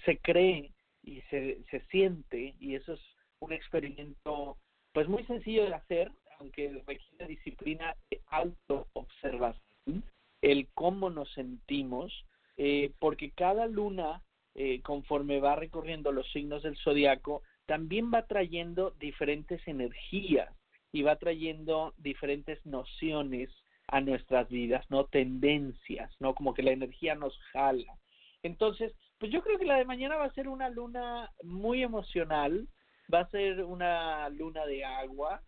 [0.05, 0.71] se cree
[1.03, 3.01] y se, se siente, y eso es
[3.39, 4.57] un experimento
[4.93, 10.03] pues muy sencillo de hacer, aunque requiere disciplina de autoobservación,
[10.41, 12.25] el cómo nos sentimos,
[12.57, 14.21] eh, porque cada luna,
[14.55, 20.53] eh, conforme va recorriendo los signos del zodiaco, también va trayendo diferentes energías
[20.91, 23.49] y va trayendo diferentes nociones
[23.91, 27.97] a nuestras vidas, no tendencias, no como que la energía nos jala.
[28.41, 32.67] Entonces, pues yo creo que la de mañana va a ser una luna muy emocional,
[33.13, 35.41] va a ser una luna de agua,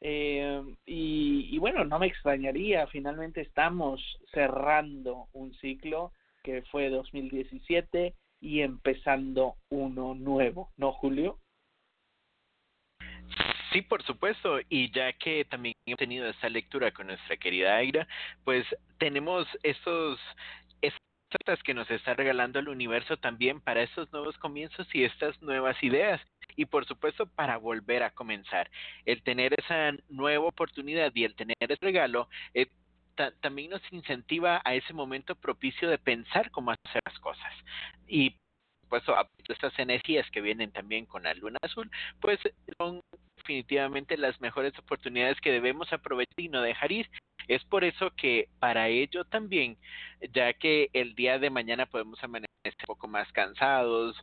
[0.00, 4.00] eh, y, y bueno, no me extrañaría, finalmente estamos
[4.32, 6.12] cerrando un ciclo
[6.42, 11.38] que fue 2017 y empezando uno nuevo, ¿no, Julio?
[13.72, 14.58] Sí, por supuesto.
[14.68, 18.06] Y ya que también hemos tenido esta lectura con nuestra querida Aira,
[18.44, 18.66] pues
[18.98, 20.18] tenemos estos
[21.32, 25.80] estas que nos está regalando el universo también para estos nuevos comienzos y estas nuevas
[25.82, 26.20] ideas.
[26.56, 28.70] Y por supuesto para volver a comenzar.
[29.06, 32.66] El tener esa nueva oportunidad y el tener ese regalo eh,
[33.40, 37.52] también nos incentiva a ese momento propicio de pensar cómo hacer las cosas.
[38.08, 38.30] Y
[38.88, 41.88] por supuesto, estas energías que vienen también con la luna azul,
[42.20, 42.40] pues
[42.76, 43.00] son
[43.40, 47.10] definitivamente las mejores oportunidades que debemos aprovechar y no dejar ir.
[47.48, 49.76] Es por eso que para ello también,
[50.32, 54.16] ya que el día de mañana podemos amanecer un poco más cansados,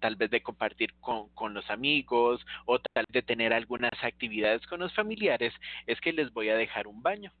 [0.00, 4.66] tal vez de compartir con, con los amigos o tal vez de tener algunas actividades
[4.66, 5.52] con los familiares,
[5.86, 7.32] es que les voy a dejar un baño.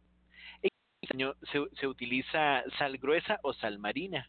[0.62, 0.70] En
[1.10, 4.28] baño se, se utiliza sal gruesa o sal marina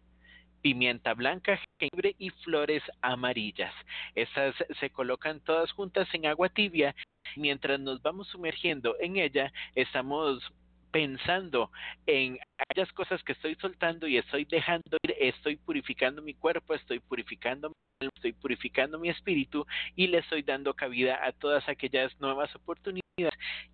[0.62, 3.74] pimienta blanca, jengibre y flores amarillas.
[4.16, 6.96] Estas se colocan todas juntas en agua tibia.
[7.36, 10.52] Mientras nos vamos sumergiendo en ella, estamos
[10.92, 11.72] pensando
[12.06, 17.00] en aquellas cosas que estoy soltando y estoy dejando ir, estoy purificando mi cuerpo, estoy
[17.00, 19.66] purificando mi alma, estoy purificando mi espíritu
[19.96, 23.04] y le estoy dando cabida a todas aquellas nuevas oportunidades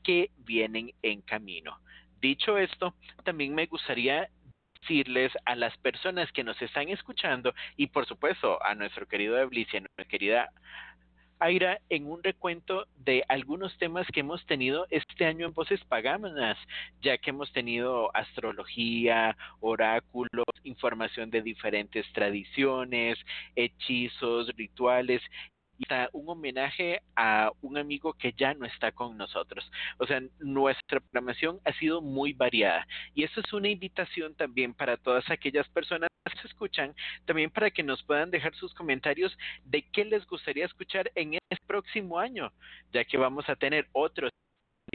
[0.03, 1.79] que vienen en camino.
[2.19, 2.93] Dicho esto,
[3.23, 4.29] también me gustaría
[4.83, 9.73] decirles a las personas que nos están escuchando y por supuesto a nuestro querido Eblis
[9.73, 10.49] y a nuestra querida
[11.39, 16.57] Aira en un recuento de algunos temas que hemos tenido este año en Voces Paganas,
[17.01, 23.17] ya que hemos tenido astrología, oráculos, información de diferentes tradiciones,
[23.55, 25.21] hechizos, rituales
[26.13, 29.69] un homenaje a un amigo que ya no está con nosotros.
[29.97, 34.97] O sea, nuestra programación ha sido muy variada y eso es una invitación también para
[34.97, 36.95] todas aquellas personas que se escuchan,
[37.25, 41.57] también para que nos puedan dejar sus comentarios de qué les gustaría escuchar en este
[41.67, 42.51] próximo año,
[42.91, 44.29] ya que vamos a tener otros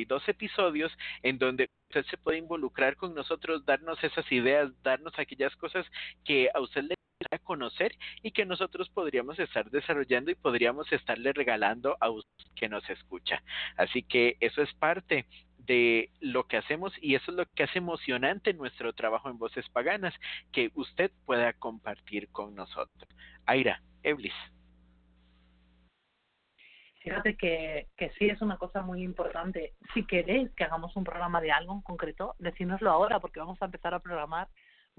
[0.04, 0.92] dos episodios
[1.22, 5.86] en donde usted se puede involucrar con nosotros, darnos esas ideas, darnos aquellas cosas
[6.24, 6.94] que a usted le
[7.30, 12.68] a conocer y que nosotros podríamos estar desarrollando y podríamos estarle regalando a usted que
[12.68, 13.42] nos escucha.
[13.76, 15.26] Así que eso es parte
[15.58, 19.68] de lo que hacemos y eso es lo que hace emocionante nuestro trabajo en Voces
[19.70, 20.14] Paganas,
[20.52, 23.08] que usted pueda compartir con nosotros.
[23.46, 24.34] Aira, Eblis.
[27.00, 29.74] Fíjate que, que sí es una cosa muy importante.
[29.94, 33.64] Si queréis que hagamos un programa de algo en concreto, decídnoslo ahora porque vamos a
[33.64, 34.48] empezar a programar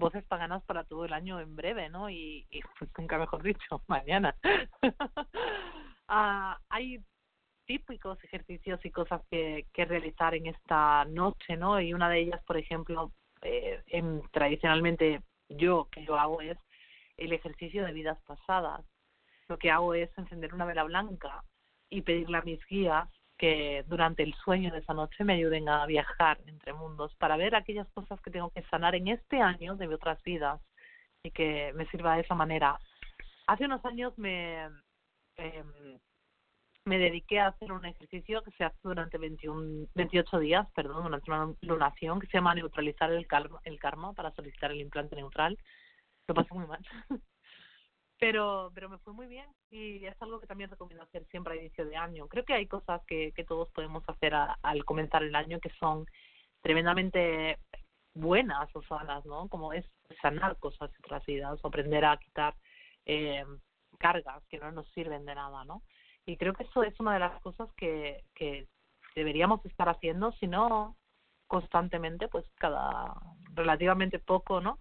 [0.00, 2.10] voces paganas para todo el año en breve, ¿no?
[2.10, 4.34] Y, y pues nunca mejor dicho, mañana.
[6.08, 7.00] ah, hay
[7.66, 11.80] típicos ejercicios y cosas que, que realizar en esta noche, ¿no?
[11.80, 13.12] Y una de ellas, por ejemplo,
[13.42, 16.58] eh, en, tradicionalmente yo que yo hago es
[17.16, 18.84] el ejercicio de vidas pasadas.
[19.48, 21.44] Lo que hago es encender una vela blanca
[21.88, 23.08] y pedirle a mis guías
[23.40, 27.54] que durante el sueño de esa noche me ayuden a viajar entre mundos para ver
[27.54, 30.60] aquellas cosas que tengo que sanar en este año de otras vidas
[31.22, 32.78] y que me sirva de esa manera.
[33.46, 34.66] Hace unos años me
[35.38, 35.64] eh,
[36.84, 41.30] me dediqué a hacer un ejercicio que se hace durante 21, 28 días, perdón, durante
[41.30, 45.58] una lunación que se llama neutralizar el karma, el karma para solicitar el implante neutral.
[46.28, 46.80] Lo pasé muy mal.
[48.20, 51.56] pero pero me fue muy bien y es algo que también recomiendo hacer siempre a
[51.56, 52.28] inicio de año.
[52.28, 56.06] Creo que hay cosas que, que todos podemos hacer al comenzar el año que son
[56.60, 57.58] tremendamente
[58.14, 59.48] buenas o sanas, ¿no?
[59.48, 59.86] Como es
[60.20, 60.90] sanar cosas
[61.26, 62.54] vidas o aprender a quitar
[63.06, 63.44] eh,
[63.98, 65.82] cargas que no nos sirven de nada, ¿no?
[66.26, 68.68] Y creo que eso es una de las cosas que, que
[69.14, 70.96] deberíamos estar haciendo, si no
[71.46, 73.14] constantemente, pues cada
[73.54, 74.78] relativamente poco, ¿no?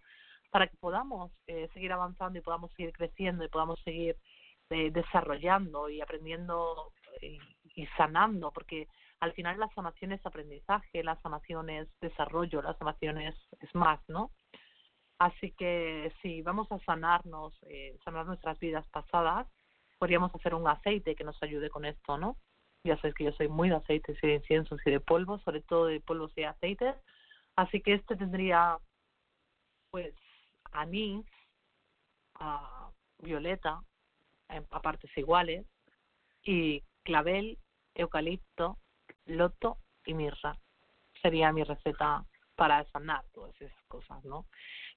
[0.50, 4.16] Para que podamos eh, seguir avanzando y podamos seguir creciendo y podamos seguir
[4.70, 7.40] eh, desarrollando y aprendiendo y,
[7.76, 8.88] y, sanando, porque
[9.20, 14.00] al final la sanación es aprendizaje, la sanación es desarrollo, la sanación es, es más,
[14.08, 14.32] ¿no?
[15.20, 19.48] Así que si vamos a sanarnos, eh, sanar nuestras vidas pasadas,
[19.98, 22.38] podríamos hacer un aceite que nos ayude con esto, ¿no?
[22.86, 25.62] Ya sabéis que yo soy muy de aceites y de inciensos y de polvos, sobre
[25.62, 26.96] todo de polvos y aceites.
[27.58, 28.78] Así que este tendría,
[29.92, 30.16] pues,
[30.72, 31.26] anís,
[32.36, 32.90] a
[33.20, 33.82] violeta,
[34.48, 35.66] a partes iguales,
[36.44, 37.58] y clavel,
[37.96, 38.78] eucalipto,
[39.26, 40.58] loto y mirra.
[41.22, 42.26] Sería mi receta
[42.56, 44.46] para sanar todas esas cosas, ¿no?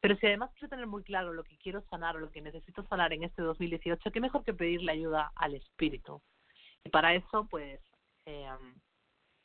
[0.01, 2.83] Pero si además quiero tener muy claro lo que quiero sanar o lo que necesito
[2.89, 6.21] sanar en este 2018, qué mejor que pedirle ayuda al espíritu.
[6.85, 7.81] Y para eso, pues,
[8.27, 8.49] eh,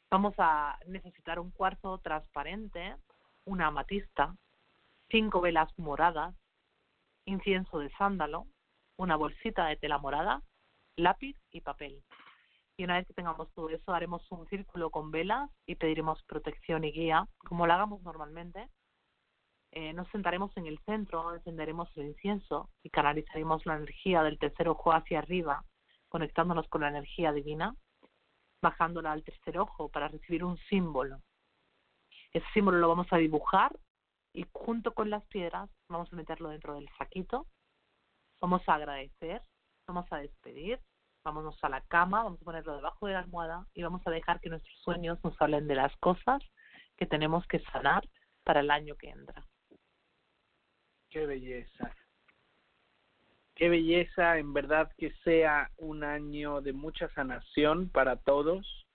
[0.10, 2.96] vamos a necesitar un cuarzo transparente,
[3.46, 4.36] una amatista,
[5.10, 6.36] cinco velas moradas,
[7.26, 8.48] incienso de sándalo,
[8.98, 10.42] una bolsita de tela morada,
[10.96, 12.04] lápiz y papel.
[12.78, 16.84] Y una vez que tengamos todo eso, haremos un círculo con velas y pediremos protección
[16.84, 18.70] y guía, como lo hagamos normalmente.
[19.72, 24.70] Eh, nos sentaremos en el centro, encenderemos el incienso y canalizaremos la energía del tercer
[24.70, 25.64] ojo hacia arriba,
[26.10, 27.76] conectándonos con la energía divina,
[28.62, 31.22] bajándola al tercer ojo para recibir un símbolo.
[32.32, 33.78] Ese símbolo lo vamos a dibujar
[34.38, 37.48] y junto con las piedras vamos a meterlo dentro del saquito,
[38.40, 39.42] vamos a agradecer,
[39.88, 40.80] vamos a despedir,
[41.26, 44.40] vámonos a la cama, vamos a ponerlo debajo de la almohada y vamos a dejar
[44.40, 46.44] que nuestros sueños nos hablen de las cosas
[46.98, 48.08] que tenemos que sanar
[48.44, 49.44] para el año que entra.
[51.10, 51.96] Qué belleza.
[53.56, 58.87] Qué belleza, en verdad que sea un año de mucha sanación para todos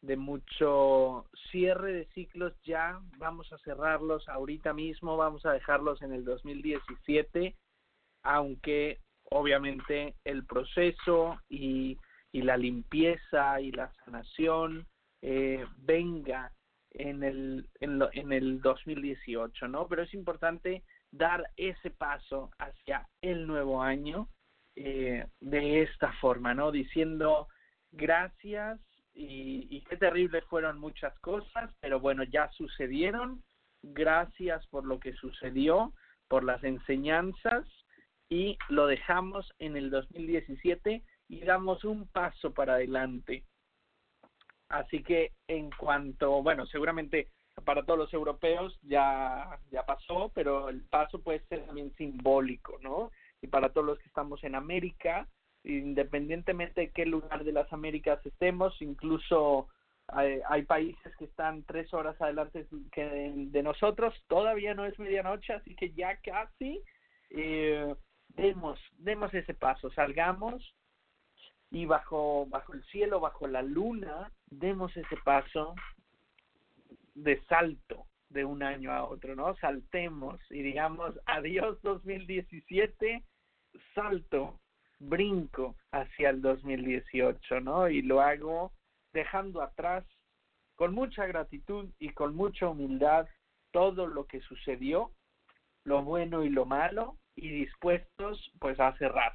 [0.00, 6.12] de mucho cierre de ciclos ya, vamos a cerrarlos ahorita mismo, vamos a dejarlos en
[6.12, 7.56] el 2017,
[8.22, 11.98] aunque obviamente el proceso y,
[12.32, 14.86] y la limpieza y la sanación
[15.22, 16.52] eh, venga
[16.92, 19.88] en el, en, lo, en el 2018, ¿no?
[19.88, 24.28] Pero es importante dar ese paso hacia el nuevo año
[24.76, 26.70] eh, de esta forma, ¿no?
[26.70, 27.48] Diciendo
[27.90, 28.80] gracias
[29.18, 33.42] y, y qué terribles fueron muchas cosas, pero bueno, ya sucedieron.
[33.82, 35.92] Gracias por lo que sucedió,
[36.28, 37.66] por las enseñanzas
[38.28, 43.44] y lo dejamos en el 2017 y damos un paso para adelante.
[44.68, 47.28] Así que en cuanto, bueno, seguramente
[47.64, 53.10] para todos los europeos ya ya pasó, pero el paso puede ser también simbólico, ¿no?
[53.42, 55.26] Y para todos los que estamos en América,
[55.68, 59.68] independientemente de qué lugar de las Américas estemos, incluso
[60.08, 65.52] hay, países que están tres horas adelante que de, de, nosotros, todavía no es medianoche,
[65.52, 66.82] así que ya casi
[67.30, 67.94] eh,
[68.28, 70.74] demos, demos ese paso, salgamos
[71.70, 75.74] y bajo, bajo el cielo, bajo la luna, demos ese paso
[77.14, 79.54] de salto de un año a otro, ¿no?
[79.56, 83.22] Saltemos y digamos adiós 2017,
[83.94, 84.58] salto
[84.98, 87.88] brinco hacia el 2018, ¿no?
[87.88, 88.72] Y lo hago
[89.12, 90.04] dejando atrás
[90.76, 93.26] con mucha gratitud y con mucha humildad
[93.72, 95.12] todo lo que sucedió,
[95.84, 99.32] lo bueno y lo malo, y dispuestos pues a cerrar.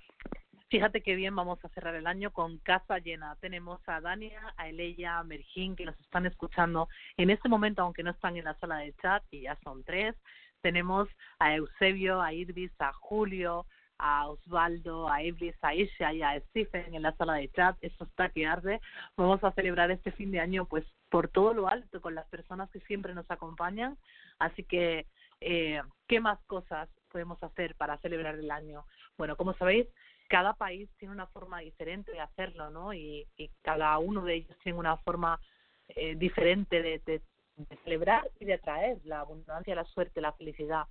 [0.69, 3.38] Fíjate qué bien vamos a cerrar el año con casa llena.
[3.40, 6.88] Tenemos a Dania, a Eleya, a Merjín que nos están escuchando
[7.18, 10.15] en este momento, aunque no están en la sala de chat, y ya son tres,
[10.61, 11.07] tenemos
[11.40, 13.65] a Eusebio, a Irvis, a Julio,
[14.05, 17.77] a Osvaldo, a Iblis, a Isha y a Stephen en la sala de chat.
[17.80, 18.81] Esto está que arde.
[19.15, 22.69] Vamos a celebrar este fin de año pues por todo lo alto con las personas
[22.69, 23.97] que siempre nos acompañan.
[24.39, 25.05] Así que,
[25.39, 28.84] eh, ¿qué más cosas podemos hacer para celebrar el año?
[29.17, 29.88] Bueno, como sabéis,
[30.27, 32.93] cada país tiene una forma diferente de hacerlo, ¿no?
[32.93, 35.39] Y, y cada uno de ellos tiene una forma
[35.88, 37.21] eh, diferente de, de,
[37.55, 40.88] de, celebrar y de atraer la abundancia, la suerte, la felicidad.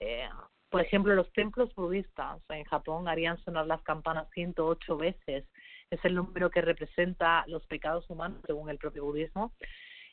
[0.00, 0.30] Eh,
[0.70, 5.44] por ejemplo, los templos budistas en Japón harían sonar las campanas 108 veces.
[5.90, 9.52] Es el número que representa los pecados humanos según el propio budismo.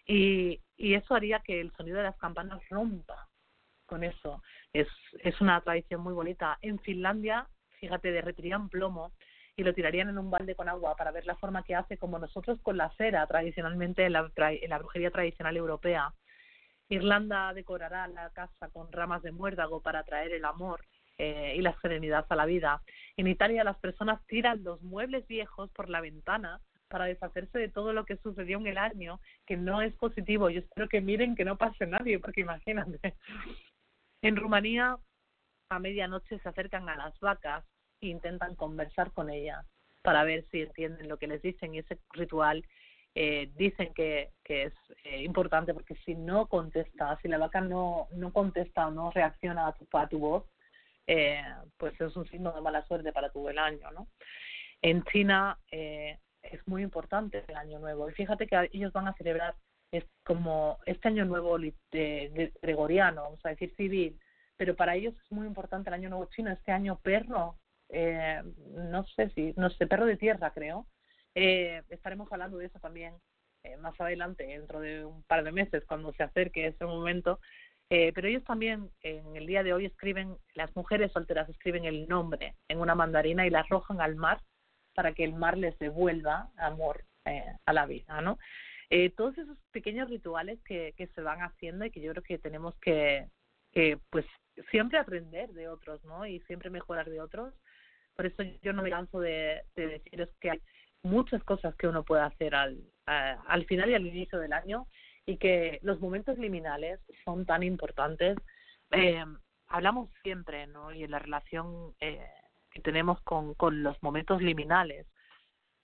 [0.06, 3.28] Y, y eso haría que el sonido de las campanas rompa
[3.86, 4.42] con eso.
[4.72, 4.88] Es,
[5.24, 6.58] es una tradición muy bonita.
[6.62, 7.48] En Finlandia,
[7.80, 9.12] fíjate, derretirían plomo
[9.56, 12.18] y lo tirarían en un balde con agua para ver la forma que hace, como
[12.18, 16.14] nosotros con la cera tradicionalmente en la, en la brujería tradicional europea.
[16.92, 20.86] Irlanda decorará la casa con ramas de muérdago para atraer el amor
[21.18, 22.82] eh, y la serenidad a la vida.
[23.16, 26.60] En Italia las personas tiran los muebles viejos por la ventana
[26.90, 30.50] para deshacerse de todo lo que sucedió en el año, que no es positivo.
[30.50, 33.16] Yo espero que miren que no pase nadie, porque imagínate.
[34.22, 34.98] En Rumanía,
[35.70, 37.64] a medianoche se acercan a las vacas
[38.02, 39.66] e intentan conversar con ellas
[40.02, 42.66] para ver si entienden lo que les dicen y ese ritual
[43.16, 44.74] eh, dicen que, que es
[45.04, 49.68] eh, importante porque si no contesta, si la vaca no, no contesta o no reacciona
[49.68, 50.46] a tu, a tu voz,
[51.08, 51.44] eh,
[51.78, 54.08] pues es un signo de mala suerte para tu el año, ¿no?
[54.82, 58.10] En China eh, es muy importante el año nuevo.
[58.10, 59.56] Y fíjate que ellos van a celebrar
[59.92, 64.18] es como este año nuevo de, gregoriano, vamos a decir civil,
[64.56, 67.58] pero para ellos es muy importante el año nuevo chino, este año perro,
[67.90, 68.42] eh,
[68.74, 70.88] no sé si, no sé, perro de tierra creo,
[71.36, 73.14] eh, estaremos hablando de eso también
[73.64, 77.40] eh, más adelante, dentro de un par de meses, cuando se acerque ese momento.
[77.94, 82.08] Eh, pero ellos también en el día de hoy escriben, las mujeres solteras escriben el
[82.08, 84.40] nombre en una mandarina y la arrojan al mar
[84.96, 88.40] para que el mar les devuelva amor eh, a la vida, ¿no?
[88.90, 92.38] Eh, todos esos pequeños rituales que, que se van haciendo y que yo creo que
[92.38, 93.28] tenemos que,
[93.74, 94.26] que pues
[94.70, 96.26] siempre aprender de otros, ¿no?
[96.26, 97.54] Y siempre mejorar de otros.
[98.16, 100.62] Por eso yo no me canso de, de deciros que hay
[101.04, 104.88] muchas cosas que uno puede hacer al, al final y al inicio del año
[105.26, 108.38] y que los momentos liminales son tan importantes.
[108.92, 109.24] Eh,
[109.68, 110.92] hablamos siempre, ¿no?
[110.94, 112.26] Y en la relación eh,
[112.72, 115.08] que tenemos con, con los momentos liminales,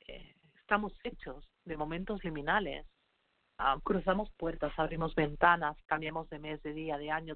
[0.08, 2.86] eh, estamos hechos de momentos liminales.
[3.60, 7.36] Uh, cruzamos puertas, abrimos ventanas, cambiamos de mes, de día, de año,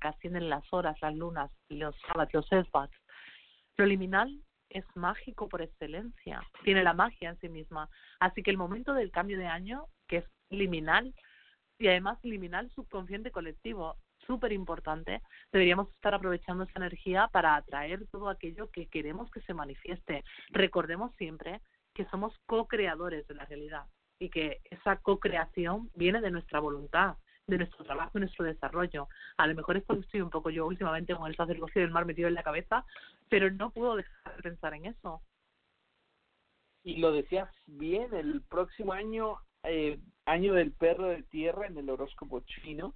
[0.00, 2.96] trascienden las horas, las lunas, los sábados, los esbats.
[3.76, 4.40] Lo liminal
[4.70, 7.88] es mágico por excelencia, tiene la magia en sí misma.
[8.18, 11.14] Así que el momento del cambio de año, que es liminal,
[11.78, 15.22] y además liminal subconsciente colectivo, súper importante,
[15.52, 20.22] deberíamos estar aprovechando esa energía para atraer todo aquello que queremos que se manifieste.
[20.50, 21.60] Recordemos siempre
[21.94, 23.86] que somos co-creadores de la realidad
[24.18, 27.16] y que esa co-creación viene de nuestra voluntad,
[27.50, 29.08] de nuestro trabajo y nuestro desarrollo.
[29.36, 32.06] A lo mejor es porque estoy un poco yo últimamente con el sacerdocio del mar
[32.06, 32.84] metido en la cabeza,
[33.28, 35.22] pero no puedo dejar de pensar en eso.
[36.82, 41.90] Y lo decías bien, el próximo año, eh, año del perro de tierra en el
[41.90, 42.94] horóscopo chino,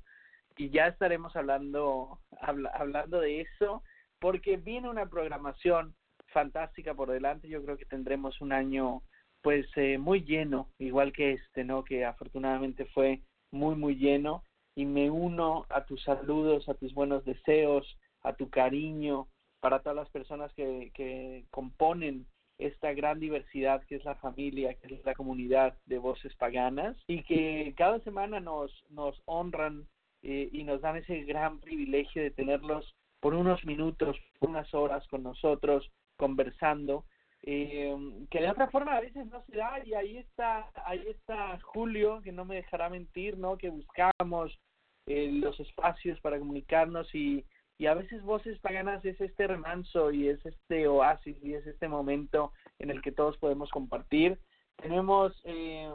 [0.56, 3.82] y ya estaremos hablando, habla, hablando de eso,
[4.20, 5.94] porque viene una programación
[6.28, 9.02] fantástica por delante, yo creo que tendremos un año
[9.43, 11.85] pues eh, muy lleno, igual que este, ¿no?
[11.85, 13.20] Que afortunadamente fue
[13.55, 14.43] muy, muy lleno
[14.74, 17.86] y me uno a tus saludos, a tus buenos deseos,
[18.22, 19.28] a tu cariño
[19.60, 22.26] para todas las personas que, que componen
[22.59, 27.22] esta gran diversidad que es la familia, que es la comunidad de voces paganas y
[27.22, 29.86] que cada semana nos, nos honran
[30.22, 35.22] eh, y nos dan ese gran privilegio de tenerlos por unos minutos, unas horas con
[35.22, 37.05] nosotros conversando
[37.47, 37.95] eh,
[38.31, 42.21] que de otra forma a veces no se da y ahí está ahí está Julio
[42.23, 44.59] que no me dejará mentir no que buscamos
[45.07, 47.45] eh, los espacios para comunicarnos y
[47.79, 51.89] y a veces voces paganas es este remanso y es este oasis y es este
[51.89, 54.39] momento en el que todos podemos compartir.
[54.77, 55.91] Tenemos eh,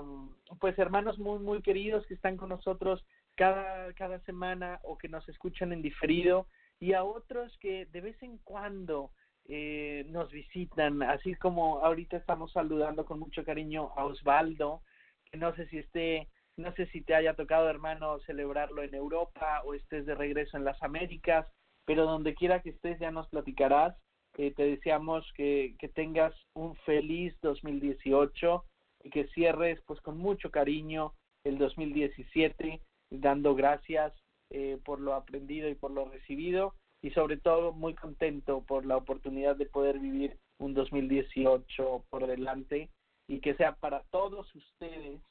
[0.60, 3.06] pues hermanos muy muy queridos que están con nosotros
[3.36, 6.48] cada cada semana o que nos escuchan en diferido
[6.80, 9.12] y a otros que de vez en cuando
[9.52, 14.84] eh, nos visitan, así como ahorita estamos saludando con mucho cariño a Osvaldo,
[15.32, 19.64] que no sé si esté, no sé si te haya tocado hermano celebrarlo en Europa
[19.66, 21.48] o estés de regreso en las Américas,
[21.86, 23.96] pero donde quiera que estés ya nos platicarás.
[24.38, 28.64] Eh, te deseamos que, que tengas un feliz 2018
[29.06, 31.14] y que cierres pues con mucho cariño
[31.44, 34.14] el 2017 dando gracias
[34.52, 38.98] eh, por lo aprendido y por lo recibido y sobre todo muy contento por la
[38.98, 42.90] oportunidad de poder vivir un 2018 por delante
[43.28, 45.22] y que sea para todos ustedes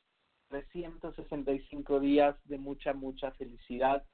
[0.48, 4.04] 365 días de mucha, mucha felicidad.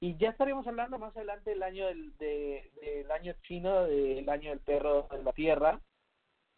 [0.00, 4.60] Y ya estaremos hablando más adelante del año del, del año chino, del año del
[4.60, 5.80] perro de la tierra.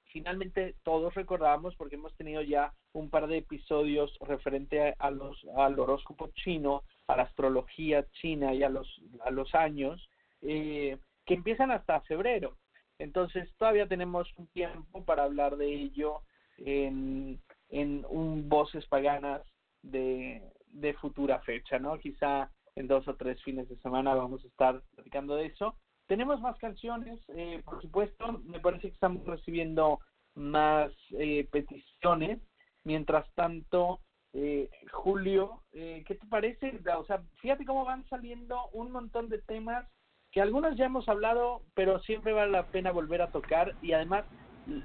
[0.05, 5.79] Finalmente todos recordamos porque hemos tenido ya un par de episodios referente a los al
[5.79, 10.09] horóscopo chino, a la astrología china y a los a los años
[10.45, 12.57] eh, que empiezan hasta febrero.
[12.99, 16.21] Entonces todavía tenemos un tiempo para hablar de ello
[16.59, 17.41] en,
[17.71, 19.43] en un Voces Paganas
[19.83, 21.99] de, de futura fecha, ¿no?
[21.99, 25.77] Quizá en dos o tres fines de semana vamos a estar platicando de eso.
[26.07, 30.01] Tenemos más canciones, eh, por supuesto, me parece que estamos recibiendo
[30.35, 32.41] más eh, peticiones.
[32.85, 34.01] Mientras tanto,
[34.35, 36.79] eh, Julio, eh, ¿qué te parece?
[36.99, 39.87] O sea, fíjate cómo van saliendo un montón de temas
[40.35, 44.25] que algunos ya hemos hablado, pero siempre vale la pena volver a tocar y además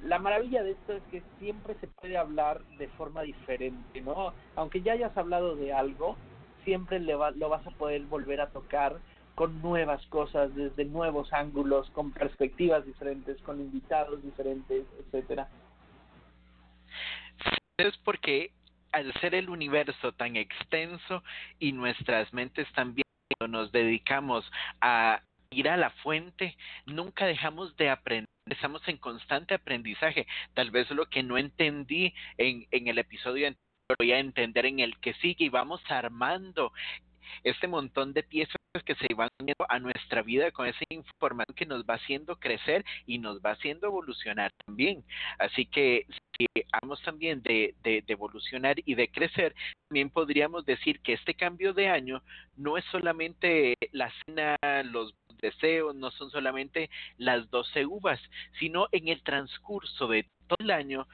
[0.03, 4.31] la maravilla de esto es que siempre se puede hablar de forma diferente, ¿no?
[4.55, 6.17] Aunque ya hayas hablado de algo,
[6.65, 8.99] siempre le va, lo vas a poder volver a tocar
[9.33, 15.49] con nuevas cosas, desde nuevos ángulos, con perspectivas diferentes, con invitados diferentes, etcétera.
[17.77, 18.51] Es porque
[18.91, 21.23] al ser el universo tan extenso
[21.57, 23.05] y nuestras mentes también
[23.47, 24.43] nos dedicamos
[24.81, 25.21] a
[25.51, 26.55] ir a la fuente,
[26.85, 30.25] nunca dejamos de aprender estamos en constante aprendizaje.
[30.55, 33.69] Tal vez lo que no entendí en, en el episodio anterior
[33.99, 36.71] voy a entender en el que sigue y vamos armando
[37.43, 38.55] este montón de piezas
[38.85, 39.29] que se van
[39.67, 43.87] a nuestra vida con esa información que nos va haciendo crecer y nos va haciendo
[43.87, 45.03] evolucionar también.
[45.37, 46.05] Así que
[46.37, 49.55] si hablamos también de, de, de, evolucionar y de crecer,
[49.87, 52.21] también podríamos decir que este cambio de año
[52.55, 58.19] no es solamente la cena, los deseos, no son solamente las doce uvas,
[58.59, 61.07] sino en el transcurso de todo el año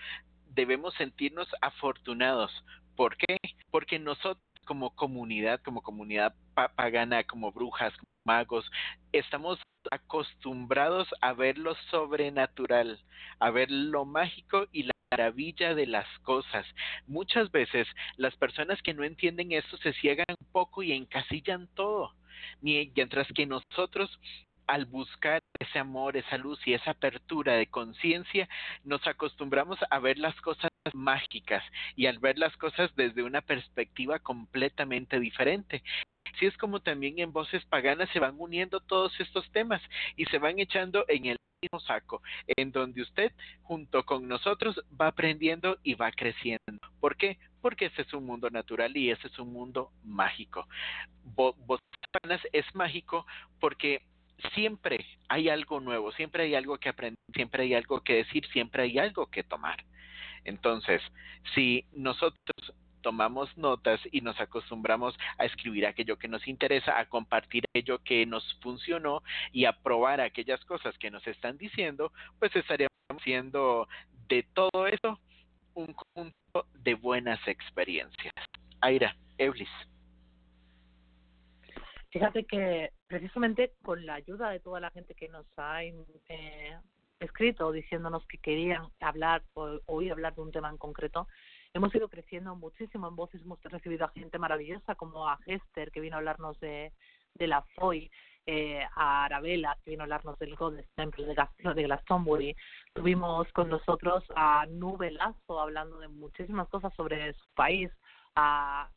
[0.56, 2.52] debemos sentirnos afortunados.
[2.95, 3.38] ¿Por qué?
[3.72, 6.34] Porque nosotros como comunidad, como comunidad
[6.76, 8.69] pagana, como brujas, como magos,
[9.11, 9.60] estamos
[9.91, 12.99] acostumbrados a ver lo sobrenatural,
[13.39, 16.65] a ver lo mágico y la maravilla de las cosas.
[17.06, 17.88] Muchas veces
[18.18, 22.15] las personas que no entienden esto se ciegan poco y encasillan todo,
[22.61, 24.19] mientras que nosotros
[24.67, 28.49] al buscar ese amor, esa luz y esa apertura de conciencia,
[28.83, 31.63] nos acostumbramos a ver las cosas mágicas
[31.95, 35.83] y al ver las cosas desde una perspectiva completamente diferente.
[36.33, 39.81] Así es como también en voces paganas se van uniendo todos estos temas
[40.15, 41.37] y se van echando en el
[41.79, 43.31] saco, en donde usted
[43.63, 46.59] junto con nosotros va aprendiendo y va creciendo.
[46.99, 47.37] ¿Por qué?
[47.61, 50.67] Porque ese es un mundo natural y ese es un mundo mágico.
[52.11, 53.25] Paganas es mágico
[53.59, 54.01] porque
[54.53, 58.83] siempre hay algo nuevo, siempre hay algo que aprender, siempre hay algo que decir, siempre
[58.83, 59.83] hay algo que tomar.
[60.43, 61.01] Entonces,
[61.53, 62.73] si nosotros
[63.06, 68.26] tomamos notas y nos acostumbramos a escribir aquello que nos interesa, a compartir aquello que
[68.26, 69.22] nos funcionó
[69.52, 73.88] y a probar aquellas cosas que nos están diciendo, pues estaríamos haciendo
[74.27, 75.19] de todo eso
[75.76, 78.34] un conjunto de buenas experiencias.
[78.82, 79.69] Aira, Eblis.
[82.10, 86.80] Fíjate que precisamente con la ayuda de toda la gente que nos ha eh,
[87.19, 91.27] escrito diciéndonos que querían hablar o oír hablar de un tema en concreto,
[91.76, 95.99] hemos ido creciendo muchísimo en voces, hemos recibido a gente maravillosa como a Hester que
[95.99, 96.93] vino a hablarnos de,
[97.34, 98.10] de la FOI,
[98.45, 102.56] eh, a Arabella que vino a hablarnos del Golden Temple de, de Glastonbury,
[102.93, 107.91] tuvimos con nosotros a Nubelazo hablando de muchísimas cosas sobre su país,
[108.35, 108.89] a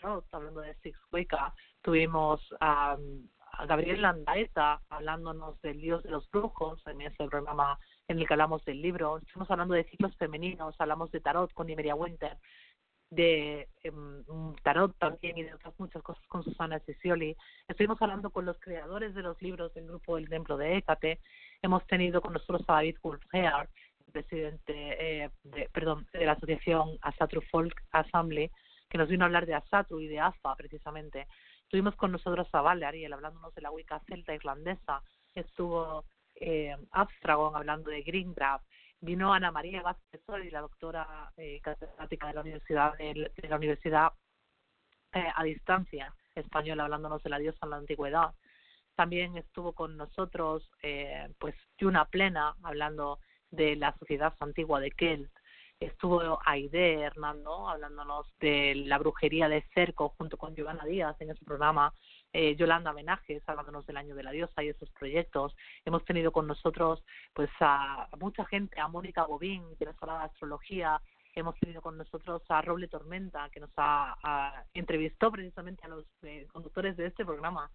[0.00, 1.52] Roth hablando de Six Wicca,
[1.82, 2.96] tuvimos a,
[3.50, 7.78] a Gabriel Landaeta hablándonos del dios de los brujos en ese programa
[8.08, 11.70] en el que hablamos del libro, estuvimos hablando de ciclos femeninos, hablamos de tarot con
[11.70, 12.36] Imeria Winter,
[13.10, 17.36] de um, tarot también y de otras muchas cosas con Susana Cicioli.
[17.68, 21.20] Estuvimos hablando con los creadores de los libros del grupo del Templo de Écate.
[21.62, 23.68] Hemos tenido con nosotros a David Wolfhear,
[24.12, 28.50] presidente, eh, de, perdón, de la asociación Asatru Folk Assembly,
[28.88, 31.26] que nos vino a hablar de Asatru y de AFA precisamente.
[31.68, 35.02] Tuvimos con nosotros a Vale Ariel hablándonos de la Wicca celta irlandesa.
[35.34, 36.04] Estuvo
[36.36, 38.60] eh, Abstragon hablando de Green Grab.
[39.00, 44.12] Vino Ana María Vázquez y la doctora eh, catedrática de la Universidad de, la Universidad
[45.12, 48.34] eh, a distancia española hablándonos de la diosa en la antigüedad.
[48.94, 53.18] También estuvo con nosotros eh, pues Yuna Plena hablando
[53.50, 55.30] de la sociedad antigua de Kelt
[55.80, 61.44] Estuvo Aide Hernando hablándonos de la brujería de cerco junto con Giovanna Díaz en ese
[61.44, 61.92] programa.
[62.36, 65.54] Eh, Yolanda Menajes hablándonos del año de la diosa y esos proyectos.
[65.84, 70.24] Hemos tenido con nosotros pues a, mucha gente, a Mónica Bobín que nos habla de
[70.24, 71.00] astrología,
[71.36, 76.48] hemos tenido con nosotros a Roble Tormenta que nos ha, entrevistó precisamente a los eh,
[76.52, 77.70] conductores de este programa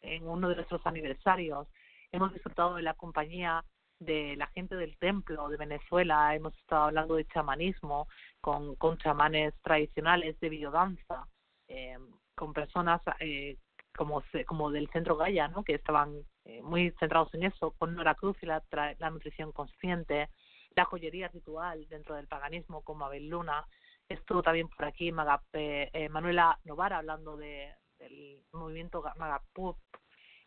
[0.00, 1.66] en uno de nuestros aniversarios.
[2.12, 3.64] Hemos disfrutado de la compañía
[3.98, 8.06] de la gente del templo de Venezuela, hemos estado hablando de chamanismo
[8.40, 11.26] con, con chamanes tradicionales de biodanza,
[11.66, 11.98] eh,
[12.36, 13.56] con personas eh,
[13.96, 15.64] como, como del centro Gaia, ¿no?
[15.64, 18.62] que estaban eh, muy centrados en eso, con Nora Cruz y la,
[18.98, 20.28] la nutrición consciente,
[20.74, 23.64] la joyería ritual dentro del paganismo como Abel Luna.
[24.08, 25.12] Estuvo también por aquí
[25.52, 29.78] eh, Manuela Novara hablando de, del movimiento Magapup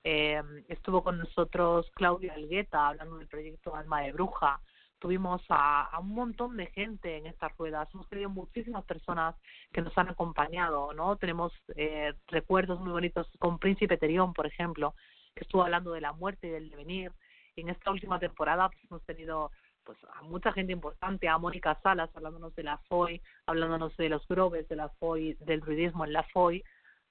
[0.09, 4.61] eh, estuvo con nosotros Claudia Algueta hablando del proyecto Alma de Bruja.
[4.99, 7.87] Tuvimos a, un montón de gente en estas ruedas.
[7.93, 9.35] Hemos tenido muchísimas personas
[9.71, 11.17] que nos han acompañado, ¿no?
[11.17, 14.95] Tenemos eh, recuerdos muy bonitos con Príncipe Terión, por ejemplo,
[15.35, 17.11] que estuvo hablando de la muerte y del devenir.
[17.55, 19.51] En esta última temporada pues, hemos tenido
[19.83, 24.27] pues a mucha gente importante, a Mónica Salas hablándonos de la FOI, hablándonos de los
[24.27, 26.61] grobes de la FOI, del ruidismo en la FOI,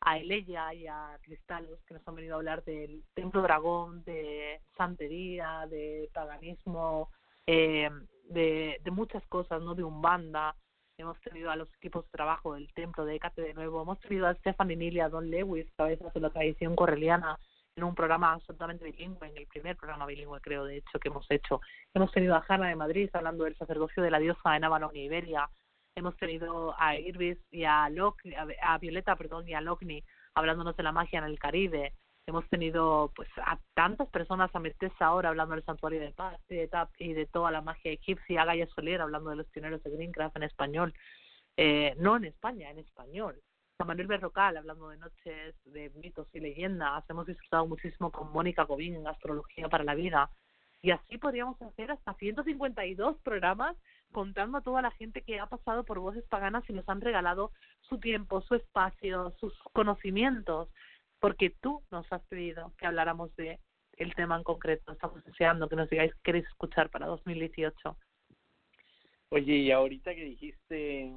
[0.01, 4.61] a Eleya y a Cristalos, que nos han venido a hablar del Templo Dragón, de
[4.77, 7.11] santería, de paganismo,
[7.47, 7.91] eh,
[8.29, 9.75] de, de muchas cosas, ¿no?
[9.75, 10.55] De Umbanda.
[10.99, 13.83] Hemos tenido a los equipos de trabajo del templo de Écate de nuevo.
[13.83, 17.39] Hemos tenido a Stephanie Nilia, a Don Lewis, cabezas de la tradición correliana,
[17.77, 21.27] en un programa absolutamente bilingüe, en el primer programa bilingüe, creo, de hecho, que hemos
[21.31, 21.61] hecho.
[21.93, 25.01] Hemos tenido a Jana de Madrid hablando del sacerdocio de la diosa en Avalon y
[25.01, 25.51] Iberia
[25.97, 30.05] hemos tenido a Irvis y a, a Violeta perdón, y a Locni
[30.35, 31.95] hablándonos de la magia en el Caribe.
[32.29, 36.57] Hemos tenido pues a tantas personas, a Mercedes ahora hablando del santuario de paz y
[36.57, 39.91] de, Tap, y de toda la magia egipcia, a Soler hablando de los pioneros de
[39.91, 40.93] Greencraft en español,
[41.57, 43.41] eh, no en España, en español.
[43.79, 47.09] A Manuel Berrocal hablando de noches de mitos y leyendas.
[47.09, 50.29] Hemos disfrutado muchísimo con Mónica Gobín en Astrología para la Vida.
[50.83, 53.77] Y así podríamos hacer hasta 152 programas
[54.11, 57.53] contando a toda la gente que ha pasado por Voces Paganas y nos han regalado
[57.83, 60.69] su tiempo, su espacio, sus conocimientos,
[61.27, 63.59] porque tú nos has pedido que habláramos de
[63.97, 64.93] el tema en concreto.
[64.93, 67.97] Estamos deseando que nos digáis qué queréis escuchar para 2018.
[69.31, 71.13] Oye, y ahorita que dijiste,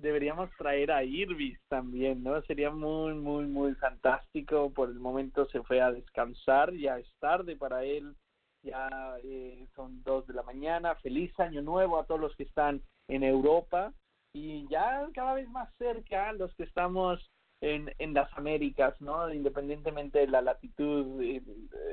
[0.00, 2.42] deberíamos traer a Irvis también, ¿no?
[2.42, 4.72] Sería muy, muy, muy fantástico.
[4.72, 8.16] Por el momento se fue a descansar, ya es tarde para él
[8.64, 10.96] ya eh, son dos de la mañana.
[10.96, 13.92] Feliz año nuevo a todos los que están en Europa
[14.32, 19.32] y ya cada vez más cerca los que estamos en, en las Américas, ¿no?
[19.32, 21.42] Independientemente de la latitud eh,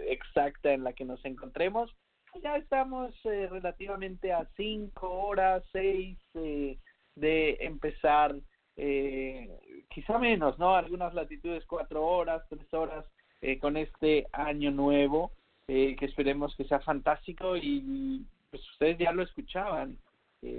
[0.07, 1.95] exacta en la que nos encontremos,
[2.41, 6.77] ya estamos eh, relativamente a cinco horas, seis eh,
[7.15, 8.35] de empezar,
[8.77, 9.49] eh,
[9.89, 10.75] quizá menos, ¿no?
[10.75, 13.05] Algunas latitudes cuatro horas, tres horas
[13.41, 15.31] eh, con este año nuevo
[15.67, 19.97] que esperemos que sea fantástico y pues ustedes ya lo escuchaban.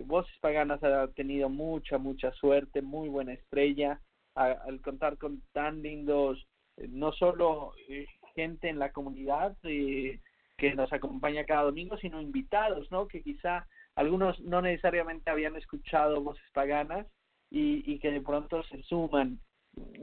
[0.07, 4.01] Voces Paganas ha tenido mucha, mucha suerte, muy buena estrella
[4.35, 6.47] al contar con tan lindos,
[6.77, 12.91] eh, no solo eh, gente en la comunidad que nos acompaña cada domingo, sino invitados,
[12.91, 13.09] ¿no?
[13.09, 17.07] Que quizá algunos no necesariamente habían escuchado Voces Paganas
[17.51, 19.41] y, y que de pronto se suman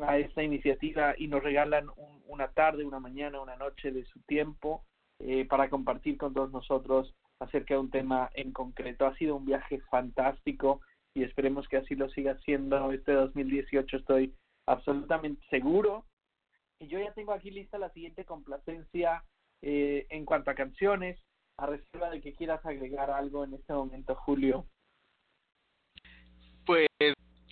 [0.01, 1.88] a esta iniciativa y nos regalan
[2.27, 4.84] una tarde, una mañana, una noche de su tiempo
[5.19, 9.06] eh, para compartir con todos nosotros acerca de un tema en concreto.
[9.06, 10.81] Ha sido un viaje fantástico
[11.15, 13.98] y esperemos que así lo siga siendo este 2018.
[13.98, 14.34] Estoy
[14.65, 16.06] absolutamente seguro.
[16.80, 19.23] Y yo ya tengo aquí lista la siguiente complacencia
[19.61, 21.19] eh, en cuanto a canciones,
[21.57, 24.65] a reserva de que quieras agregar algo en este momento, Julio.
[26.65, 26.88] Pues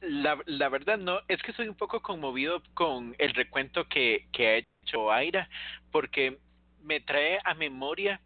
[0.01, 4.47] la, la verdad no, es que soy un poco conmovido con el recuento que, que
[4.47, 5.49] ha hecho Aira,
[5.91, 6.37] porque
[6.81, 8.21] me trae a memoria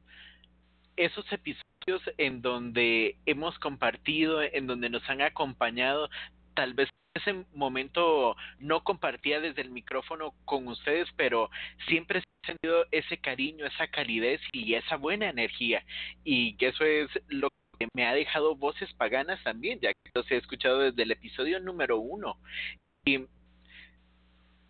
[0.95, 1.70] esos episodios
[2.17, 6.09] en donde hemos compartido, en donde nos han acompañado,
[6.53, 11.49] tal vez en ese momento no compartía desde el micrófono con ustedes, pero
[11.87, 15.83] siempre he sentido ese cariño, esa calidez y esa buena energía.
[16.23, 17.49] Y eso es lo
[17.79, 21.59] que me ha dejado voces paganas también, ya que los he escuchado desde el episodio
[21.59, 22.37] número uno.
[23.05, 23.25] Y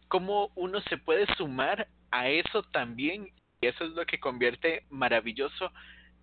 [0.08, 3.30] cómo uno se puede sumar a eso también
[3.62, 5.72] y eso es lo que convierte maravilloso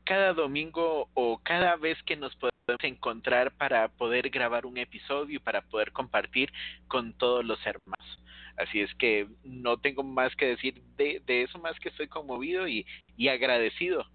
[0.09, 5.39] cada domingo o cada vez que nos podemos encontrar para poder grabar un episodio y
[5.39, 6.51] para poder compartir
[6.89, 8.19] con todos los hermanos.
[8.57, 12.87] Así es que no tengo más que decir de, eso, más que estoy conmovido y,
[13.19, 14.07] y agradecido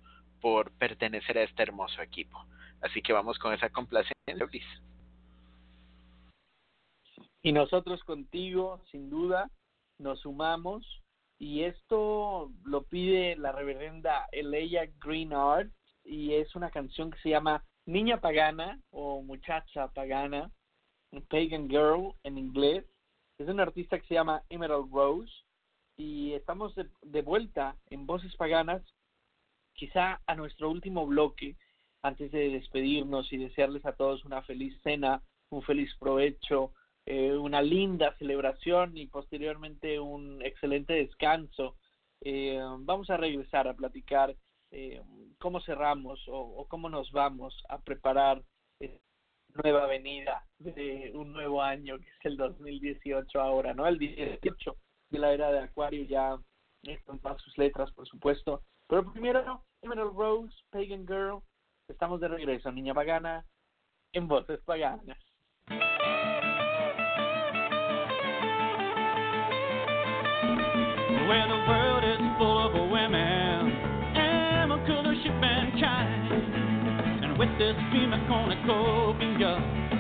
[0.42, 2.44] por pertenecer a este hermoso equipo.
[2.82, 4.66] Así que vamos con esa complacencia, Luis.
[7.44, 9.52] Y nosotros contigo, sin duda,
[10.00, 11.04] nos sumamos
[11.38, 15.70] y esto lo pide la reverenda Eleia Greenard
[16.04, 20.52] y es una canción que se llama Niña Pagana o Muchacha Pagana,
[21.30, 22.86] Pagan Girl en inglés.
[23.38, 25.34] Es un artista que se llama Emerald Rose
[25.98, 28.82] y estamos de, vuelta en Voces Paganas,
[29.74, 31.56] quizá a nuestro último bloque
[32.02, 36.74] antes de despedirnos y desearles a todos una feliz cena, un feliz provecho,
[37.06, 41.76] eh, una linda celebración y posteriormente un excelente descanso.
[42.22, 44.36] Eh, vamos a regresar a platicar
[44.74, 45.02] eh,
[45.40, 48.44] cómo cerramos o, o, cómo nos vamos a preparar
[49.64, 53.88] nueva venida de un nuevo año que es el 2018 ahora, ¿no?
[53.88, 54.76] El 18
[55.10, 56.38] de la era de Acuario ya
[57.06, 58.62] con todas sus letras, por supuesto.
[58.88, 61.42] Pero primero, Emerald Rose, Pagan Girl,
[61.88, 63.46] estamos de regreso, Niña Pagana,
[64.12, 65.18] en Voces Paganas.
[71.26, 71.93] Where the
[77.44, 79.20] With this dream that's gonna go up,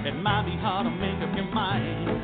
[0.08, 2.23] it might be hard to make up your mind.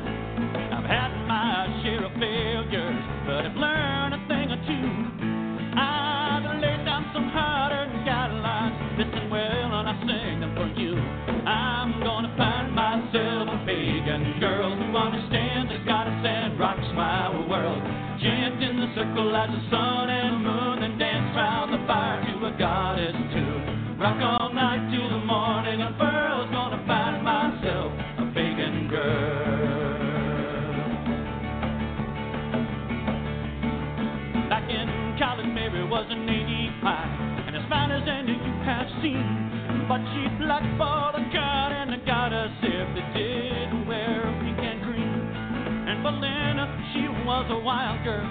[47.50, 48.22] A wild girl.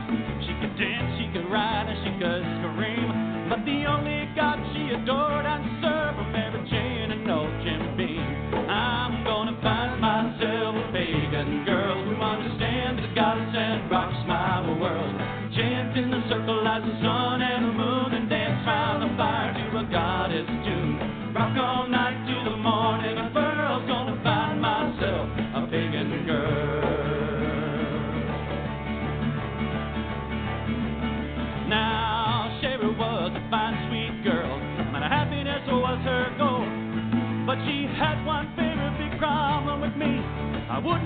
[0.48, 3.50] She could dance, she could ride, and she could scream.
[3.52, 8.24] But the only god she adored and served were Mary Jane and old Jim Beam.
[8.72, 15.16] I'm gonna find myself a pagan girl who understands the goddess and rocks my world.
[15.52, 17.39] Chant in the circle as the sun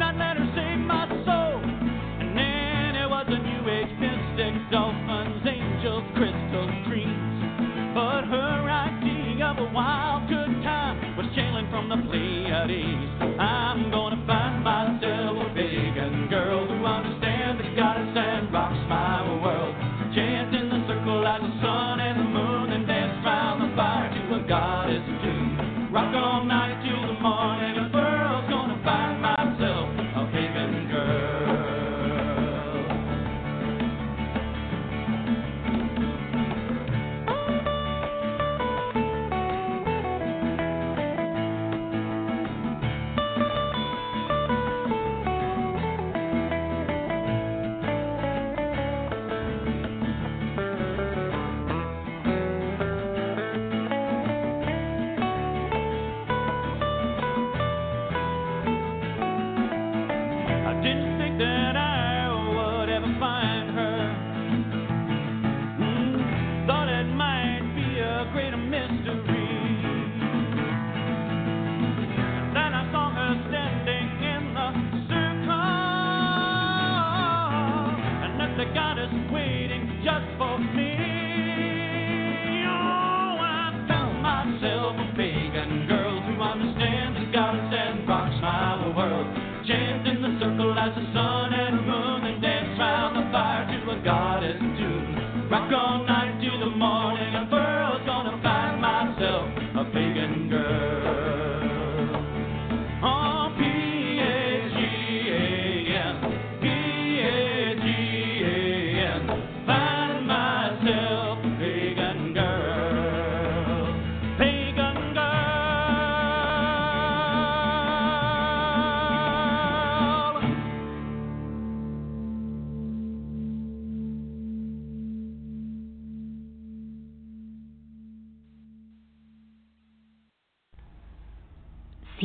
[0.04, 0.20] And
[2.38, 6.04] then there was a new age mystic, dolphins, angels,
[6.88, 7.94] dreams.
[7.94, 11.28] But her idea of a wild good time was
[11.70, 13.40] from the Pleiades.
[13.40, 15.03] I'm gonna find myself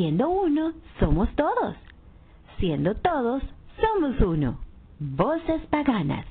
[0.09, 1.77] Siendo uno, somos todos.
[2.59, 3.43] Siendo todos,
[3.79, 4.59] somos uno.
[4.99, 6.25] Voces paganas.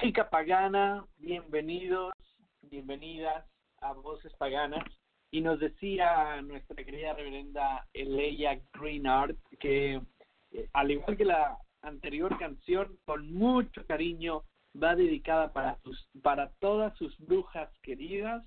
[0.00, 2.14] Chica pagana, bienvenidos,
[2.62, 3.44] bienvenidas
[3.82, 4.82] a Voces Paganas.
[5.30, 10.00] Y nos decía nuestra querida reverenda Eleia Greenard que,
[10.52, 14.44] eh, al igual que la anterior canción, con mucho cariño,
[14.82, 18.42] va dedicada para, sus, para todas sus brujas queridas,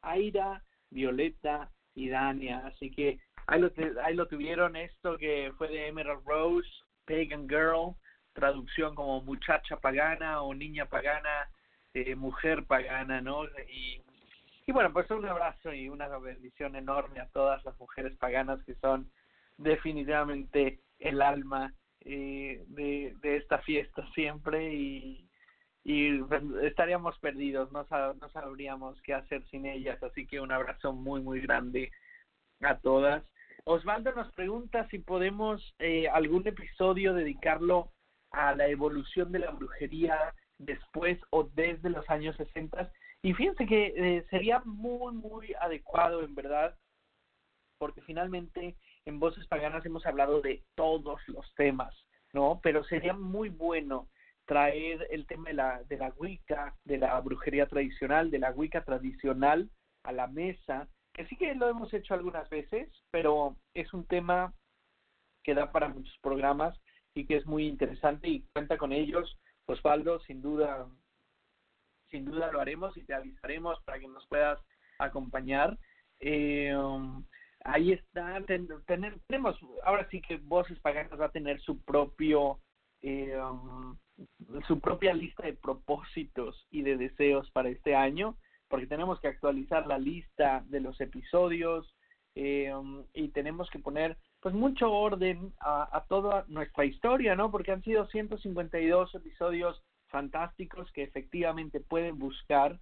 [0.00, 0.62] Aira,
[0.94, 2.62] Violeta y Dania.
[2.66, 3.70] Así que ahí lo,
[4.02, 6.68] ahí lo tuvieron, esto que fue de Emerald Rose,
[7.04, 7.94] Pagan Girl,
[8.32, 11.50] traducción como muchacha pagana o niña pagana,
[11.92, 13.44] eh, mujer pagana, ¿no?
[13.68, 14.02] Y,
[14.72, 19.10] bueno, pues un abrazo y una bendición enorme a todas las mujeres paganas que son
[19.58, 25.28] definitivamente el alma eh, de esta fiesta siempre y,
[25.84, 26.18] y
[26.62, 31.40] estaríamos perdidos, no, no sabríamos qué hacer sin ellas, así que un abrazo muy, muy
[31.40, 31.92] grande
[32.62, 33.22] a todas.
[33.64, 37.92] Osvaldo nos pregunta si podemos eh, algún episodio dedicarlo
[38.30, 42.90] a la evolución de la brujería después o desde los años 60.
[43.22, 46.76] Y fíjense que eh, sería muy, muy adecuado, en verdad,
[47.78, 51.94] porque finalmente en Voces Paganas hemos hablado de todos los temas,
[52.32, 52.60] ¿no?
[52.62, 54.08] Pero sería muy bueno
[54.46, 58.84] traer el tema de la, de la Wicca, de la brujería tradicional, de la Wicca
[58.84, 59.70] tradicional
[60.04, 64.52] a la mesa, que sí que lo hemos hecho algunas veces, pero es un tema
[65.42, 66.78] que da para muchos programas
[67.14, 69.38] y que es muy interesante y cuenta con ellos.
[69.66, 70.86] Osvaldo, sin duda,
[72.10, 74.58] sin duda lo haremos y te avisaremos para que nos puedas
[74.98, 75.78] acompañar.
[76.20, 76.74] Eh,
[77.64, 78.40] ahí está,
[78.86, 82.60] tenemos, ahora sí que Voces Paganas va a tener su propio,
[83.06, 83.38] eh,
[84.66, 89.86] su propia lista de propósitos y de deseos para este año, porque tenemos que actualizar
[89.86, 91.94] la lista de los episodios
[92.34, 92.72] eh,
[93.12, 97.50] y tenemos que poner pues mucho orden a, a, toda nuestra historia, ¿no?
[97.50, 102.80] Porque han sido 152 episodios fantásticos que efectivamente pueden buscar,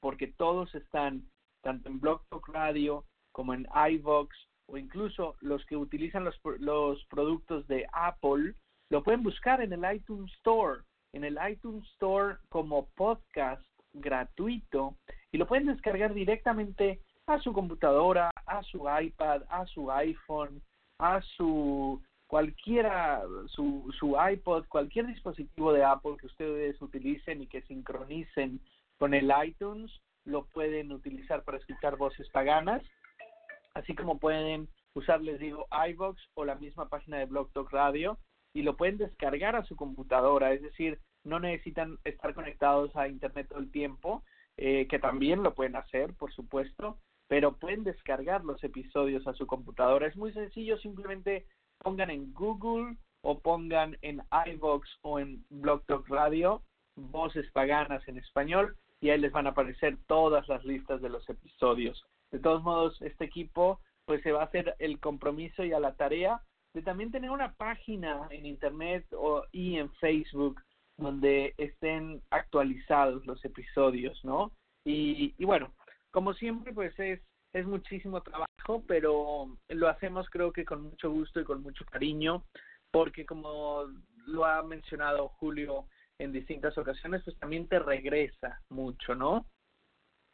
[0.00, 1.28] porque todos están
[1.62, 4.34] tanto en Blog Talk Radio como en iVox
[4.68, 8.54] o incluso los que utilizan los, los productos de Apple,
[8.90, 10.80] lo pueden buscar en el iTunes Store,
[11.12, 13.62] en el iTunes Store como podcast
[13.92, 14.96] gratuito
[15.32, 20.60] y lo pueden descargar directamente a su computadora, a su iPad, a su iPhone,
[20.98, 27.62] a su cualquiera, su, su iPod, cualquier dispositivo de Apple que ustedes utilicen y que
[27.62, 28.60] sincronicen
[28.98, 29.90] con el iTunes,
[30.24, 32.82] lo pueden utilizar para escuchar voces paganas,
[33.74, 38.18] así como pueden usar, les digo, iVox o la misma página de Blog Talk Radio
[38.54, 43.48] y lo pueden descargar a su computadora, es decir, no necesitan estar conectados a Internet
[43.48, 44.24] todo el tiempo,
[44.56, 46.98] eh, que también lo pueden hacer, por supuesto,
[47.28, 50.06] pero pueden descargar los episodios a su computadora.
[50.06, 51.46] Es muy sencillo, simplemente
[51.78, 56.62] pongan en Google o pongan en iVox o en Blog Talk Radio
[56.96, 61.28] voces paganas en español y ahí les van a aparecer todas las listas de los
[61.28, 62.04] episodios.
[62.30, 65.94] De todos modos, este equipo pues se va a hacer el compromiso y a la
[65.94, 66.42] tarea
[66.74, 70.60] de también tener una página en internet o, y en Facebook
[70.96, 74.52] donde estén actualizados los episodios, ¿no?
[74.84, 75.72] Y, y bueno,
[76.10, 77.20] como siempre, pues es,
[77.52, 82.44] es muchísimo trabajo, pero lo hacemos creo que con mucho gusto y con mucho cariño,
[82.90, 83.84] porque como
[84.26, 85.86] lo ha mencionado Julio
[86.18, 89.46] en distintas ocasiones, pues también te regresa mucho, ¿no?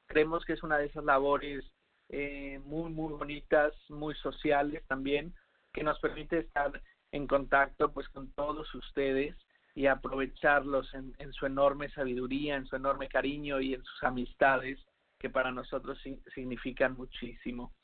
[0.08, 1.64] Creemos que es una de esas labores
[2.08, 5.34] eh, muy, muy bonitas, muy sociales también,
[5.76, 6.72] que nos permite estar
[7.12, 9.36] en contacto pues con todos ustedes
[9.74, 14.82] y aprovecharlos en, su enorme sabiduría, en su enorme cariño y en sus amistades
[15.18, 15.98] que para nosotros
[16.34, 17.74] significan muchísimo.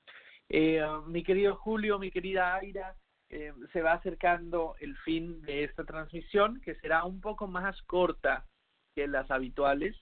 [0.49, 2.97] Eh, mi querido Julio, mi querida Aira,
[3.29, 8.47] eh, se va acercando el fin de esta transmisión, que será un poco más corta
[8.95, 9.95] que las habituales,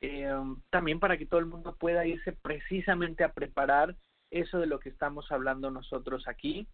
[0.00, 0.32] eh,
[0.70, 3.96] también para que todo el mundo pueda irse precisamente a preparar
[4.30, 6.68] eso de lo que estamos hablando nosotros aquí.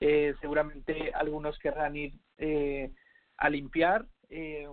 [0.00, 2.92] Eh, seguramente algunos querrán ir eh,
[3.38, 4.68] a limpiar, eh,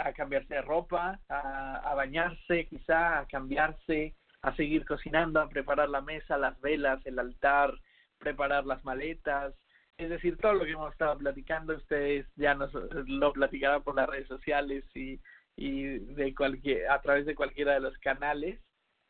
[0.00, 5.88] a cambiarse de ropa, a, a, bañarse quizá, a cambiarse, a seguir cocinando, a preparar
[5.88, 7.74] la mesa, las velas, el altar,
[8.18, 9.54] preparar las maletas,
[10.00, 12.72] es decir, todo lo que hemos estado platicando, ustedes ya nos
[13.06, 15.20] lo platicarán por las redes sociales y,
[15.56, 18.58] y de cualquier, a través de cualquiera de los canales.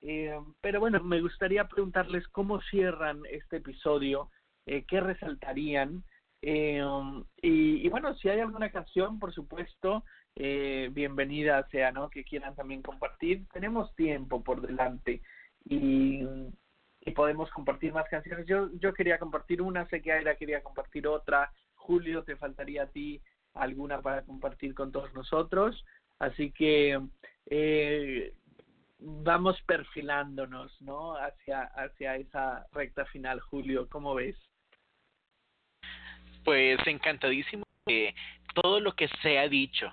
[0.02, 4.30] Eh, pero bueno, me gustaría preguntarles cómo cierran este episodio,
[4.66, 6.04] eh, qué resaltarían
[6.42, 6.82] eh,
[7.42, 10.04] y, y, bueno, si hay alguna canción, por supuesto,
[10.36, 12.08] eh, bienvenida sea, ¿no?
[12.08, 13.46] Que quieran también compartir.
[13.52, 15.20] Tenemos tiempo por delante.
[15.64, 16.24] y,
[17.02, 18.46] y podemos compartir más canciones.
[18.46, 22.86] Yo, yo quería compartir una, sé que Aira quería compartir otra, Julio, te faltaría a
[22.86, 23.20] ti
[23.54, 25.84] alguna para compartir con todos nosotros.
[26.18, 27.00] Así que
[27.46, 28.34] eh,
[29.00, 31.16] vamos perfilándonos, ¿no?
[31.16, 33.88] Hacia, hacia esa recta final, Julio.
[33.88, 34.36] ¿Cómo ves?
[36.44, 38.14] Pues encantadísimo de
[38.54, 39.92] todo lo que se ha dicho.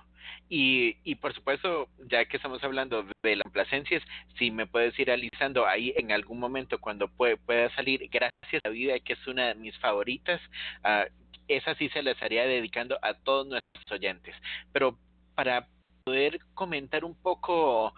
[0.50, 4.02] Y, y por supuesto, ya que estamos hablando de la complacencias,
[4.38, 8.98] si me puedes ir alisando ahí en algún momento cuando pueda salir, gracias a vida,
[9.00, 10.40] que es una de mis favoritas,
[10.84, 11.10] uh,
[11.48, 14.34] esa sí se la estaría dedicando a todos nuestros oyentes.
[14.72, 14.98] Pero
[15.34, 15.66] para
[16.04, 17.94] poder comentar un poco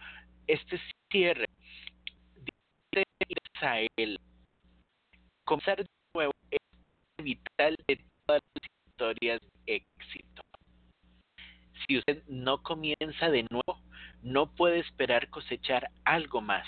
[0.46, 0.80] este
[1.10, 1.46] cierre,
[2.36, 3.04] dice
[3.54, 4.18] Israel,
[5.44, 10.42] comenzar de nuevo es vital de todas las historias de éxito.
[11.86, 13.82] Si usted no comienza de nuevo,
[14.22, 16.66] no puede esperar cosechar algo más.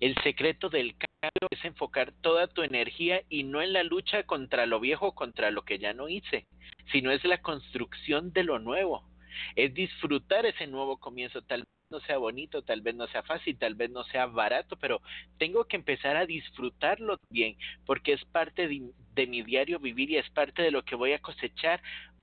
[0.00, 4.66] El secreto del cambio es enfocar toda tu energía y no en la lucha contra
[4.66, 6.46] lo viejo, contra lo que ya no hice,
[6.92, 9.08] sino es la construcción de lo nuevo.
[9.56, 11.42] Es disfrutar ese nuevo comienzo.
[11.42, 15.00] Tal no sea bonito, tal vez no sea fácil, tal vez no sea barato, pero
[15.38, 17.56] tengo que empezar a disfrutarlo bien,
[17.86, 21.20] porque es parte de, mi diario vivir y es parte de lo que voy a
[21.20, 21.82] cosechar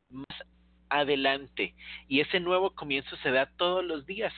[0.10, 0.48] más
[0.90, 1.76] adelante.
[2.08, 4.34] Y ese nuevo comienzo se da todos los días.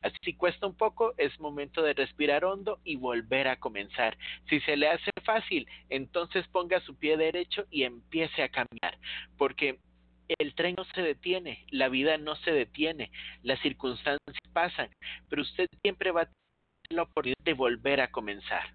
[0.00, 4.16] Así si cuesta un poco, es momento de respirar hondo y volver a comenzar.
[4.48, 8.96] Si se le hace fácil, entonces ponga su pie derecho y empiece a caminar,
[9.36, 9.80] porque
[10.38, 13.10] el tren no se detiene, la vida no se detiene,
[13.42, 14.90] las circunstancias pasan,
[15.28, 18.74] pero usted siempre va a tener la oportunidad de volver a comenzar.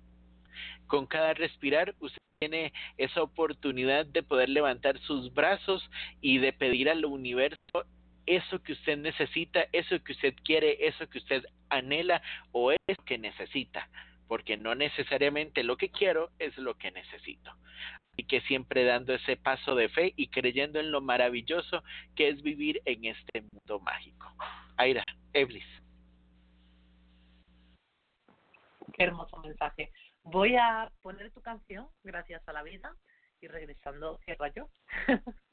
[0.87, 5.89] Con cada respirar, usted tiene esa oportunidad de poder levantar sus brazos
[6.21, 7.57] y de pedir al universo
[8.25, 12.21] eso que usted necesita, eso que usted quiere, eso que usted anhela
[12.51, 13.89] o es que necesita,
[14.27, 17.51] porque no necesariamente lo que quiero es lo que necesito.
[18.15, 21.83] Y que siempre dando ese paso de fe y creyendo en lo maravilloso
[22.15, 24.31] que es vivir en este mundo mágico.
[24.77, 25.03] Aira,
[25.33, 25.65] Eblis.
[28.93, 29.91] Qué hermoso mensaje.
[30.23, 32.95] Voy a poner tu canción, Gracias a la vida,
[33.41, 34.69] y regresando cierro yo.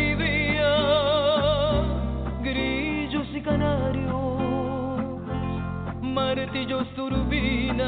[6.61, 7.87] martillos, turbinas,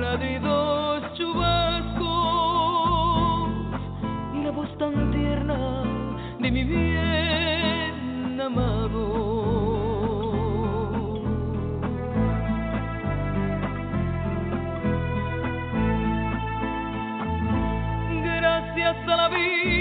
[0.00, 2.06] ladridos, chubascos
[4.34, 5.82] y la voz tan tierna
[6.38, 9.24] de mi bien amado.
[18.22, 19.75] Gracias a la vida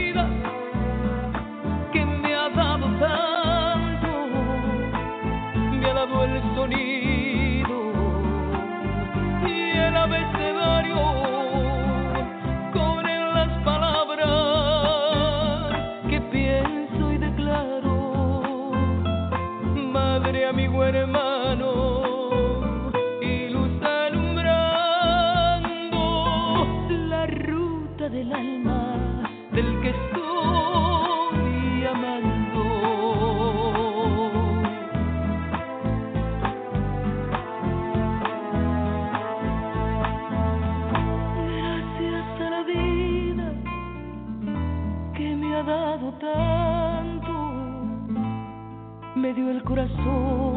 [49.25, 50.54] me dio el corazón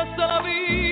[0.00, 0.89] Gracias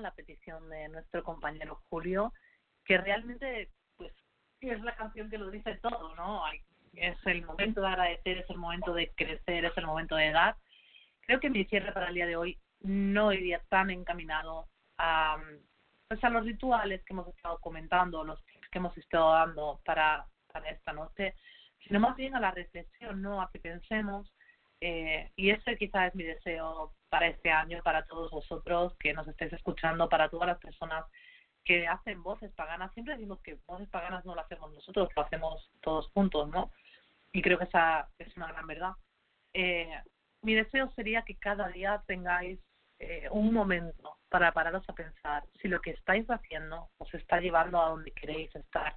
[0.00, 2.32] la petición de nuestro compañero Julio,
[2.84, 4.12] que realmente pues
[4.60, 6.42] es la canción que lo dice todo, ¿no?
[6.94, 10.56] Es el momento de agradecer, es el momento de crecer, es el momento de dar.
[11.20, 14.66] Creo que mi cierre para el día de hoy no iría tan encaminado
[14.98, 15.36] a,
[16.08, 20.70] pues a los rituales que hemos estado comentando, los que hemos estado dando para, para
[20.70, 21.34] esta noche,
[21.86, 23.40] sino más bien a la reflexión, ¿no?
[23.40, 24.32] A que pensemos
[24.80, 29.26] eh, y ese quizás es mi deseo para este año, para todos vosotros que nos
[29.26, 31.04] estéis escuchando, para todas las personas
[31.64, 32.92] que hacen voces paganas.
[32.94, 36.70] Siempre decimos que voces paganas no lo hacemos nosotros, lo hacemos todos juntos, ¿no?
[37.32, 38.92] Y creo que esa es una gran verdad.
[39.52, 40.00] Eh,
[40.42, 42.60] mi deseo sería que cada día tengáis
[43.00, 47.80] eh, un momento para pararos a pensar si lo que estáis haciendo os está llevando
[47.80, 48.96] a donde queréis estar,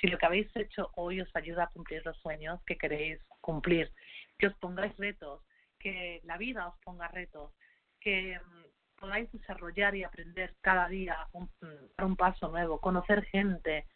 [0.00, 3.92] si lo que habéis hecho hoy os ayuda a cumplir los sueños que queréis cumplir,
[4.38, 5.42] que os pongáis retos,
[5.78, 7.52] que la vida os ponga retos,
[8.00, 13.86] que mm, podáis desarrollar y aprender cada día un, mm, un paso nuevo, conocer gente,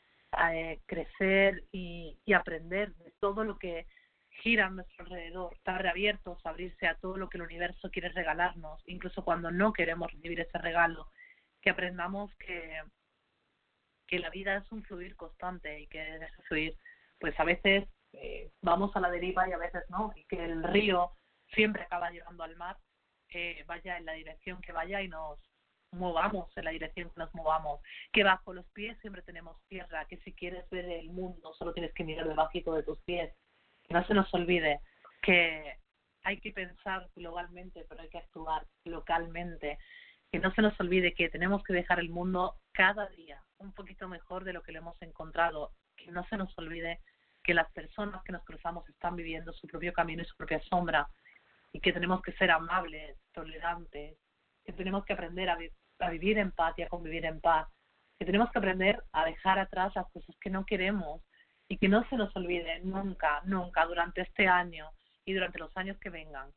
[0.53, 3.87] eh, crecer y, y aprender de todo lo que
[4.43, 8.83] gira a nuestro alrededor, estar abiertos, abrirse a todo lo que el universo quiere regalarnos,
[8.87, 11.11] incluso cuando no queremos recibir ese regalo,
[11.61, 12.83] que aprendamos que,
[14.07, 16.77] que la vida es un fluir constante y que ese fluir,
[17.19, 20.63] pues a veces eh, vamos a la deriva y a veces no, y que el
[20.63, 21.13] río
[21.55, 22.77] siempre acaba llegando al mar,
[23.31, 25.39] eh, vaya en la dirección que vaya y nos
[25.93, 27.81] movamos en la dirección que nos movamos,
[28.13, 31.93] que bajo los pies siempre tenemos tierra, que si quieres ver el mundo solo tienes
[31.95, 33.35] que mirar debajo de tus pies,
[33.85, 34.81] que no se nos olvide
[35.23, 35.79] que
[36.25, 39.79] hay que pensar globalmente, pero hay que actuar localmente,
[40.31, 44.09] que no se nos olvide que tenemos que dejar el mundo cada día un poquito
[44.09, 47.01] mejor de lo que lo hemos encontrado, que no se nos olvide
[47.49, 51.09] que las personas que nos cruzamos están viviendo su propio camino y su propia sombra
[51.73, 54.19] y que tenemos que ser amables, tolerantes,
[54.67, 57.67] que tenemos que aprender a, vi- a vivir en paz y a convivir en paz,
[58.19, 61.23] que tenemos que aprender a dejar atrás las cosas que no queremos
[61.69, 64.91] y que no se nos olvide nunca, nunca durante este año
[65.25, 66.51] y durante los años que vengan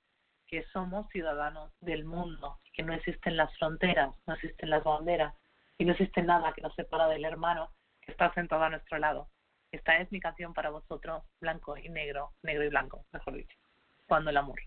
[0.45, 5.33] que somos ciudadanos del mundo, que no existen las fronteras, no existen las banderas
[5.77, 9.29] y no existe nada que nos separa del hermano que está sentado a nuestro lado.
[9.71, 13.57] Esta es mi canción para vosotros, blanco y negro, negro y blanco, mejor dicho,
[14.07, 14.59] cuando el amor.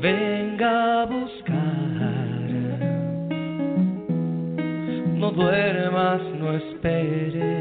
[0.00, 1.60] Venga a buscar,
[5.14, 7.59] no duermas, no esperes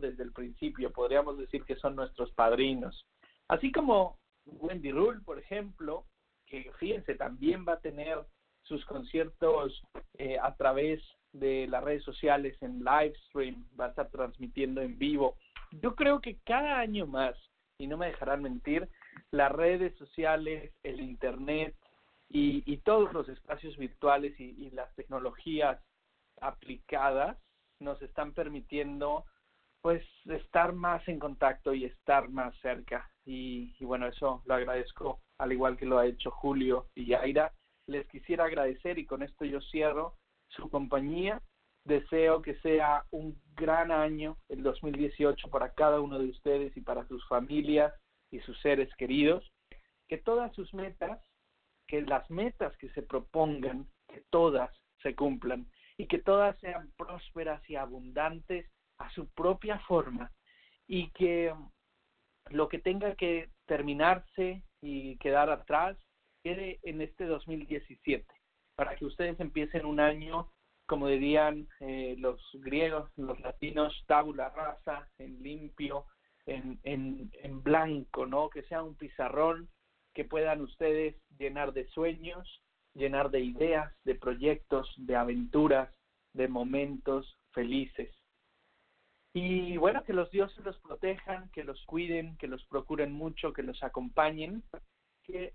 [0.00, 0.92] desde el principio.
[0.92, 3.04] Podríamos decir que son nuestros padrinos.
[3.48, 6.04] Así como Wendy Rule, por ejemplo,
[6.46, 8.18] que fíjense, también va a tener
[8.62, 9.82] sus conciertos
[10.18, 14.98] eh, a través de las redes sociales en live stream, va a estar transmitiendo en
[14.98, 15.36] vivo.
[15.82, 17.36] Yo creo que cada año más,
[17.78, 18.88] y no me dejarán mentir,
[19.32, 21.74] las redes sociales, el internet
[22.28, 25.80] y, todos los espacios virtuales y las tecnologías
[26.40, 27.36] aplicadas
[27.80, 29.24] nos están permitiendo
[29.86, 33.08] pues estar más en contacto y estar más cerca.
[33.24, 37.52] Y, y, bueno eso lo agradezco al igual que lo ha hecho Julio y Yaira.
[37.86, 40.16] Les quisiera agradecer y con esto yo cierro
[40.48, 41.40] su compañía.
[41.84, 47.06] Deseo que sea un gran año el 2018 para cada uno de ustedes y para
[47.06, 47.94] sus familias
[48.32, 49.48] y sus seres queridos.
[50.08, 51.20] Que todas sus metas
[51.86, 54.68] que las metas que se propongan que todas
[55.00, 58.66] se cumplan y que todas sean prósperas y abundantes
[58.98, 60.32] a su propia forma
[60.86, 61.54] y que
[62.50, 65.96] lo que tenga que terminarse y quedar atrás
[66.42, 68.26] quede en este 2017
[68.76, 70.50] para que ustedes empiecen un año
[70.86, 76.06] como dirían eh, los griegos, los latinos, tabula rasa, en limpio,
[76.46, 78.48] en, en, en blanco, ¿no?
[78.48, 79.68] Que sea un pizarrón
[80.14, 82.62] que puedan ustedes llenar de sueños,
[82.94, 85.92] llenar de ideas, de proyectos, de aventuras,
[86.32, 88.10] de momentos felices.
[89.38, 93.62] Y bueno, que los dioses los protejan, que los cuiden, que los procuren mucho, que
[93.62, 94.62] los acompañen,
[95.24, 95.52] que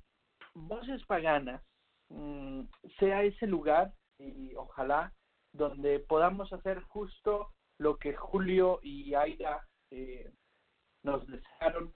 [0.54, 1.64] Voces Paganas
[2.10, 2.62] mmm,
[3.00, 5.12] sea ese lugar y ojalá
[5.52, 10.32] donde podamos hacer justo lo que Julio y Aida eh,
[11.02, 11.92] nos desearon,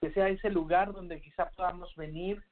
[0.00, 2.42] que sea ese lugar donde quizá podamos venir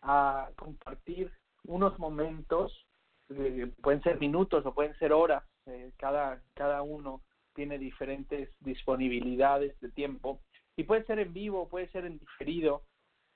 [0.00, 1.30] a compartir
[1.64, 2.86] unos momentos,
[3.28, 7.22] eh, pueden ser minutos o pueden ser horas, eh, cada, cada uno
[7.58, 10.40] tiene diferentes disponibilidades de tiempo
[10.76, 12.82] y puede ser en vivo, puede ser en diferido,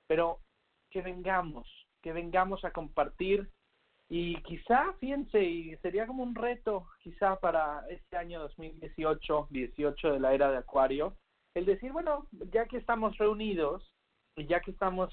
[0.06, 0.38] pero
[0.92, 1.66] que vengamos,
[2.00, 3.50] que vengamos a compartir
[4.08, 10.20] Y quizá, fíjense, y sería como un reto, quizá para este año 2018, 18 de
[10.20, 11.16] la era de Acuario,
[11.56, 13.92] el decir, bueno, ya que estamos reunidos,
[14.36, 15.08] ya que estamos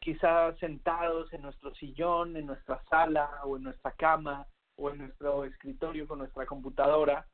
[0.00, 4.46] quizá sentados en nuestro sillón, en nuestra sala o en nuestra cama
[4.78, 7.26] o en nuestro escritorio con nuestra computadora,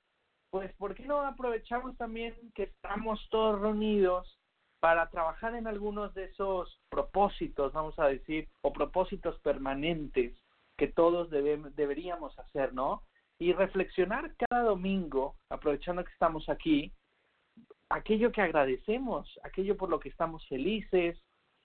[0.52, 4.38] pues ¿por qué no aprovechamos también que estamos todos reunidos
[4.80, 10.36] para trabajar en algunos de esos propósitos, vamos a decir, o propósitos permanentes
[10.76, 13.02] que todos deberíamos hacer, ¿no?
[13.38, 16.92] Y reflexionar cada domingo, aprovechando que estamos aquí,
[17.88, 21.18] aquello que agradecemos, aquello por lo que estamos felices,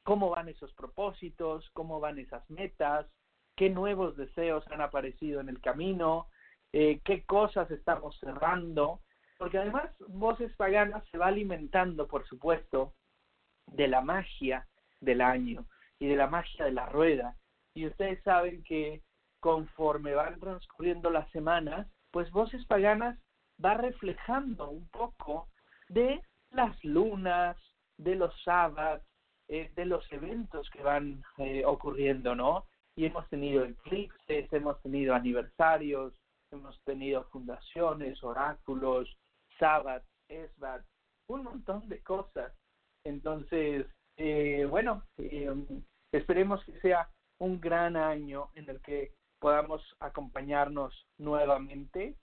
[0.03, 3.05] cómo van esos propósitos, cómo van esas metas,
[3.57, 6.27] qué nuevos deseos han aparecido en el camino,
[6.73, 9.01] eh, qué cosas estamos cerrando,
[9.37, 12.93] porque además Voces Paganas se va alimentando, por supuesto,
[13.67, 14.67] de la magia
[15.01, 15.65] del año
[15.99, 17.35] y de la magia de la rueda.
[17.73, 19.01] Y ustedes saben que
[19.39, 23.17] conforme van transcurriendo las semanas, pues Voces Paganas
[23.63, 25.47] va reflejando un poco
[25.89, 26.21] de
[26.51, 27.57] las lunas,
[27.97, 29.03] de los sábados,
[29.47, 32.65] eh, de los eventos que van eh, ocurriendo, ¿no?
[32.95, 36.13] Y hemos tenido eclipses, hemos tenido aniversarios,
[36.51, 39.15] hemos tenido fundaciones, oráculos,
[39.59, 40.83] sábado, esbat,
[41.27, 42.53] un montón de cosas.
[43.03, 43.85] Entonces,
[44.17, 45.03] eh, bueno,
[46.11, 47.09] esperemos que sea
[47.39, 52.15] un gran año en el que podamos acompañarnos nuevamente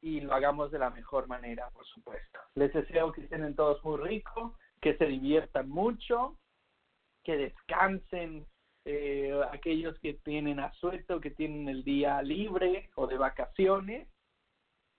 [0.00, 2.38] y lo hagamos de la mejor manera, por supuesto.
[2.54, 6.38] Les deseo que estén todos muy ricos, que se diviertan mucho
[7.24, 8.46] que descansen
[8.84, 14.08] eh, aquellos que tienen asueto, que tienen el día libre o de vacaciones,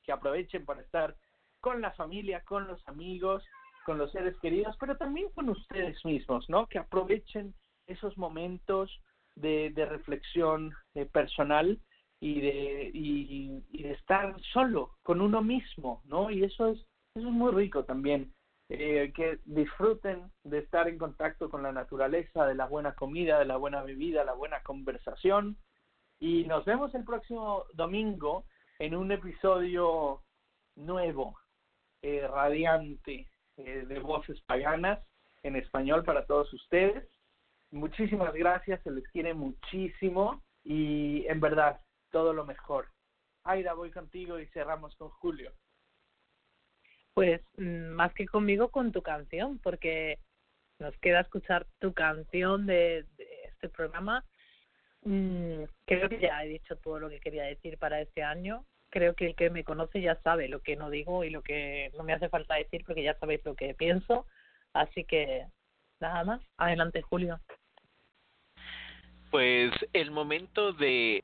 [0.03, 1.15] que aprovechen para estar
[1.61, 3.43] con la familia, con los amigos,
[3.85, 6.67] con los seres queridos, pero también con ustedes mismos, ¿no?
[6.67, 7.53] Que aprovechen
[7.88, 8.91] esos momentos
[9.35, 11.80] de, de reflexión eh, personal
[12.19, 16.31] y de, y, y de estar solo con uno mismo, ¿no?
[16.31, 16.80] Y eso es,
[17.15, 18.33] eso es muy rico también
[18.69, 23.45] eh, que disfruten de estar en contacto con la naturaleza, de la buena comida, de
[23.45, 25.57] la buena bebida, la buena conversación.
[26.19, 28.45] Y nos vemos el próximo domingo
[28.79, 30.23] en un episodio
[30.75, 31.37] nuevo,
[32.01, 33.27] eh, radiante,
[33.57, 34.99] eh, de voces paganas
[35.43, 37.07] en español para todos ustedes.
[37.71, 42.87] Muchísimas gracias, se les quiere muchísimo y en verdad, todo lo mejor.
[43.43, 45.51] Aida, voy contigo y cerramos con Julio.
[47.15, 50.19] Pues mm, más que conmigo, con tu canción, porque
[50.79, 53.05] nos queda escuchar tu canción de,
[53.45, 54.25] este programa.
[55.03, 58.65] Mm, creo que ya he dicho todo lo que quería decir para este año.
[58.89, 61.89] Creo que el que me conoce ya sabe lo que no digo y lo que
[61.97, 64.25] no me hace falta decir porque ya sabéis lo que pienso.
[64.73, 65.47] Así que
[66.01, 66.41] nada más.
[66.57, 67.39] Adelante, Julio.
[69.31, 71.23] Pues el momento de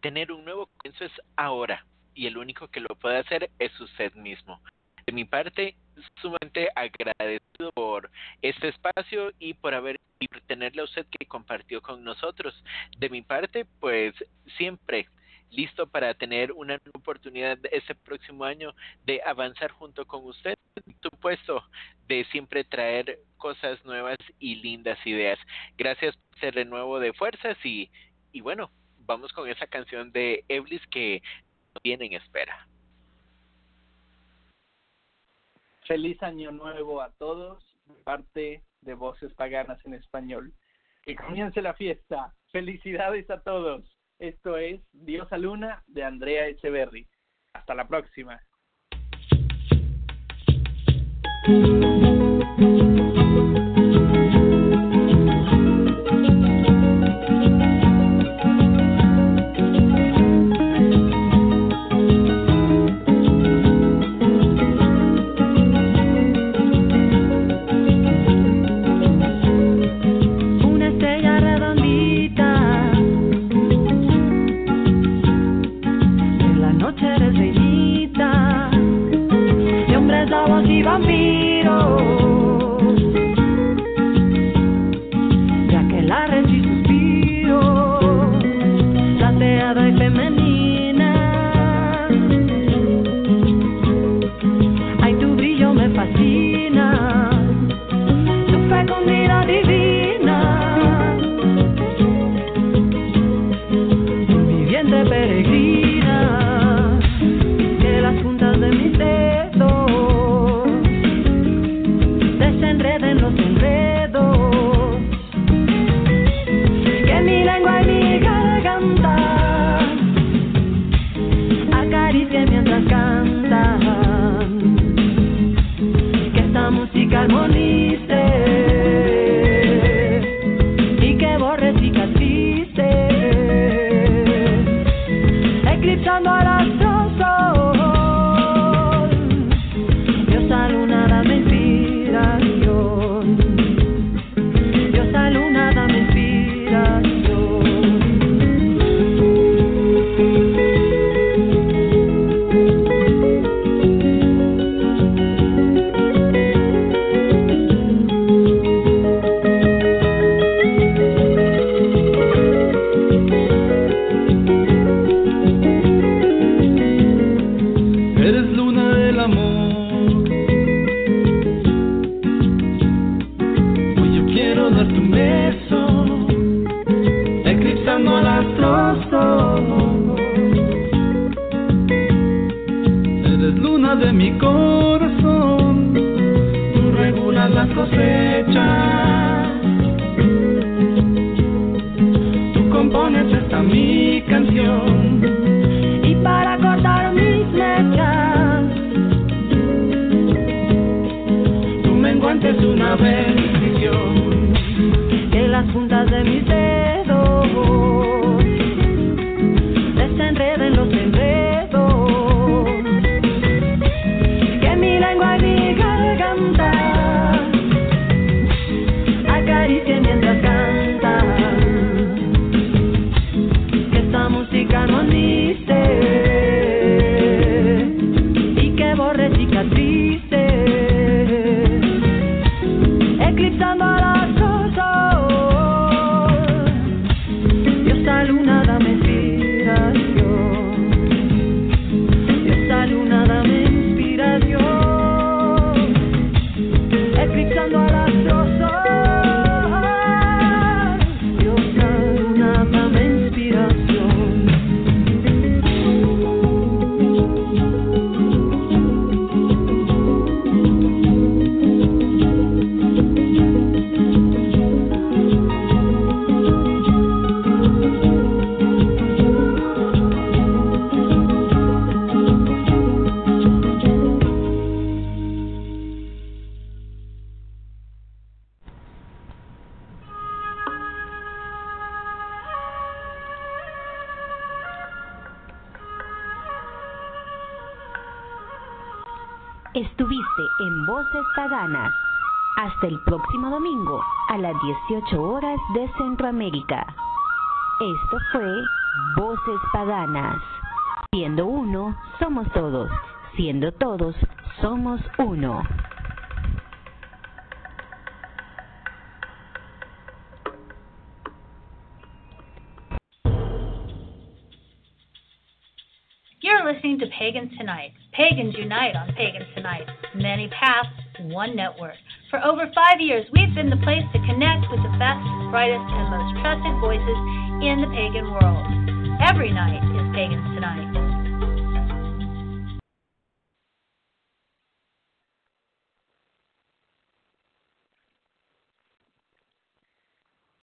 [0.00, 4.12] tener un nuevo comienzo es ahora y el único que lo puede hacer es usted
[4.14, 4.60] mismo
[5.08, 5.74] de mi parte,
[6.20, 8.10] sumamente agradecido por
[8.42, 12.62] este espacio y por haber y por a usted que compartió con nosotros.
[12.98, 14.12] De mi parte, pues
[14.58, 15.08] siempre
[15.50, 18.74] listo para tener una oportunidad este próximo año
[19.06, 21.64] de avanzar junto con usted, por supuesto,
[22.06, 25.38] de siempre traer cosas nuevas y lindas ideas.
[25.78, 27.90] Gracias por ese renuevo de fuerzas y,
[28.30, 28.70] y bueno,
[29.06, 31.22] vamos con esa canción de Eblis que
[31.82, 32.68] viene en espera.
[35.88, 40.52] Feliz año nuevo a todos, de parte de Voces Paganas en Español.
[41.02, 42.34] Que comience la fiesta.
[42.52, 43.90] Felicidades a todos.
[44.18, 47.08] Esto es Diosa Luna de Andrea Echeverry.
[47.54, 48.38] Hasta la próxima.